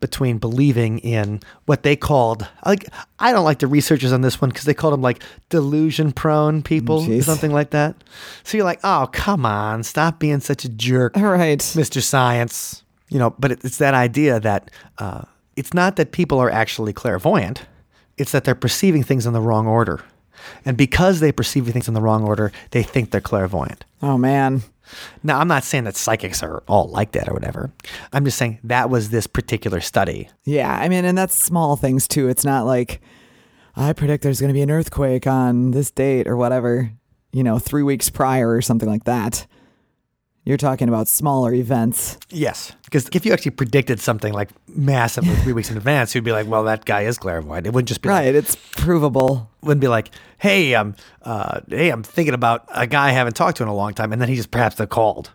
between 0.00 0.38
believing 0.38 0.98
in 0.98 1.40
what 1.64 1.82
they 1.82 1.96
called 1.96 2.46
like 2.64 2.86
I 3.18 3.32
don't 3.32 3.44
like 3.44 3.60
the 3.60 3.66
researchers 3.66 4.12
on 4.12 4.20
this 4.20 4.40
one 4.40 4.50
because 4.50 4.64
they 4.64 4.74
called 4.74 4.92
them 4.92 5.02
like 5.02 5.22
delusion 5.48 6.12
prone 6.12 6.62
people 6.62 7.00
or 7.00 7.08
Jeez. 7.08 7.24
something 7.24 7.52
like 7.52 7.70
that. 7.70 7.96
So 8.44 8.56
you're 8.56 8.64
like, 8.64 8.80
oh 8.84 9.08
come 9.12 9.46
on, 9.46 9.82
stop 9.82 10.18
being 10.18 10.40
such 10.40 10.64
a 10.64 10.68
jerk, 10.68 11.16
All 11.16 11.24
right. 11.24 11.58
Mr. 11.58 12.02
Science. 12.02 12.82
You 13.08 13.18
know, 13.20 13.30
but 13.38 13.52
it's 13.52 13.78
that 13.78 13.94
idea 13.94 14.40
that 14.40 14.70
uh, 14.98 15.22
it's 15.54 15.72
not 15.72 15.94
that 15.96 16.10
people 16.10 16.40
are 16.40 16.50
actually 16.50 16.92
clairvoyant; 16.92 17.62
it's 18.18 18.32
that 18.32 18.42
they're 18.42 18.56
perceiving 18.56 19.04
things 19.04 19.26
in 19.26 19.32
the 19.32 19.40
wrong 19.40 19.68
order, 19.68 20.00
and 20.64 20.76
because 20.76 21.20
they 21.20 21.32
perceive 21.32 21.68
things 21.68 21.88
in 21.88 21.94
the 21.94 22.02
wrong 22.02 22.24
order, 22.24 22.52
they 22.70 22.82
think 22.82 23.10
they're 23.10 23.20
clairvoyant. 23.20 23.84
Oh 24.02 24.18
man. 24.18 24.62
Now, 25.22 25.40
I'm 25.40 25.48
not 25.48 25.64
saying 25.64 25.84
that 25.84 25.96
psychics 25.96 26.42
are 26.42 26.62
all 26.68 26.88
like 26.88 27.12
that 27.12 27.28
or 27.28 27.34
whatever. 27.34 27.72
I'm 28.12 28.24
just 28.24 28.38
saying 28.38 28.60
that 28.64 28.88
was 28.88 29.10
this 29.10 29.26
particular 29.26 29.80
study. 29.80 30.28
Yeah, 30.44 30.72
I 30.72 30.88
mean, 30.88 31.04
and 31.04 31.18
that's 31.18 31.34
small 31.34 31.76
things 31.76 32.06
too. 32.06 32.28
It's 32.28 32.44
not 32.44 32.66
like 32.66 33.00
I 33.74 33.92
predict 33.92 34.22
there's 34.22 34.40
going 34.40 34.50
to 34.50 34.54
be 34.54 34.62
an 34.62 34.70
earthquake 34.70 35.26
on 35.26 35.72
this 35.72 35.90
date 35.90 36.26
or 36.26 36.36
whatever, 36.36 36.92
you 37.32 37.42
know, 37.42 37.58
three 37.58 37.82
weeks 37.82 38.08
prior 38.10 38.50
or 38.50 38.62
something 38.62 38.88
like 38.88 39.04
that. 39.04 39.46
You're 40.46 40.56
talking 40.56 40.88
about 40.88 41.08
smaller 41.08 41.52
events. 41.52 42.18
Yes. 42.30 42.72
Because 42.84 43.08
if 43.12 43.26
you 43.26 43.32
actually 43.32 43.50
predicted 43.50 43.98
something 43.98 44.32
like 44.32 44.50
massively 44.68 45.34
three 45.34 45.52
weeks 45.52 45.72
in 45.72 45.76
advance, 45.76 46.14
you'd 46.14 46.22
be 46.22 46.30
like, 46.30 46.46
well, 46.46 46.62
that 46.64 46.84
guy 46.84 47.02
is 47.02 47.18
clairvoyant. 47.18 47.66
It 47.66 47.72
wouldn't 47.72 47.88
just 47.88 48.00
be 48.00 48.08
like, 48.08 48.26
Right. 48.26 48.34
It's 48.36 48.54
provable. 48.76 49.50
wouldn't 49.62 49.80
be 49.80 49.88
like, 49.88 50.12
hey, 50.38 50.76
I'm, 50.76 50.94
uh, 51.22 51.62
hey, 51.68 51.90
I'm 51.90 52.04
thinking 52.04 52.32
about 52.32 52.64
a 52.72 52.86
guy 52.86 53.08
I 53.08 53.10
haven't 53.10 53.34
talked 53.34 53.56
to 53.56 53.64
in 53.64 53.68
a 53.68 53.74
long 53.74 53.92
time, 53.92 54.12
and 54.12 54.22
then 54.22 54.28
he 54.28 54.36
just 54.36 54.52
perhaps 54.52 54.80
called. 54.88 55.32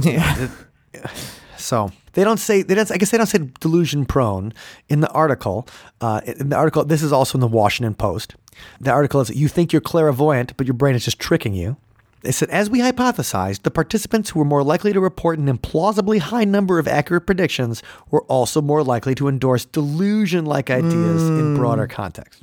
Yeah. 0.00 0.48
So 1.56 1.92
they 2.14 2.24
don't 2.24 2.38
say 2.38 2.62
they 2.62 2.74
don't. 2.74 2.90
I 2.90 2.96
guess 2.96 3.10
they 3.10 3.18
don't 3.18 3.26
say 3.26 3.50
delusion 3.60 4.06
prone 4.06 4.54
in 4.88 5.00
the 5.00 5.10
article. 5.10 5.68
Uh, 6.00 6.22
in 6.24 6.48
the 6.48 6.56
article, 6.56 6.82
this 6.86 7.02
is 7.02 7.12
also 7.12 7.36
in 7.36 7.40
the 7.40 7.46
Washington 7.46 7.94
Post. 7.94 8.34
The 8.80 8.90
article 8.90 9.20
is 9.20 9.28
you 9.28 9.46
think 9.46 9.70
you're 9.70 9.82
clairvoyant, 9.82 10.56
but 10.56 10.66
your 10.66 10.72
brain 10.72 10.94
is 10.94 11.04
just 11.04 11.18
tricking 11.20 11.52
you. 11.52 11.76
They 12.22 12.32
said, 12.32 12.50
as 12.50 12.68
we 12.68 12.80
hypothesized, 12.80 13.62
the 13.62 13.70
participants 13.70 14.30
who 14.30 14.40
were 14.40 14.44
more 14.44 14.62
likely 14.62 14.92
to 14.92 15.00
report 15.00 15.38
an 15.38 15.46
implausibly 15.46 16.18
high 16.18 16.44
number 16.44 16.78
of 16.78 16.86
accurate 16.86 17.24
predictions 17.24 17.82
were 18.10 18.22
also 18.24 18.60
more 18.60 18.84
likely 18.84 19.14
to 19.14 19.28
endorse 19.28 19.64
delusion-like 19.64 20.68
ideas 20.68 21.28
in 21.28 21.54
hmm. 21.54 21.56
broader 21.56 21.86
context. 21.86 22.42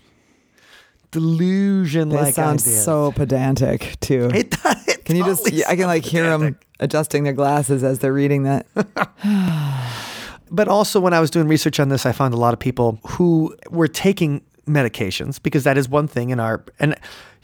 Delusion-like 1.11 2.33
sound 2.33 2.59
ideas. 2.59 2.83
so 2.83 3.11
pedantic 3.11 3.97
too. 3.99 4.29
It 4.33 4.51
does. 4.51 4.87
it 4.87 5.05
Can 5.05 5.15
you 5.15 5.23
just? 5.23 5.45
totally 5.45 5.65
I 5.65 5.75
can 5.75 5.85
like 5.85 6.03
sounds 6.03 6.11
hear 6.11 6.37
them 6.37 6.59
adjusting 6.79 7.23
their 7.23 7.33
glasses 7.33 7.83
as 7.83 7.99
they're 7.99 8.13
reading 8.13 8.43
that. 8.43 8.65
But 10.49 10.67
also, 10.67 10.99
when 10.99 11.13
I 11.13 11.19
was 11.19 11.29
doing 11.29 11.47
research 11.47 11.79
on 11.79 11.89
this, 11.89 12.05
I 12.05 12.11
found 12.11 12.33
a 12.33 12.37
lot 12.37 12.53
of 12.53 12.59
people 12.59 12.99
who 13.05 13.55
were 13.69 13.87
taking 13.87 14.41
medications 14.65 15.41
because 15.41 15.63
that 15.63 15.77
is 15.77 15.87
one 15.87 16.07
thing 16.07 16.29
in 16.29 16.39
our 16.39 16.63
and 16.79 16.95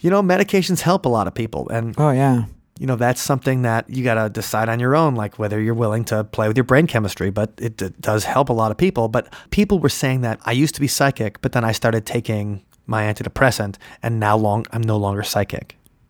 you 0.04 0.10
know 0.10 0.22
medications 0.22 0.80
help 0.82 1.06
a 1.06 1.08
lot 1.08 1.26
of 1.26 1.34
people. 1.34 1.62
And 1.70 1.94
Oh 1.98 2.10
yeah. 2.10 2.44
you 2.78 2.86
know 2.86 2.96
that's 2.96 3.22
something 3.30 3.62
that 3.62 3.88
you 3.88 4.04
got 4.04 4.18
to 4.22 4.28
decide 4.40 4.68
on 4.68 4.78
your 4.84 4.94
own 4.94 5.14
like 5.22 5.38
whether 5.38 5.58
you're 5.64 5.80
willing 5.84 6.04
to 6.12 6.24
play 6.36 6.46
with 6.48 6.56
your 6.58 6.68
brain 6.72 6.86
chemistry 6.86 7.30
but 7.30 7.48
it, 7.66 7.76
d 7.80 7.88
does 8.00 8.22
help 8.24 8.48
a 8.50 8.56
lot 8.62 8.70
of 8.70 8.76
people. 8.76 9.08
But 9.08 9.24
people 9.50 9.78
were 9.84 9.94
saying 10.02 10.20
that 10.26 10.36
I 10.50 10.52
used 10.62 10.74
to 10.74 10.82
be 10.86 10.88
psychic 10.98 11.40
but 11.42 11.50
then 11.52 11.64
I 11.70 11.72
started 11.72 12.02
taking 12.04 12.44
my 12.86 13.02
antidepressant 13.10 13.74
and 14.02 14.20
now 14.20 14.36
long 14.36 14.60
I'm 14.72 14.82
no 14.82 14.98
longer 15.04 15.24
psychic. 15.32 15.66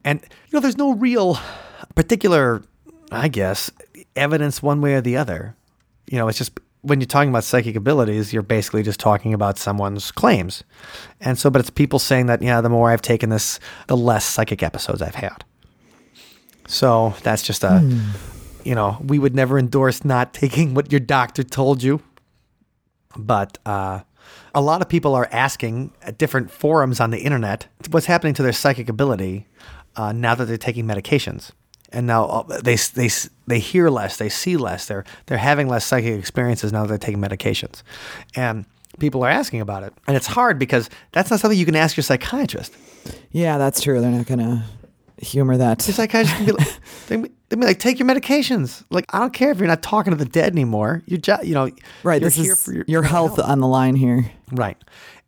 And 0.09 0.17
you 0.49 0.53
know 0.53 0.61
there's 0.61 0.83
no 0.87 0.91
real 1.09 1.39
particular 1.95 2.63
I 3.13 3.29
guess 3.29 3.71
evidence 4.17 4.57
one 4.63 4.81
way 4.81 4.95
or 4.95 5.03
the 5.09 5.17
other. 5.23 5.41
You 6.11 6.19
know, 6.19 6.29
it's 6.29 6.39
just 6.39 6.53
when 6.85 7.01
you're 7.01 7.07
talking 7.07 7.31
about 7.31 7.45
psychic 7.45 7.77
abilities, 7.77 8.33
you're 8.33 8.43
basically 8.43 8.83
just 8.83 9.01
talking 9.01 9.33
about 9.33 9.57
someone's 9.59 10.13
claims. 10.13 10.65
And 11.21 11.39
so, 11.39 11.49
but 11.49 11.61
it's 11.61 11.71
people 11.71 11.99
saying 11.99 12.27
that, 12.27 12.43
yeah, 12.43 12.61
the 12.61 12.69
more 12.69 12.91
I've 12.91 13.03
taken 13.03 13.31
this, 13.31 13.59
the 13.89 13.97
less 13.97 14.25
psychic 14.25 14.63
episodes 14.63 15.01
I've 15.01 15.15
had. 15.15 15.45
So 16.67 17.15
that's 17.23 17.43
just 17.43 17.65
a, 17.65 17.81
you 18.65 18.75
know, 18.75 18.99
we 19.03 19.19
would 19.19 19.35
never 19.35 19.59
endorse 19.59 20.05
not 20.05 20.35
taking 20.35 20.75
what 20.75 20.93
your 20.93 21.01
doctor 21.01 21.43
told 21.43 21.83
you. 21.83 22.03
But 23.17 23.59
uh, 23.65 24.01
a 24.55 24.61
lot 24.61 24.83
of 24.83 24.89
people 24.89 25.15
are 25.15 25.29
asking 25.33 25.93
at 26.03 26.19
different 26.19 26.51
forums 26.51 27.01
on 27.01 27.11
the 27.11 27.19
internet 27.19 27.67
what's 27.91 28.07
happening 28.07 28.35
to 28.35 28.43
their 28.43 28.53
psychic 28.53 28.89
ability 28.89 29.47
uh, 29.97 30.13
now 30.13 30.35
that 30.35 30.47
they're 30.47 30.57
taking 30.57 30.87
medications. 30.87 31.53
And 31.95 32.07
now 32.07 32.25
uh, 32.25 32.61
they, 32.61 32.77
they, 32.77 33.09
they 33.47 33.59
hear 33.59 33.89
less, 33.89 34.17
they 34.17 34.29
see 34.29 34.57
less, 34.57 34.87
they're, 34.87 35.05
they're 35.27 35.39
having 35.39 35.69
less 35.69 35.87
psychic 35.87 36.19
experiences 36.19 36.73
now 36.73 36.83
that 36.83 36.89
they're 36.89 36.99
taking 36.99 37.21
medications. 37.21 37.83
And 38.35 38.67
people 38.99 39.25
are 39.25 39.31
asking 39.31 39.61
about 39.61 39.83
it. 39.83 39.95
And 40.07 40.17
it's 40.17 40.27
hard 40.27 40.59
because 40.59 40.91
that's 41.13 41.31
not 41.31 41.41
something 41.41 41.59
you 41.59 41.65
can 41.65 41.77
ask 41.77 41.97
your 41.97 42.03
psychiatrist. 42.03 42.73
Yeah, 43.31 43.59
that's 43.59 43.81
true. 43.81 44.01
They're 44.01 44.11
not 44.11 44.27
gonna 44.27 44.65
humor 45.19 45.57
that. 45.57 45.79
The 45.79 45.93
psychiatrist 45.93 46.37
can 46.37 46.47
be 46.47 46.53
like, 46.53 46.69
they 47.07 47.17
they 47.49 47.57
be 47.57 47.67
like, 47.67 47.79
take 47.79 47.99
your 47.99 48.09
medications. 48.09 48.85
Like, 48.91 49.05
I 49.15 49.21
don't 49.21 49.33
care 49.33 49.53
if 49.53 49.59
you're 49.59 49.69
not 49.69 49.83
talking 49.83 50.11
to 50.11 50.17
the 50.17 50.25
dead 50.25 50.53
anymore. 50.53 51.03
You're 51.07 51.21
just, 51.21 51.45
you 51.45 51.55
know, 51.55 51.71
Right. 52.03 52.21
This 52.21 52.39
is 52.39 52.67
your, 52.67 52.85
your, 52.89 53.03
for 53.03 53.09
health 53.09 53.39
on 53.39 53.61
the 53.61 53.69
line 53.69 53.95
here. 53.95 54.31
Right. 54.51 54.77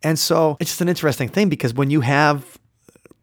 And 0.03 0.19
so 0.19 0.57
it's 0.59 0.71
just 0.71 0.81
an 0.81 0.89
interesting 0.89 1.29
thing 1.29 1.47
because 1.49 1.73
when 1.73 1.89
you 1.89 2.01
have, 2.01 2.57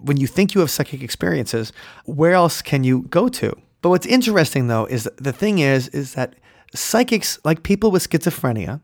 when 0.07 0.17
you 0.19 0.27
think 0.27 0.55
you 0.55 0.61
have 0.61 0.71
psychic 0.71 1.03
experiences, 1.03 1.73
where 2.05 2.33
else 2.33 2.63
can 2.63 2.85
you 2.85 3.03
go 3.11 3.29
to? 3.29 3.53
But 3.83 3.91
what's 3.91 4.07
interesting 4.07 4.69
though 4.69 4.87
is 4.87 5.09
the 5.17 5.33
thing 5.33 5.59
is, 5.59 5.89
is 5.89 6.15
that 6.15 6.35
psychics, 6.75 7.39
like 7.45 7.63
people 7.63 7.91
with 7.91 8.09
schizophrenia, 8.09 8.81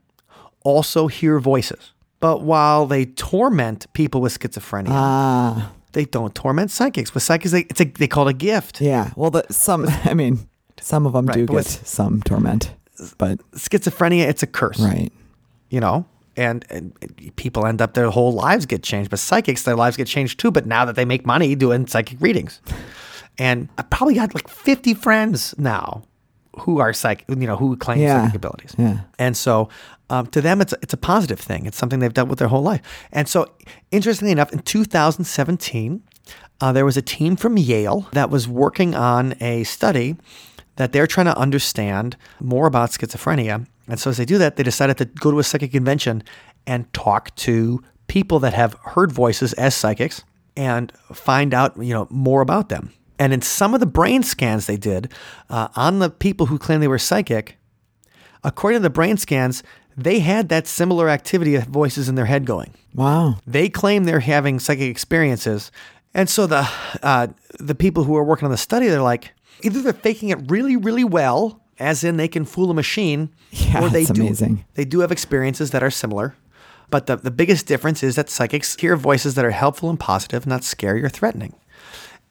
also 0.64 1.07
hear 1.09 1.39
voices. 1.41 1.93
But 2.21 2.43
while 2.43 2.87
they 2.87 3.07
torment 3.07 3.87
people 3.95 4.21
with 4.21 4.39
schizophrenia, 4.39 4.89
Ah, 4.91 5.73
they 5.93 6.05
don't 6.05 6.35
torment 6.35 6.71
psychics. 6.71 7.14
With 7.14 7.23
psychics, 7.23 7.51
they, 7.53 7.61
it's 7.71 7.81
a, 7.81 7.85
they 7.85 8.07
call 8.09 8.29
it 8.29 8.33
a 8.33 8.35
gift. 8.35 8.81
yeah. 8.81 9.11
Well, 9.16 9.31
the, 9.31 9.45
some. 9.51 9.87
I 10.05 10.14
mean, 10.14 10.39
some 10.81 11.07
of 11.07 11.12
them 11.14 11.27
Right, 11.27 11.35
do 11.35 11.47
get 11.47 11.66
some 11.66 12.21
torment, 12.23 12.75
but 13.18 13.39
Schizophrenia, 13.53 14.29
it's 14.29 14.43
a 14.43 14.47
curse. 14.47 14.81
right. 14.81 15.11
you 15.71 15.81
know 15.81 16.05
and, 16.41 16.64
and 16.70 16.93
people 17.36 17.66
end 17.66 17.80
up 17.82 17.95
their 17.95 18.11
whole 18.11 18.32
lives 18.32 18.64
get 18.66 18.82
changed 18.82 19.11
but 19.11 19.18
psychics 19.18 19.62
their 19.64 19.76
lives 19.76 19.97
get 19.97 20.07
changed 20.09 20.41
too 20.41 20.51
but 20.51 20.64
now 20.66 20.84
that 20.86 20.97
they 20.97 21.05
make 21.05 21.26
money 21.26 21.55
doing 21.55 21.86
psychic 21.86 22.18
readings 22.20 22.61
and 23.38 23.68
i 23.78 23.82
probably 23.82 24.14
got 24.14 24.34
like 24.34 24.49
50 24.49 24.95
friends 24.95 25.55
now 25.59 26.03
who 26.62 26.80
are 26.80 26.93
psych, 26.93 27.24
you 27.28 27.36
know 27.51 27.57
who 27.57 27.76
claim 27.76 27.99
Yeah. 28.01 28.20
psychic 28.22 28.36
abilities 28.36 28.74
Yeah. 28.78 29.01
and 29.18 29.36
so 29.36 29.68
um, 30.09 30.26
to 30.28 30.41
them 30.41 30.61
it's 30.61 30.72
a, 30.72 30.78
it's 30.82 30.95
a 30.95 30.97
positive 31.12 31.38
thing 31.41 31.66
it's 31.66 31.76
something 31.76 32.01
they've 32.01 32.12
dealt 32.18 32.28
with 32.28 32.38
their 32.38 32.49
whole 32.49 32.62
life 32.72 32.82
and 33.12 33.28
so 33.28 33.47
interestingly 33.91 34.32
enough 34.32 34.53
in 34.53 34.59
2017 34.61 36.03
uh, 36.61 36.72
there 36.72 36.84
was 36.84 36.97
a 36.97 37.03
team 37.03 37.36
from 37.36 37.57
yale 37.57 38.07
that 38.12 38.28
was 38.30 38.47
working 38.49 38.95
on 38.95 39.34
a 39.41 39.64
study 39.64 40.16
that 40.76 40.93
they're 40.93 41.07
trying 41.07 41.26
to 41.26 41.36
understand 41.36 42.16
more 42.41 42.66
about 42.66 42.91
schizophrenia. 42.91 43.66
And 43.91 43.99
so 44.01 44.11
as 44.11 44.16
they 44.16 44.24
do 44.24 44.38
that, 44.38 44.57
they 44.57 44.62
decided 44.62 44.97
to 44.99 45.05
go 45.05 45.30
to 45.30 45.38
a 45.38 45.45
psychic 45.45 45.72
convention 45.72 46.22
and 46.66 46.91
talk 46.93 47.34
to 47.36 47.82
people 48.07 48.38
that 48.41 48.55
have 48.55 48.74
heard 48.82 49.12
voices 49.12 49.53
as 49.55 49.74
psychics 49.74 50.24
and 50.57 50.93
find 51.12 51.55
out, 51.55 51.76
you 51.76 51.93
know, 51.95 52.07
more 52.11 52.41
about 52.41 52.68
them. 52.68 52.93
And 53.18 53.32
in 53.32 53.43
some 53.43 53.74
of 53.74 53.80
the 53.80 53.86
brain 53.86 54.22
scans 54.22 54.66
they 54.66 54.76
did 54.76 55.12
uh, 55.49 55.68
on 55.76 55.99
the 55.99 56.09
people 56.11 56.47
who 56.47 56.59
claimed 56.59 56.82
they 56.82 56.88
were 56.88 56.99
psychic, 56.99 57.59
according 58.43 58.78
to 58.78 58.82
the 58.82 58.91
brain 58.91 59.16
scans, 59.16 59.62
they 59.97 60.20
had 60.20 60.49
that 60.49 60.66
similar 60.66 61.09
activity 61.09 61.55
of 61.55 61.64
voices 61.64 62.09
in 62.09 62.14
their 62.14 62.26
head 62.26 62.47
going 62.47 62.72
Wow. 62.95 63.36
they 63.47 63.68
claim 63.68 64.05
they're 64.05 64.20
having 64.20 64.59
psychic 64.59 64.88
experiences, 64.88 65.70
and 66.14 66.28
so 66.28 66.47
the 66.47 66.68
uh, 67.03 67.28
the 67.59 67.74
people 67.74 68.05
who 68.05 68.16
are 68.16 68.24
working 68.24 68.47
on 68.47 68.51
the 68.51 68.57
study, 68.57 68.88
they're 68.88 69.03
like, 69.03 69.32
either 69.62 69.82
they're 69.82 69.93
faking 69.93 70.30
it 70.30 70.51
really, 70.51 70.76
really 70.76 71.05
well, 71.05 71.60
as 71.81 72.05
in 72.05 72.16
they 72.16 72.28
can 72.28 72.45
fool 72.45 72.70
a 72.70 72.74
machine, 72.74 73.31
Yeah, 73.51 73.83
or 73.85 73.89
they 73.89 74.05
that's 74.05 74.12
do 74.18 74.22
amazing. 74.22 74.64
they 74.74 74.85
do 74.85 75.01
have 75.01 75.11
experiences 75.11 75.70
that 75.72 75.83
are 75.83 75.91
similar. 75.91 76.37
But 76.91 77.07
the, 77.07 77.16
the 77.16 77.31
biggest 77.31 77.66
difference 77.66 78.03
is 78.03 78.16
that 78.16 78.28
psychics 78.28 78.76
hear 78.78 78.97
voices 78.97 79.35
that 79.35 79.45
are 79.45 79.53
helpful 79.53 79.91
and 79.91 79.99
positive, 79.99 80.47
not 80.47 80.64
scary 80.64 81.03
or 81.05 81.09
threatening. 81.09 81.55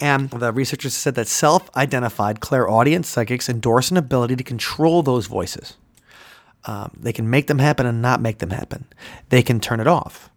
And 0.02 0.30
the 0.30 0.52
researchers 0.54 0.93
said 0.93 1.16
that 1.16 1.28
self 1.28 1.70
identified 1.76 2.39
clairaudient 2.39 3.06
psychics 3.06 3.50
endorse 3.50 3.89
an 3.91 3.97
ability 3.97 4.36
to 4.38 4.43
control 4.43 5.02
those 5.04 5.28
voices. 5.28 5.76
Um, 6.66 6.91
they 7.00 7.14
can 7.14 7.30
make 7.30 7.47
them 7.47 7.60
happen 7.60 7.86
and 7.86 8.02
not 8.02 8.22
make 8.22 8.39
them 8.39 8.50
happen. 8.52 8.86
They 9.30 9.41
can 9.41 9.60
turn 9.62 9.80
it 9.80 9.88
off 9.88 10.30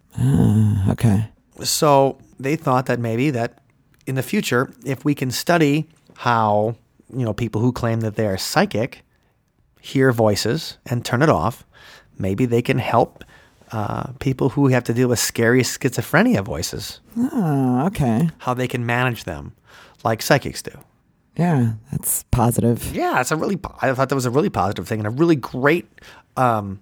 Okay. 0.88 1.28
so 1.62 2.18
they 2.38 2.54
thought 2.56 2.86
that 2.86 2.98
maybe 3.00 3.30
that 3.30 3.58
in 4.06 4.14
the 4.14 4.22
future, 4.22 4.72
if 4.84 5.04
we 5.04 5.14
can 5.14 5.30
study 5.30 5.88
how 6.16 6.76
you 7.12 7.24
know 7.24 7.32
people 7.32 7.60
who 7.60 7.72
claim 7.72 8.00
that 8.00 8.16
they 8.16 8.26
are 8.26 8.38
psychic 8.38 9.02
hear 9.80 10.12
voices 10.12 10.78
and 10.86 11.04
turn 11.04 11.22
it 11.22 11.28
off, 11.28 11.64
maybe 12.18 12.46
they 12.46 12.62
can 12.62 12.78
help 12.78 13.24
uh, 13.72 14.12
people 14.20 14.50
who 14.50 14.68
have 14.68 14.84
to 14.84 14.94
deal 14.94 15.08
with 15.08 15.18
scary 15.18 15.62
schizophrenia 15.62 16.44
voices, 16.44 17.00
Oh, 17.16 17.86
okay. 17.86 18.28
how 18.38 18.54
they 18.54 18.68
can 18.68 18.84
manage 18.86 19.24
them, 19.24 19.54
like 20.04 20.22
psychics 20.22 20.62
do. 20.62 20.70
Yeah, 21.36 21.72
that's 21.90 22.24
positive. 22.30 22.94
Yeah, 22.94 23.20
it's 23.20 23.30
a 23.32 23.36
really. 23.36 23.58
I 23.80 23.92
thought 23.94 24.10
that 24.10 24.14
was 24.14 24.26
a 24.26 24.30
really 24.30 24.50
positive 24.50 24.86
thing 24.86 25.00
and 25.00 25.06
a 25.06 25.10
really 25.10 25.36
great 25.36 25.86
um, 26.36 26.80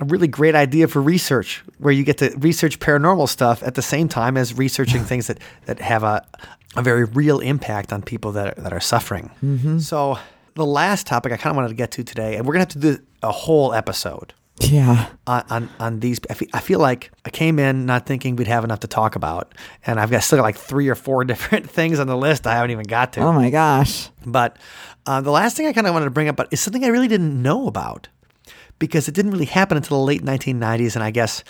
a 0.00 0.04
really 0.06 0.28
great 0.28 0.54
idea 0.54 0.88
for 0.88 1.00
research 1.02 1.62
where 1.78 1.92
you 1.92 2.04
get 2.04 2.18
to 2.18 2.34
research 2.38 2.78
paranormal 2.78 3.28
stuff 3.28 3.62
at 3.62 3.74
the 3.74 3.82
same 3.82 4.08
time 4.08 4.36
as 4.36 4.56
researching 4.56 5.04
things 5.10 5.26
that, 5.26 5.38
that 5.66 5.78
have 5.80 6.02
a, 6.02 6.26
a 6.76 6.82
very 6.82 7.04
real 7.04 7.40
impact 7.40 7.92
on 7.92 8.02
people 8.02 8.32
that 8.32 8.58
are, 8.58 8.62
that 8.62 8.72
are 8.72 8.80
suffering. 8.80 9.78
So, 9.80 10.18
the 10.54 10.66
last 10.66 11.06
topic 11.06 11.32
I 11.32 11.36
kind 11.36 11.52
of 11.52 11.56
wanted 11.56 11.68
to 11.68 11.74
get 11.74 11.90
to 11.92 12.02
today, 12.04 12.36
and 12.36 12.46
we're 12.46 12.54
going 12.54 12.66
to 12.66 12.74
have 12.74 12.82
to 12.82 12.96
do 12.98 13.02
a 13.22 13.30
whole 13.30 13.72
episode 13.72 14.34
Yeah. 14.58 15.06
on, 15.26 15.44
on, 15.48 15.68
on 15.78 16.00
these. 16.00 16.18
I 16.28 16.34
feel, 16.34 16.48
I 16.52 16.60
feel 16.60 16.80
like 16.80 17.10
I 17.24 17.30
came 17.30 17.58
in 17.58 17.86
not 17.86 18.04
thinking 18.06 18.36
we'd 18.36 18.46
have 18.48 18.64
enough 18.64 18.80
to 18.80 18.88
talk 18.88 19.16
about, 19.16 19.54
and 19.86 20.00
I've 20.00 20.10
got 20.10 20.22
still 20.22 20.38
got 20.38 20.42
like 20.42 20.56
three 20.58 20.88
or 20.88 20.94
four 20.96 21.24
different 21.32 21.70
things 21.70 21.98
on 22.00 22.06
the 22.08 22.16
list 22.16 22.46
I 22.46 22.54
haven't 22.54 22.72
even 22.72 22.84
got 22.86 23.12
to. 23.14 23.20
Oh 23.20 23.32
my 23.32 23.48
gosh. 23.50 24.10
But 24.26 24.56
uh, 25.06 25.20
the 25.20 25.30
last 25.30 25.56
thing 25.56 25.66
I 25.66 25.72
kind 25.72 25.86
of 25.86 25.92
wanted 25.94 26.06
to 26.06 26.10
bring 26.10 26.28
up 26.28 26.36
but 26.36 26.48
is 26.52 26.60
something 26.60 26.84
I 26.84 26.88
really 26.88 27.08
didn't 27.08 27.40
know 27.40 27.66
about 27.68 28.08
because 28.80 29.06
it 29.06 29.14
didn't 29.14 29.30
really 29.30 29.44
happen 29.44 29.76
until 29.76 29.98
the 29.98 30.04
late 30.04 30.24
1990s, 30.24 30.96
and 30.96 31.04
I 31.04 31.12
guess 31.12 31.44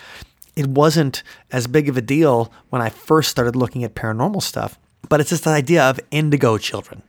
it 0.55 0.67
wasn't 0.67 1.23
as 1.51 1.65
big 1.65 1.89
of 1.89 1.97
a 1.97 2.01
deal 2.01 2.53
when 2.69 2.83
I 2.83 2.89
first 2.89 3.31
started 3.31 3.55
looking 3.55 3.83
at 3.83 3.95
paranormal 3.95 4.43
stuff. 4.43 4.77
But 5.09 5.19
it's 5.19 5.31
just 5.31 5.45
the 5.45 5.49
idea 5.49 5.83
of 5.83 5.99
indigo 6.11 6.59
children. 6.59 7.01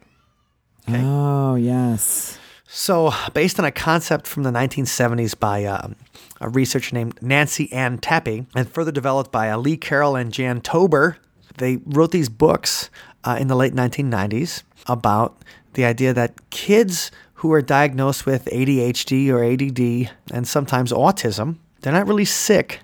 Oh 0.88 1.56
yes. 1.56 2.38
So, 2.66 3.12
based 3.34 3.58
on 3.58 3.66
a 3.66 3.70
concept 3.70 4.26
from 4.26 4.44
the 4.44 4.50
1970s 4.50 5.38
by 5.38 5.66
um, 5.66 5.94
a 6.40 6.48
researcher 6.48 6.94
named 6.94 7.20
Nancy 7.20 7.70
Ann 7.70 7.98
Tappe, 7.98 8.46
and 8.54 8.68
further 8.70 8.90
developed 8.90 9.30
by 9.30 9.50
uh, 9.50 9.58
Lee 9.58 9.76
Carroll 9.76 10.16
and 10.16 10.32
Jan 10.32 10.62
Tober, 10.62 11.18
they 11.58 11.80
wrote 11.84 12.12
these 12.12 12.30
books 12.30 12.88
uh, 13.24 13.36
in 13.38 13.48
the 13.48 13.56
late 13.56 13.74
1990s 13.74 14.62
about 14.86 15.36
the 15.74 15.84
idea 15.84 16.14
that 16.14 16.48
kids 16.48 17.10
who 17.42 17.52
are 17.52 17.60
diagnosed 17.60 18.24
with 18.24 18.44
ADHD 18.52 19.28
or 19.28 19.42
ADD 19.42 20.14
and 20.32 20.46
sometimes 20.46 20.92
autism, 20.92 21.56
they're 21.80 21.92
not 21.92 22.06
really 22.06 22.24
sick. 22.24 22.78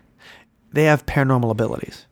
They 0.72 0.82
have 0.84 1.06
paranormal 1.06 1.50
abilities. 1.50 2.06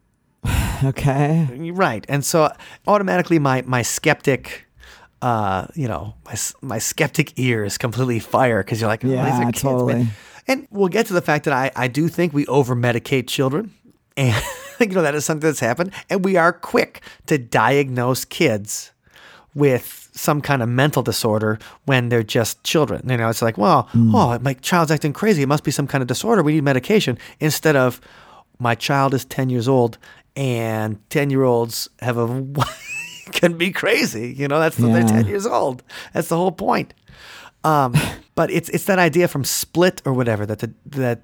Okay. 0.85 1.71
Right. 1.73 2.05
And 2.07 2.23
so 2.23 2.51
automatically 2.87 3.39
my 3.39 3.63
my 3.63 3.81
skeptic 3.81 4.67
uh, 5.23 5.67
you 5.75 5.89
know, 5.89 6.15
my 6.27 6.35
my 6.61 6.79
skeptic 6.79 7.33
ears 7.39 7.79
completely 7.79 8.19
fire 8.19 8.63
because 8.63 8.79
you're 8.79 8.91
like, 8.91 9.03
oh, 9.03 9.09
Yeah, 9.09 9.25
are 9.25 9.53
kids, 9.53 9.65
man. 9.65 9.73
totally. 9.73 10.07
And 10.47 10.69
we'll 10.71 10.89
get 10.89 11.07
to 11.07 11.15
the 11.15 11.23
fact 11.23 11.47
that 11.47 11.55
I, 11.55 11.71
I 11.75 11.89
do 11.89 12.09
think 12.09 12.35
we 12.35 12.45
over 12.47 12.77
medicate 12.77 13.27
children. 13.27 13.75
And, 14.19 14.91
you 14.91 14.95
know, 14.95 15.03
that 15.03 15.15
is 15.15 15.25
something 15.25 15.49
that's 15.49 15.61
happened. 15.61 15.93
And 16.11 16.23
we 16.23 16.37
are 16.37 16.53
quick 16.53 17.01
to 17.27 17.39
diagnose 17.39 18.27
kids 18.27 18.93
with 19.55 20.06
some 20.17 20.41
kind 20.41 20.63
of 20.63 20.69
mental 20.69 21.03
disorder 21.03 21.59
when 21.85 22.09
they're 22.09 22.23
just 22.23 22.63
children. 22.65 23.09
You 23.09 23.17
know, 23.17 23.29
it's 23.29 23.43
like, 23.43 23.59
well, 23.59 23.89
oh, 23.95 24.39
my 24.41 24.55
child's 24.55 24.91
acting 24.91 25.13
crazy. 25.13 25.43
It 25.43 25.49
must 25.49 25.63
be 25.63 25.71
some 25.71 25.87
kind 25.87 26.03
of 26.03 26.09
disorder. 26.09 26.43
We 26.43 26.55
need 26.55 26.65
medication. 26.65 27.19
Instead 27.39 27.77
of, 27.77 28.01
my 28.59 28.75
child 28.75 29.15
is 29.15 29.25
10 29.27 29.51
years 29.51 29.69
old 29.69 29.99
and 30.35 30.99
10 31.11 31.31
year 31.31 31.43
olds 31.45 31.89
have 32.01 32.17
a 32.19 32.45
can 33.33 33.57
be 33.59 33.71
crazy 33.71 34.33
you 34.37 34.47
know 34.49 34.61
that's 34.61 34.77
they're 34.77 35.03
10 35.03 35.27
years 35.27 35.47
old 35.47 35.83
that's 36.13 36.29
the 36.29 36.37
whole 36.37 36.53
point 36.53 36.95
um, 37.65 37.95
but 38.35 38.51
it's 38.51 38.69
it's 38.69 38.85
that 38.85 38.99
idea 38.99 39.29
from 39.29 39.45
split 39.45 40.01
or 40.05 40.13
whatever 40.13 40.47
that 40.47 40.61
the 40.61 40.73
that 40.87 41.23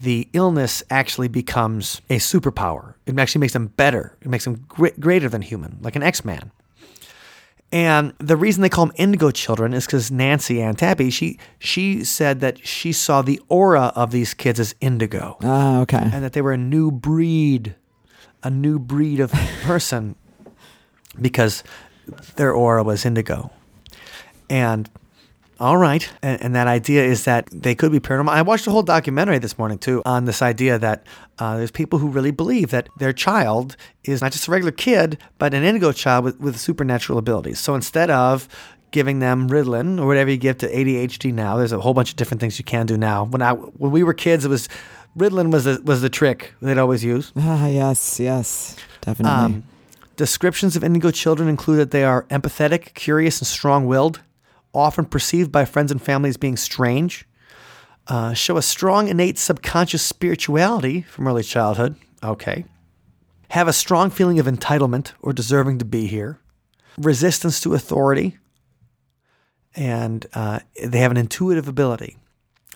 the 0.00 0.28
illness 0.32 0.82
actually 0.90 1.28
becomes 1.28 2.00
a 2.08 2.16
superpower 2.16 2.94
it 3.06 3.18
actually 3.18 3.40
makes 3.40 3.52
them 3.52 3.66
better 3.68 4.16
it 4.22 4.28
makes 4.28 4.44
them 4.44 4.64
gre- 4.68 4.88
greater 4.98 5.28
than 5.28 5.42
human 5.42 5.78
like 5.82 5.94
an 5.96 6.02
x-man 6.02 6.50
and 7.72 8.12
the 8.18 8.36
reason 8.36 8.62
they 8.62 8.68
call 8.68 8.86
them 8.86 8.94
indigo 8.96 9.32
children 9.34 9.72
is 9.72 9.86
because 9.86 10.10
Nancy 10.10 10.60
Ann 10.62 10.76
Tappe, 10.76 11.10
she 11.12 11.38
she 11.58 12.04
said 12.04 12.40
that 12.40 12.64
she 12.66 12.92
saw 12.92 13.22
the 13.22 13.40
aura 13.48 13.92
of 13.96 14.10
these 14.10 14.34
kids 14.34 14.60
as 14.60 14.74
indigo 14.80 15.36
Ah, 15.42 15.80
okay. 15.80 15.98
and 16.12 16.22
that 16.22 16.32
they 16.34 16.42
were 16.42 16.52
a 16.52 16.58
new 16.58 16.90
breed, 16.90 17.74
a 18.42 18.50
new 18.50 18.78
breed 18.78 19.20
of 19.20 19.32
person 19.62 20.14
because 21.20 21.62
their 22.36 22.52
aura 22.52 22.82
was 22.82 23.04
indigo. 23.06 23.50
And 24.50 24.90
all 25.62 25.76
right, 25.76 26.10
and, 26.22 26.42
and 26.42 26.54
that 26.56 26.66
idea 26.66 27.04
is 27.04 27.24
that 27.24 27.48
they 27.52 27.76
could 27.76 27.92
be 27.92 28.00
paranormal. 28.00 28.30
I 28.30 28.42
watched 28.42 28.66
a 28.66 28.72
whole 28.72 28.82
documentary 28.82 29.38
this 29.38 29.56
morning 29.56 29.78
too 29.78 30.02
on 30.04 30.24
this 30.24 30.42
idea 30.42 30.76
that 30.76 31.06
uh, 31.38 31.56
there's 31.56 31.70
people 31.70 32.00
who 32.00 32.08
really 32.08 32.32
believe 32.32 32.72
that 32.72 32.88
their 32.98 33.12
child 33.12 33.76
is 34.02 34.20
not 34.20 34.32
just 34.32 34.48
a 34.48 34.50
regular 34.50 34.72
kid, 34.72 35.18
but 35.38 35.54
an 35.54 35.62
indigo 35.62 35.92
child 35.92 36.24
with, 36.24 36.40
with 36.40 36.58
supernatural 36.58 37.16
abilities. 37.16 37.60
So 37.60 37.76
instead 37.76 38.10
of 38.10 38.48
giving 38.90 39.20
them 39.20 39.48
Ritalin 39.48 40.00
or 40.00 40.06
whatever 40.08 40.32
you 40.32 40.36
give 40.36 40.58
to 40.58 40.68
ADHD 40.68 41.32
now, 41.32 41.56
there's 41.56 41.70
a 41.70 41.78
whole 41.78 41.94
bunch 41.94 42.10
of 42.10 42.16
different 42.16 42.40
things 42.40 42.58
you 42.58 42.64
can 42.64 42.84
do 42.86 42.98
now. 42.98 43.26
When 43.26 43.40
I 43.40 43.52
when 43.52 43.92
we 43.92 44.02
were 44.02 44.14
kids, 44.14 44.44
it 44.44 44.48
was 44.48 44.68
Ritalin 45.16 45.52
was 45.52 45.62
the, 45.62 45.80
was 45.84 46.02
the 46.02 46.10
trick 46.10 46.54
they'd 46.60 46.76
always 46.76 47.04
use. 47.04 47.32
Ah, 47.36 47.68
yes, 47.68 48.18
yes, 48.18 48.74
definitely. 49.00 49.32
Um, 49.32 49.62
descriptions 50.16 50.74
of 50.74 50.82
indigo 50.82 51.12
children 51.12 51.48
include 51.48 51.78
that 51.78 51.92
they 51.92 52.02
are 52.02 52.24
empathetic, 52.24 52.94
curious, 52.94 53.38
and 53.38 53.46
strong 53.46 53.86
willed, 53.86 54.22
often 54.74 55.04
perceived 55.04 55.52
by 55.52 55.64
friends 55.64 55.90
and 55.90 56.00
family 56.00 56.28
as 56.28 56.36
being 56.36 56.56
strange, 56.56 57.26
uh, 58.08 58.32
show 58.32 58.56
a 58.56 58.62
strong 58.62 59.08
innate 59.08 59.38
subconscious 59.38 60.02
spirituality 60.02 61.02
from 61.02 61.26
early 61.26 61.42
childhood. 61.42 61.96
Okay. 62.22 62.64
Have 63.50 63.68
a 63.68 63.72
strong 63.72 64.10
feeling 64.10 64.38
of 64.38 64.46
entitlement 64.46 65.12
or 65.20 65.32
deserving 65.32 65.78
to 65.78 65.84
be 65.84 66.06
here, 66.06 66.40
resistance 66.96 67.60
to 67.60 67.74
authority, 67.74 68.38
and 69.74 70.26
uh, 70.34 70.60
they 70.82 70.98
have 70.98 71.10
an 71.10 71.16
intuitive 71.16 71.68
ability. 71.68 72.16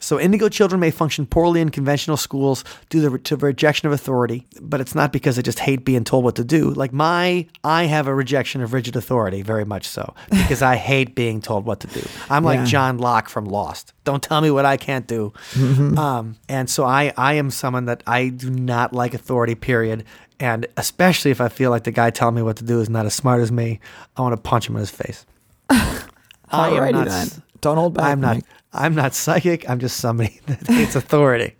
So, 0.07 0.20
indigo 0.20 0.48
children 0.48 0.78
may 0.78 0.92
function 0.92 1.26
poorly 1.26 1.61
in 1.61 1.70
conventional 1.70 2.16
schools 2.16 2.62
due 2.90 3.02
to 3.02 3.11
the, 3.11 3.18
to 3.18 3.34
rejection 3.36 3.88
of 3.88 3.92
authority, 3.92 4.46
but 4.61 4.80
it's 4.80 4.94
not 4.94 5.12
because 5.12 5.34
they 5.34 5.42
just 5.42 5.59
hate 5.59 5.84
being 5.84 6.04
told 6.04 6.22
what 6.22 6.36
to 6.36 6.44
do. 6.44 6.70
Like 6.70 6.92
my, 6.92 7.44
I 7.64 7.86
have 7.86 8.07
a 8.07 8.14
rejection 8.14 8.61
of 8.61 8.72
rigid 8.72 8.94
authority, 8.94 9.42
very 9.42 9.64
much 9.64 9.84
so, 9.88 10.14
because 10.30 10.62
I 10.62 10.76
hate 10.90 11.16
being 11.16 11.40
told 11.40 11.64
what 11.64 11.80
to 11.80 11.88
do. 11.88 12.02
I'm 12.30 12.44
like 12.44 12.59
Yeah. 12.61 12.64
John 12.66 12.98
Locke 12.98 13.28
from 13.28 13.46
Lost. 13.46 13.94
Don't 14.04 14.22
tell 14.22 14.40
me 14.40 14.52
what 14.52 14.64
I 14.64 14.76
can't 14.76 15.09
do. 15.09 15.32
Um, 15.57 16.36
and 16.48 16.70
so 16.70 16.84
I, 16.84 17.12
I 17.16 17.32
am 17.34 17.50
someone 17.50 17.86
that 17.86 18.04
I 18.07 18.28
do 18.28 18.48
not 18.48 18.92
like 18.92 19.12
authority. 19.12 19.57
Period. 19.57 20.04
And 20.38 20.66
especially 20.76 21.32
if 21.32 21.40
I 21.40 21.48
feel 21.48 21.70
like 21.70 21.82
the 21.82 21.90
guy 21.90 22.11
telling 22.11 22.36
me 22.36 22.42
what 22.42 22.59
to 22.59 22.64
do 22.64 22.80
is 22.80 22.88
not 22.88 23.07
as 23.07 23.14
smart 23.14 23.40
as 23.42 23.50
me, 23.50 23.80
I 24.16 24.22
want 24.22 24.34
to 24.34 24.40
punch 24.40 24.68
him 24.68 24.76
in 24.76 24.80
his 24.80 24.90
face. 24.90 25.26
I 26.48 26.70
am 26.70 26.92
not 26.92 27.09
then. 27.09 27.42
Don't 27.61 27.76
hold 27.76 27.94
back. 27.94 28.04
I'm 28.07 28.20
not. 28.20 28.36
Mike. 28.36 28.44
I'm 28.72 28.94
not 28.94 29.14
psychic. 29.14 29.68
I'm 29.70 29.78
just 29.78 29.96
somebody 29.98 30.40
that 30.46 30.66
hates 30.66 30.96
authority. 30.96 31.54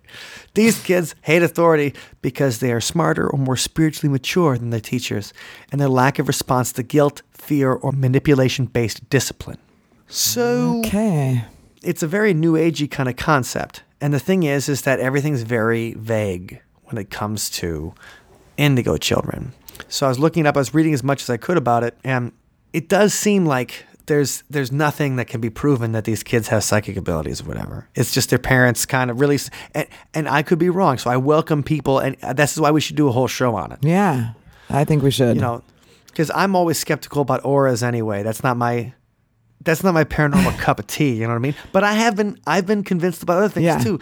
These 0.55 0.83
kids 0.83 1.15
hate 1.23 1.43
authority 1.43 1.95
because 2.23 2.61
they 2.61 2.73
are 2.73 2.81
smarter 2.81 3.29
or 3.29 3.39
more 3.39 3.57
spiritually 3.57 4.11
mature 4.11 4.57
than 4.59 4.71
their 4.71 4.81
teachers, 4.81 5.33
and 5.71 5.81
their 5.81 5.89
lack 5.89 6.19
of 6.19 6.29
response 6.29 6.73
to 6.73 6.83
guilt, 6.83 7.23
fear, 7.33 7.73
or 7.73 7.93
manipulation-based 7.93 9.09
discipline. 9.11 9.59
So 10.09 10.81
Okay. 10.85 11.45
it's 11.83 12.03
a 12.03 12.07
very 12.07 12.33
new 12.35 12.53
agey 12.55 12.91
kind 12.91 13.09
of 13.09 13.17
concept. 13.17 13.83
And 14.01 14.13
the 14.15 14.21
thing 14.21 14.43
is, 14.45 14.69
is 14.69 14.83
that 14.83 15.01
everything's 15.01 15.43
very 15.43 15.95
vague 15.95 16.61
when 16.85 16.99
it 16.99 17.11
comes 17.11 17.51
to 17.51 17.95
indigo 18.57 18.97
children. 18.97 19.53
So 19.89 20.07
I 20.07 20.09
was 20.09 20.19
looking 20.19 20.47
it 20.47 20.49
up, 20.49 20.57
I 20.57 20.61
was 20.61 20.73
reading 20.75 20.95
as 20.95 21.03
much 21.03 21.23
as 21.23 21.31
I 21.31 21.37
could 21.37 21.57
about 21.59 21.83
it, 21.85 21.99
and 22.05 22.33
it 22.73 22.89
does 22.89 23.13
seem 23.15 23.45
like 23.47 23.85
there's 24.07 24.43
there's 24.51 24.71
nothing 24.73 25.17
that 25.17 25.27
can 25.27 25.41
be 25.41 25.51
proven 25.51 25.93
that 25.93 26.05
these 26.05 26.23
kids 26.23 26.49
have 26.49 26.63
psychic 26.65 26.97
abilities 26.97 27.41
or 27.43 27.45
whatever. 27.45 27.89
It's 27.95 28.13
just 28.15 28.31
their 28.31 28.39
parents 28.39 28.87
kind 28.87 29.11
of 29.11 29.21
really, 29.21 29.39
and, 29.75 29.87
and 30.15 30.29
I 30.29 30.43
could 30.43 30.59
be 30.59 30.71
wrong. 30.71 30.99
So 30.99 31.11
I 31.11 31.17
welcome 31.17 31.63
people, 31.63 31.99
and 31.99 32.17
uh, 32.23 32.33
this 32.33 32.53
is 32.53 32.61
why 32.61 32.71
we 32.71 32.81
should 32.81 32.97
do 32.97 33.09
a 33.09 33.13
whole 33.13 33.27
show 33.29 33.55
on 33.57 33.73
it 33.73 33.79
Yeah, 33.83 34.33
I 34.71 34.85
think 34.85 35.03
we 35.03 35.11
should. 35.11 35.37
you 35.37 35.43
know, 35.43 35.63
because 36.07 36.31
I'm 36.35 36.55
always 36.57 36.79
skeptical 36.79 37.23
about 37.23 37.45
auras 37.45 37.83
anyway. 37.83 38.23
That's 38.23 38.43
not 38.43 38.57
my 38.57 38.93
that's 39.63 39.83
not 39.83 39.95
my 39.95 40.05
paranormal 40.05 40.57
cup 40.67 40.79
of 40.79 40.87
tea. 40.87 41.15
You 41.15 41.23
know 41.23 41.29
what 41.31 41.37
I 41.37 41.41
mean? 41.41 41.55
But 41.73 41.83
I 41.85 41.95
have 41.95 42.15
been 42.17 42.39
I've 42.47 42.67
been 42.67 42.85
convinced 42.85 43.23
about 43.23 43.39
other 43.39 43.49
things 43.49 43.65
Yeah. 43.65 43.79
too. 43.79 43.99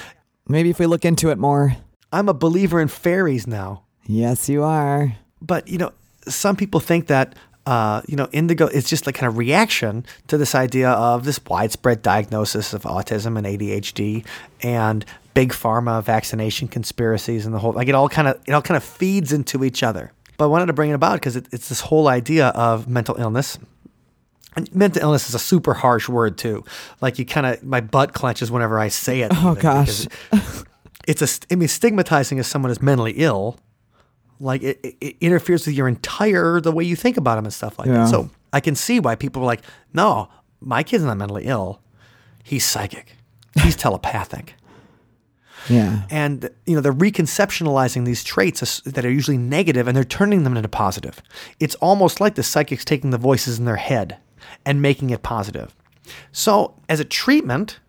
Maybe 0.49 0.69
if 0.71 0.79
we 0.79 0.87
look 0.87 1.05
into 1.05 1.31
it 1.31 1.39
more. 1.39 1.77
I'm 2.13 2.29
a 2.29 2.35
believer 2.35 2.81
in 2.81 2.89
fairies 2.89 3.47
now. 3.47 3.85
Yes, 4.07 4.49
you 4.49 4.63
are. 4.63 5.17
But 5.41 5.67
you 5.69 5.79
know, 5.79 5.93
some 6.29 6.55
people 6.57 6.79
think 6.81 7.07
that 7.07 7.35
uh, 7.67 8.03
you 8.07 8.17
know, 8.17 8.29
indigo 8.33 8.67
is 8.67 8.89
just 8.89 9.07
like 9.07 9.15
kind 9.15 9.29
of 9.29 9.39
reaction 9.39 10.05
to 10.29 10.37
this 10.37 10.55
idea 10.55 10.91
of 10.91 11.25
this 11.25 11.41
widespread 11.47 12.03
diagnosis 12.03 12.73
of 12.75 12.83
autism 12.83 13.39
and 13.39 13.47
ADHD 13.47 14.25
and 14.63 15.05
big 15.35 15.53
pharma 15.53 16.03
vaccination 16.03 16.69
conspiracies 16.69 17.45
and 17.45 17.55
the 17.55 17.59
whole 17.59 17.73
like 17.73 17.89
it 17.89 17.95
all 17.95 18.09
kind 18.09 18.29
of 18.29 18.41
it 18.47 18.53
all 18.53 18.63
kind 18.63 18.77
of 18.77 18.85
feeds 18.85 19.33
into 19.33 19.65
each 19.65 19.83
other. 19.83 20.13
But 20.37 20.45
I 20.45 20.49
wanted 20.49 20.67
to 20.67 20.73
bring 20.73 20.91
it 20.91 20.95
about 20.95 21.15
because 21.15 21.37
it, 21.37 21.47
it's 21.53 21.69
this 21.69 21.81
whole 21.81 22.09
idea 22.09 22.49
of 22.49 22.89
mental 22.89 23.17
illness. 23.17 23.59
And 24.57 24.73
mental 24.75 25.03
illness 25.03 25.29
is 25.29 25.35
a 25.35 25.39
super 25.41 25.75
harsh 25.75 26.09
word 26.09 26.39
too. 26.39 26.65
Like 27.01 27.19
you 27.19 27.25
kind 27.25 27.47
of 27.47 27.63
my 27.63 27.81
butt 27.81 28.13
clenches 28.13 28.51
whenever 28.51 28.79
I 28.79 28.89
say 28.89 29.23
it. 29.23 29.33
Oh, 29.35 29.55
gosh. 29.55 30.07
because 30.31 30.65
it's 31.09 31.23
a 31.23 31.47
I 31.53 31.57
mean 31.57 31.69
stigmatizing 31.69 32.39
as 32.39 32.47
someone 32.47 32.71
is 32.71 32.83
mentally 32.83 33.13
ill 33.13 33.59
like 34.45 34.63
it, 34.63 34.79
it, 35.01 35.17
interferes 35.21 35.67
with 35.67 35.75
your 35.75 35.89
entire 35.89 36.61
the 36.61 36.71
way 36.73 36.85
you 36.85 36.97
think 36.97 37.17
about 37.17 37.39
him 37.39 37.45
and 37.45 37.53
stuff 37.55 37.79
like 37.79 37.89
Yeah. 37.89 38.05
that. 38.05 38.09
So 38.09 38.31
I 38.53 38.61
can 38.61 38.75
see 38.77 39.01
why 39.01 39.15
people 39.17 39.43
are 39.43 39.47
like, 39.47 39.63
no, 39.93 40.29
my 40.61 40.83
kid's 40.83 41.05
not 41.05 41.17
mentally 41.17 41.45
ill. 41.47 41.81
He's 42.43 42.65
psychic. 42.65 43.17
He's 43.63 43.75
telepathic. 43.85 44.55
Yeah. 45.69 46.03
And 46.11 46.51
you 46.67 46.75
know 46.75 46.83
they're 46.83 46.93
reconceptualizing 46.93 48.05
these 48.05 48.23
traits 48.23 48.81
that 48.83 49.05
are 49.05 49.11
usually 49.11 49.39
negative 49.39 49.89
and 49.89 49.97
they're 49.97 50.05
turning 50.05 50.45
them 50.45 50.57
into 50.57 50.69
positive. 50.69 51.23
It's 51.59 51.75
almost 51.77 52.21
like 52.21 52.35
the 52.35 52.43
psychics 52.43 52.85
taking 52.85 53.11
the 53.11 53.19
voices 53.19 53.59
in 53.59 53.65
their 53.65 53.77
head 53.77 54.19
and 54.67 54.83
making 54.83 55.09
it 55.11 55.23
positive. 55.23 55.75
So 56.33 56.75
as 56.91 57.01
a 57.01 57.05
treatment, 57.05 57.81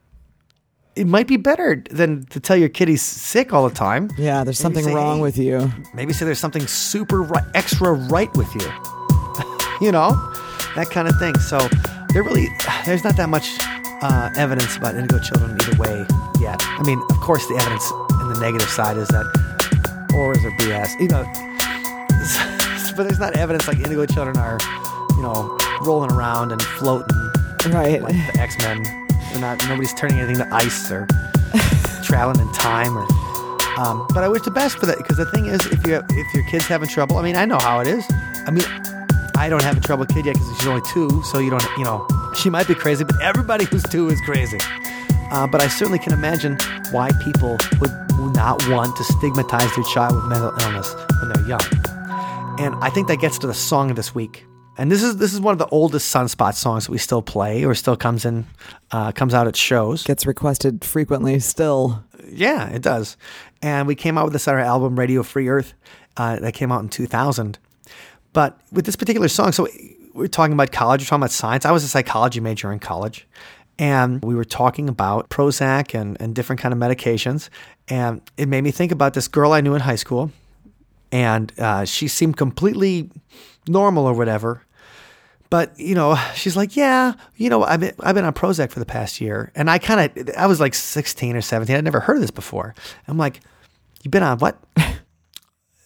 it 0.96 1.08
might 1.08 1.28
be 1.28 1.38
better 1.38 1.84
than 1.92 2.26
to 2.28 2.40
tell 2.40 2.56
your 2.56 2.70
kid 2.70 2.88
he's 2.88 3.02
sick 3.02 3.52
all 3.54 3.68
the 3.68 3.76
time. 3.76 4.10
Yeah, 4.18 4.44
there's 4.44 4.60
Maybe 4.64 4.76
something 4.76 4.84
say, 4.86 4.94
wrong 4.94 5.18
"Hey," 5.18 5.22
with 5.24 5.38
you. 5.38 5.72
Maybe 5.94 6.14
say 6.14 6.26
there's 6.26 6.40
something 6.40 6.66
super 6.68 7.22
right, 7.22 7.44
extra 7.54 7.94
right 7.94 8.34
with 8.36 8.54
you. 8.56 8.62
you 9.86 9.92
know, 9.92 10.12
that 10.76 10.88
kind 10.92 11.08
of 11.08 11.18
thing. 11.20 11.38
So 11.40 11.58
there 12.14 12.24
really, 12.24 12.48
there's 12.86 13.04
not 13.04 13.18
that 13.18 13.30
much 13.30 13.50
uh, 14.02 14.30
evidence 14.38 14.78
about 14.78 14.96
indigo 14.96 15.20
children 15.20 15.58
either 15.62 15.78
way 15.78 16.06
yet. 16.40 16.58
I 16.62 16.84
mean, 16.84 17.00
of 17.10 17.18
course, 17.22 17.46
the 17.48 17.56
evidence 17.56 17.92
in 18.22 18.34
the 18.34 18.40
negative 18.40 18.70
side 18.70 18.98
is 18.98 19.08
that 19.10 19.26
auras 20.14 20.44
are 20.46 20.52
BS. 20.52 21.00
You 21.00 21.08
know, 21.10 21.24
but 22.96 23.04
there's 23.04 23.20
not 23.20 23.36
evidence 23.36 23.68
like 23.68 23.78
indigo 23.78 24.06
children 24.06 24.38
are, 24.38 24.58
you 25.18 25.22
know, 25.22 25.58
rolling 25.82 26.12
around 26.12 26.52
and 26.52 26.62
floating 26.62 27.16
Right. 27.70 28.02
like 28.02 28.14
the 28.34 28.40
X 28.40 28.58
Men. 28.60 29.05
They're 29.36 29.42
not. 29.42 29.68
Nobody's 29.68 29.94
turning 29.94 30.18
anything 30.18 30.38
to 30.38 30.48
ice 30.54 30.90
or 30.90 31.06
traveling 32.06 32.40
in 32.40 32.54
time. 32.54 32.98
Or, 32.98 33.06
um, 33.78 34.08
but 34.14 34.24
I 34.24 34.30
wish 34.30 34.44
the 34.44 34.52
best 34.52 34.78
for 34.78 34.86
that 34.86 34.98
because 34.98 35.18
the 35.18 35.26
thing 35.26 35.48
is, 35.48 35.60
if 35.66 35.86
you 35.86 35.96
have, 35.96 36.06
if 36.12 36.34
your 36.34 36.46
kid's 36.46 36.68
having 36.68 36.88
trouble, 36.88 37.18
I 37.18 37.22
mean, 37.22 37.36
I 37.36 37.44
know 37.44 37.58
how 37.58 37.82
it 37.82 37.88
is. 37.88 38.06
I 38.48 38.52
mean, 38.52 38.64
I 39.36 39.50
don't 39.50 39.62
have 39.62 39.76
a 39.76 39.82
trouble 39.82 40.06
kid 40.06 40.26
yet 40.26 40.36
because 40.36 40.58
she's 40.58 40.68
only 40.68 40.84
two, 40.88 41.22
so 41.24 41.40
you 41.40 41.50
don't. 41.50 41.66
You 41.78 41.84
know, 41.84 42.08
she 42.34 42.50
might 42.50 42.66
be 42.66 42.76
crazy, 42.76 43.04
but 43.04 43.22
everybody 43.22 43.66
who's 43.66 43.84
two 43.84 44.08
is 44.08 44.22
crazy. 44.22 44.60
Uh, 45.32 45.48
but 45.48 45.60
I 45.60 45.68
certainly 45.68 46.00
can 46.00 46.14
imagine 46.14 46.58
why 46.92 47.12
people 47.22 47.58
would 47.82 47.92
not 48.34 48.66
want 48.70 48.96
to 48.96 49.04
stigmatize 49.04 49.76
their 49.76 49.84
child 49.84 50.16
with 50.16 50.26
mental 50.28 50.54
illness 50.62 50.96
when 51.20 51.34
they're 51.34 51.46
young. 51.46 51.60
And 52.58 52.74
I 52.76 52.90
think 52.90 53.10
that 53.10 53.18
gets 53.18 53.38
to 53.40 53.48
the 53.48 53.54
song 53.54 53.90
of 53.90 53.98
this 53.98 54.16
week. 54.16 54.46
And 54.78 54.92
this 54.92 55.04
is 55.04 55.18
this 55.18 55.34
is 55.34 55.40
one 55.40 55.54
of 55.54 55.60
the 55.60 55.68
oldest 55.68 56.14
Sunspot 56.14 56.56
songs 56.56 56.86
that 56.86 56.92
we 56.92 56.98
still 56.98 57.22
play 57.22 57.64
or 57.64 57.74
still 57.76 57.96
comes 57.96 58.26
in 58.26 58.46
uh, 58.92 59.12
comes 59.12 59.34
out 59.34 59.48
at 59.48 59.56
shows. 59.56 60.04
Gets 60.04 60.26
requested 60.26 60.84
frequently 60.84 61.40
still. 61.40 62.04
Yeah, 62.28 62.70
it 62.70 62.82
does. 62.82 63.18
And 63.62 63.88
we 63.88 63.96
came 63.96 64.18
out 64.18 64.26
with 64.26 64.34
this 64.34 64.48
on 64.48 64.56
our 64.56 64.60
album 64.60 65.00
Radio 65.00 65.24
Free 65.24 65.48
Earth 65.48 65.74
uh, 66.18 66.40
that 66.40 66.54
came 66.54 66.72
out 66.72 66.82
in 66.82 66.90
2000. 66.90 67.58
But 68.34 68.60
with 68.72 68.86
this 68.86 68.96
particular 68.96 69.30
song, 69.30 69.54
so 69.54 69.68
we're 70.14 70.28
talking 70.28 70.54
about 70.54 70.72
college, 70.72 71.02
we're 71.02 71.06
talking 71.06 71.22
about 71.22 71.32
science. 71.32 71.66
I 71.66 71.72
was 71.72 71.84
a 71.84 71.88
psychology 71.88 72.40
major 72.40 72.72
in 72.72 72.80
college. 72.80 73.28
And 73.78 74.24
we 74.24 74.36
were 74.36 74.46
talking 74.46 74.88
about 74.88 75.30
Prozac 75.30 76.00
and, 76.00 76.16
and 76.22 76.34
different 76.34 76.62
kind 76.62 76.74
of 76.74 76.80
medications. 76.80 77.50
And 77.90 78.22
it 78.38 78.48
made 78.48 78.62
me 78.62 78.72
think 78.72 78.92
about 78.92 79.14
this 79.14 79.28
girl 79.28 79.52
I 79.52 79.62
knew 79.62 79.76
in 79.76 79.82
high 79.82 79.98
school. 79.98 80.32
And 81.12 81.52
uh, 81.60 81.86
she 81.86 82.08
seemed 82.08 82.38
completely 82.38 83.10
normal 83.68 84.06
or 84.06 84.14
whatever. 84.14 84.65
But 85.50 85.80
you 85.80 85.96
know, 85.96 86.16
she's 86.36 86.56
like, 86.56 86.76
yeah, 86.76 87.14
you 87.36 87.50
know, 87.50 87.64
I've 87.64 87.80
been, 87.80 87.94
I've 88.00 88.16
been 88.16 88.26
on 88.26 88.34
Prozac 88.34 88.72
for 88.72 88.80
the 88.80 88.86
past 88.86 89.22
year, 89.22 89.52
and 89.56 89.70
I 89.70 89.78
kind 89.78 90.18
of, 90.18 90.30
I 90.38 90.48
was 90.48 90.60
like 90.60 90.74
16 90.74 91.36
or 91.36 91.42
17. 91.42 91.76
I'd 91.76 91.84
never 91.84 92.00
heard 92.00 92.18
of 92.18 92.22
this 92.22 92.32
before. 92.32 92.74
I'm 93.08 93.18
like, 93.18 93.42
you've 94.04 94.12
been 94.12 94.24
on 94.24 94.40
what? 94.40 94.62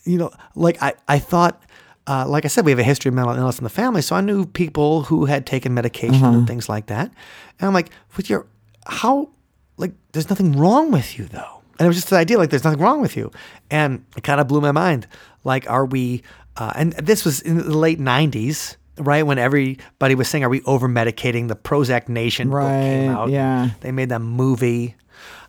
you 0.05 0.17
know, 0.17 0.31
like 0.55 0.81
I, 0.81 0.93
I 1.07 1.19
thought, 1.19 1.61
uh, 2.07 2.25
like 2.27 2.45
I 2.45 2.47
said, 2.47 2.65
we 2.65 2.71
have 2.71 2.79
a 2.79 2.83
history 2.83 3.09
of 3.09 3.15
mental 3.15 3.35
illness 3.35 3.59
in 3.59 3.63
the 3.63 3.69
family, 3.69 4.01
so 4.01 4.15
I 4.15 4.21
knew 4.21 4.45
people 4.45 5.03
who 5.03 5.25
had 5.25 5.45
taken 5.45 5.73
medication 5.73 6.25
and 6.25 6.47
things 6.47 6.67
like 6.67 6.87
that. 6.87 7.11
And 7.59 7.67
I'm 7.67 7.73
like, 7.73 7.91
with 8.17 8.29
your, 8.29 8.47
how, 8.87 9.29
like, 9.77 9.91
there's 10.13 10.29
nothing 10.29 10.53
wrong 10.53 10.91
with 10.91 11.19
you 11.19 11.25
though. 11.25 11.61
And 11.77 11.85
it 11.85 11.87
was 11.87 11.97
just 11.97 12.09
the 12.09 12.17
idea, 12.17 12.37
like, 12.37 12.49
there's 12.49 12.63
nothing 12.63 12.81
wrong 12.81 12.99
with 12.99 13.15
you. 13.15 13.31
And 13.69 14.03
it 14.17 14.23
kind 14.23 14.41
of 14.41 14.47
blew 14.47 14.59
my 14.59 14.71
mind. 14.71 15.07
Like, 15.43 15.69
are 15.69 15.85
we, 15.85 16.23
uh, 16.57 16.73
and 16.75 16.93
this 16.93 17.23
was 17.23 17.41
in 17.41 17.57
the 17.57 17.77
late 17.77 17.99
90s, 17.99 18.75
right? 18.99 19.23
When 19.23 19.37
everybody 19.39 20.15
was 20.15 20.27
saying, 20.27 20.43
are 20.43 20.49
we 20.49 20.61
over 20.63 20.87
medicating? 20.87 21.47
The 21.47 21.55
Prozac 21.55 22.09
Nation 22.09 22.49
book 22.49 22.59
came 22.61 23.09
Right, 23.09 23.15
out. 23.15 23.29
yeah. 23.29 23.71
They 23.81 23.91
made 23.91 24.09
that 24.09 24.19
movie. 24.19 24.95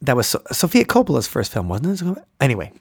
That 0.03 0.17
was 0.17 0.27
so- 0.29 0.43
Sofia 0.53 0.85
Coppola's 0.85 1.27
first 1.27 1.53
film, 1.53 1.69
wasn't 1.69 2.17
it? 2.19 2.25
Anyway, 2.41 2.73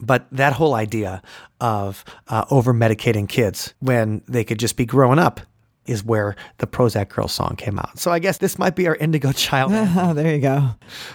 but 0.00 0.26
that 0.32 0.54
whole 0.54 0.74
idea 0.74 1.22
of 1.60 2.04
uh, 2.28 2.44
over 2.50 2.72
medicating 2.72 3.28
kids 3.28 3.74
when 3.80 4.22
they 4.26 4.44
could 4.44 4.58
just 4.58 4.76
be 4.76 4.86
growing 4.86 5.18
up 5.18 5.40
is 5.86 6.04
where 6.04 6.36
the 6.58 6.66
Prozac 6.66 7.08
Girl 7.10 7.28
song 7.28 7.56
came 7.56 7.78
out. 7.78 7.98
So 7.98 8.10
I 8.10 8.18
guess 8.18 8.38
this 8.38 8.58
might 8.58 8.76
be 8.76 8.86
our 8.86 8.96
Indigo 8.96 9.32
Child. 9.46 9.72
Oh, 9.74 10.14
there 10.14 10.34
you 10.34 10.40
go. 10.40 10.70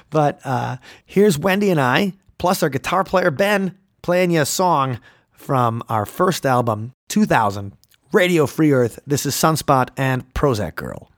but 0.10 0.40
uh, 0.46 0.78
here's 1.06 1.38
Wendy 1.40 1.70
and 1.72 1.80
I, 1.82 2.14
plus 2.38 2.62
our 2.62 2.70
guitar 2.70 3.04
player 3.04 3.32
Ben, 3.32 3.78
playing 4.02 4.32
you 4.32 4.42
a 4.42 4.46
song 4.46 5.00
from 5.32 5.84
our 5.90 6.06
first 6.06 6.46
album, 6.46 6.94
2000, 7.10 7.74
Radio 8.16 8.45
Free 8.47 8.72
Earth. 8.72 8.97
This 9.05 9.26
is 9.26 9.36
Sunspot 9.36 9.89
and 9.97 10.24
Prozac 10.34 10.76
Girl. 10.76 11.11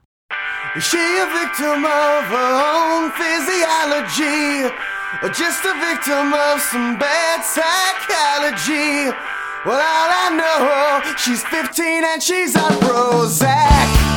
Is 0.74 0.82
she 0.82 0.98
a 0.98 1.26
victim 1.30 1.84
of 1.84 2.24
her 2.26 2.52
own 2.74 3.12
physiology? 3.12 4.74
Or 5.22 5.28
just 5.28 5.64
a 5.64 5.74
victim 5.78 6.34
of 6.34 6.60
some 6.60 6.98
bad 6.98 7.44
psychology? 7.44 9.16
Well, 9.64 9.78
all 9.78 10.10
I 10.10 10.34
know, 10.34 11.14
she's 11.16 11.44
15 11.44 12.02
and 12.04 12.20
she's 12.20 12.56
on 12.56 12.72
Prozac. 12.72 14.07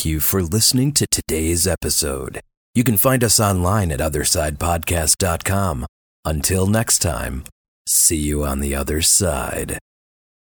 Thank 0.00 0.14
you 0.14 0.20
for 0.20 0.42
listening 0.42 0.92
to 0.92 1.06
today's 1.10 1.66
episode. 1.66 2.40
You 2.74 2.84
can 2.84 2.96
find 2.96 3.22
us 3.22 3.38
online 3.38 3.92
at 3.92 4.00
othersidepodcast.com. 4.00 5.84
Until 6.24 6.66
next 6.66 7.00
time, 7.00 7.44
see 7.86 8.16
you 8.16 8.42
on 8.42 8.60
the 8.60 8.74
other 8.74 9.02
side. 9.02 9.78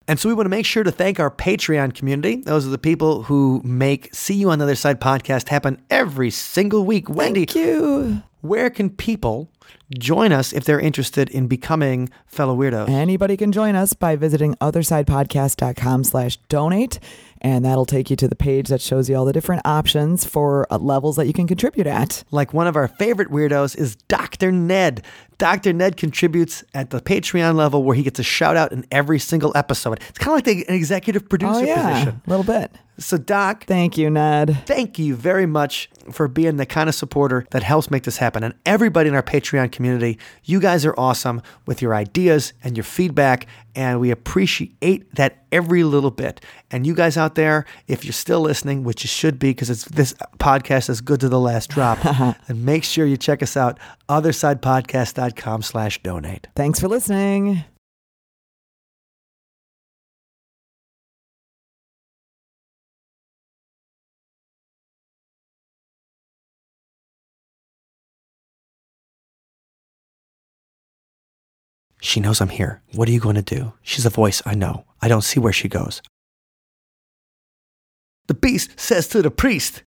And 0.07 0.21
so 0.21 0.29
we 0.29 0.35
want 0.37 0.45
to 0.45 0.51
make 0.51 0.65
sure 0.65 0.85
to 0.85 0.93
thank 0.93 1.19
our 1.19 1.29
Patreon 1.29 1.93
community. 1.93 2.37
Those 2.37 2.69
are 2.69 2.71
the 2.71 2.79
people 2.79 3.25
who 3.25 3.61
make 3.65 4.15
See 4.15 4.35
You 4.35 4.51
on 4.51 4.61
the 4.61 4.65
Other 4.65 4.77
Side 4.77 5.01
podcast 5.01 5.49
happen 5.49 5.83
every 5.91 6.31
single 6.31 6.85
week. 6.85 7.11
Wendy, 7.11 7.45
Thank 7.45 7.57
you. 7.57 8.23
where 8.43 8.71
can 8.71 8.91
people 8.91 9.51
join 9.99 10.33
us 10.33 10.53
if 10.53 10.65
they're 10.65 10.81
interested 10.81 11.29
in 11.31 11.47
becoming 11.47 12.09
fellow 12.27 12.57
weirdos? 12.57 12.89
Anybody 12.89 13.37
can 13.37 13.53
join 13.53 13.75
us 13.75 13.93
by 13.93 14.17
visiting 14.17 14.55
othersidepodcast.com 14.57 16.05
slash 16.05 16.37
donate. 16.49 16.99
And 17.41 17.65
that'll 17.65 17.87
take 17.87 18.11
you 18.11 18.17
to 18.17 18.27
the 18.27 18.35
page 18.35 18.69
that 18.69 18.81
shows 18.81 19.09
you 19.09 19.15
all 19.15 19.25
the 19.25 19.33
different 19.33 19.63
options 19.65 20.25
for 20.25 20.67
uh, 20.73 20.79
levels 20.79 21.15
that 21.17 21.27
you 21.27 21.33
can 21.33 21.47
contribute 21.47 21.87
at. 21.87 22.25
Like 22.33 22.53
one 22.53 22.67
of 22.67 22.75
our 22.75 22.89
favorite 22.89 23.29
weirdos 23.31 23.79
is 23.79 23.95
Dr. 23.95 24.51
Ned. 24.51 25.05
Dr. 25.39 25.73
Ned 25.73 25.97
contributes 25.97 26.65
at 26.75 26.91
the 26.91 27.01
Patreon 27.01 27.55
level 27.55 27.85
where 27.85 27.95
he 27.95 28.03
gets 28.03 28.19
a 28.19 28.25
shout 28.25 28.57
out 28.57 28.73
in 28.73 28.85
every 28.91 29.21
single 29.21 29.53
episode. 29.57 30.01
It's 30.09 30.19
kind 30.19 30.31
of 30.31 30.35
like 30.35 30.45
the, 30.47 30.69
an 30.69 30.75
executive 30.75 31.29
producer 31.29 31.61
Oh, 31.61 31.65
yeah. 31.65 31.93
position. 31.93 32.23
A 32.27 32.31
little 32.31 32.45
bit. 32.45 32.73
So, 32.99 33.17
Doc, 33.17 33.65
Thank 33.65 33.97
you, 33.97 34.11
Ned. 34.11 34.65
thank 34.67 34.99
you 34.99 35.15
very 35.15 35.47
much 35.47 35.89
for 36.11 36.27
being 36.27 36.57
the 36.57 36.67
kind 36.67 36.89
of 36.89 36.95
supporter 36.95 37.47
that 37.51 37.63
helps 37.63 37.91
make 37.91 38.03
this 38.03 38.17
happen. 38.17 38.43
And 38.43 38.55
everybody 38.67 39.09
in 39.09 39.15
our 39.15 39.23
Patreon 39.23 39.71
community, 39.71 40.19
you 40.45 40.59
guys 40.59 40.85
are 40.85 40.95
awesome 40.99 41.41
with 41.67 41.81
your 41.81 41.95
ideas 41.95 42.53
and 42.65 42.77
your 42.77 42.85
feedback. 42.85 43.47
And 43.77 44.01
we 44.01 44.11
appreciate 44.11 45.15
that 45.15 45.45
every 45.53 45.85
little 45.85 46.11
bit. 46.11 46.41
And 46.73 46.87
you 46.87 46.95
guys 46.95 47.17
out 47.17 47.37
there, 47.37 47.67
if 47.87 48.05
you're 48.05 48.13
still 48.13 48.41
listening, 48.41 48.83
which 48.83 49.05
you 49.05 49.09
should 49.09 49.39
be 49.39 49.51
because 49.51 49.71
it's 49.71 49.85
this 49.85 50.15
podcast 50.39 50.91
is 50.91 51.01
good 51.01 51.21
to 51.21 51.29
the 51.29 51.39
last 51.41 51.71
drop, 51.71 51.99
then 52.49 52.65
make 52.65 52.83
sure 52.83 53.07
you 53.07 53.17
check 53.17 53.43
us 53.43 53.57
out, 53.57 53.79
othersidepodcast.com 54.09 55.63
slash 55.63 56.03
donate. 56.03 56.49
Thanks 56.57 56.81
for 56.81 56.89
listening. 56.89 57.65
She 72.01 72.21
knows 72.21 72.41
I'm 72.41 72.49
here. 72.49 72.83
What 72.93 73.09
are 73.09 73.13
you 73.13 73.21
going 73.21 73.37
to 73.37 73.43
do? 73.43 73.73
She's 73.83 74.07
a 74.07 74.11
voice, 74.11 74.41
I 74.47 74.55
know. 74.55 74.85
I 75.01 75.09
don't 75.09 75.23
see 75.23 75.41
where 75.41 75.53
she 75.53 75.69
goes. 75.69 76.01
The 78.29 78.35
beast 78.35 78.79
says 78.79 79.09
to 79.09 79.23
the 79.23 79.31
priest, 79.31 79.77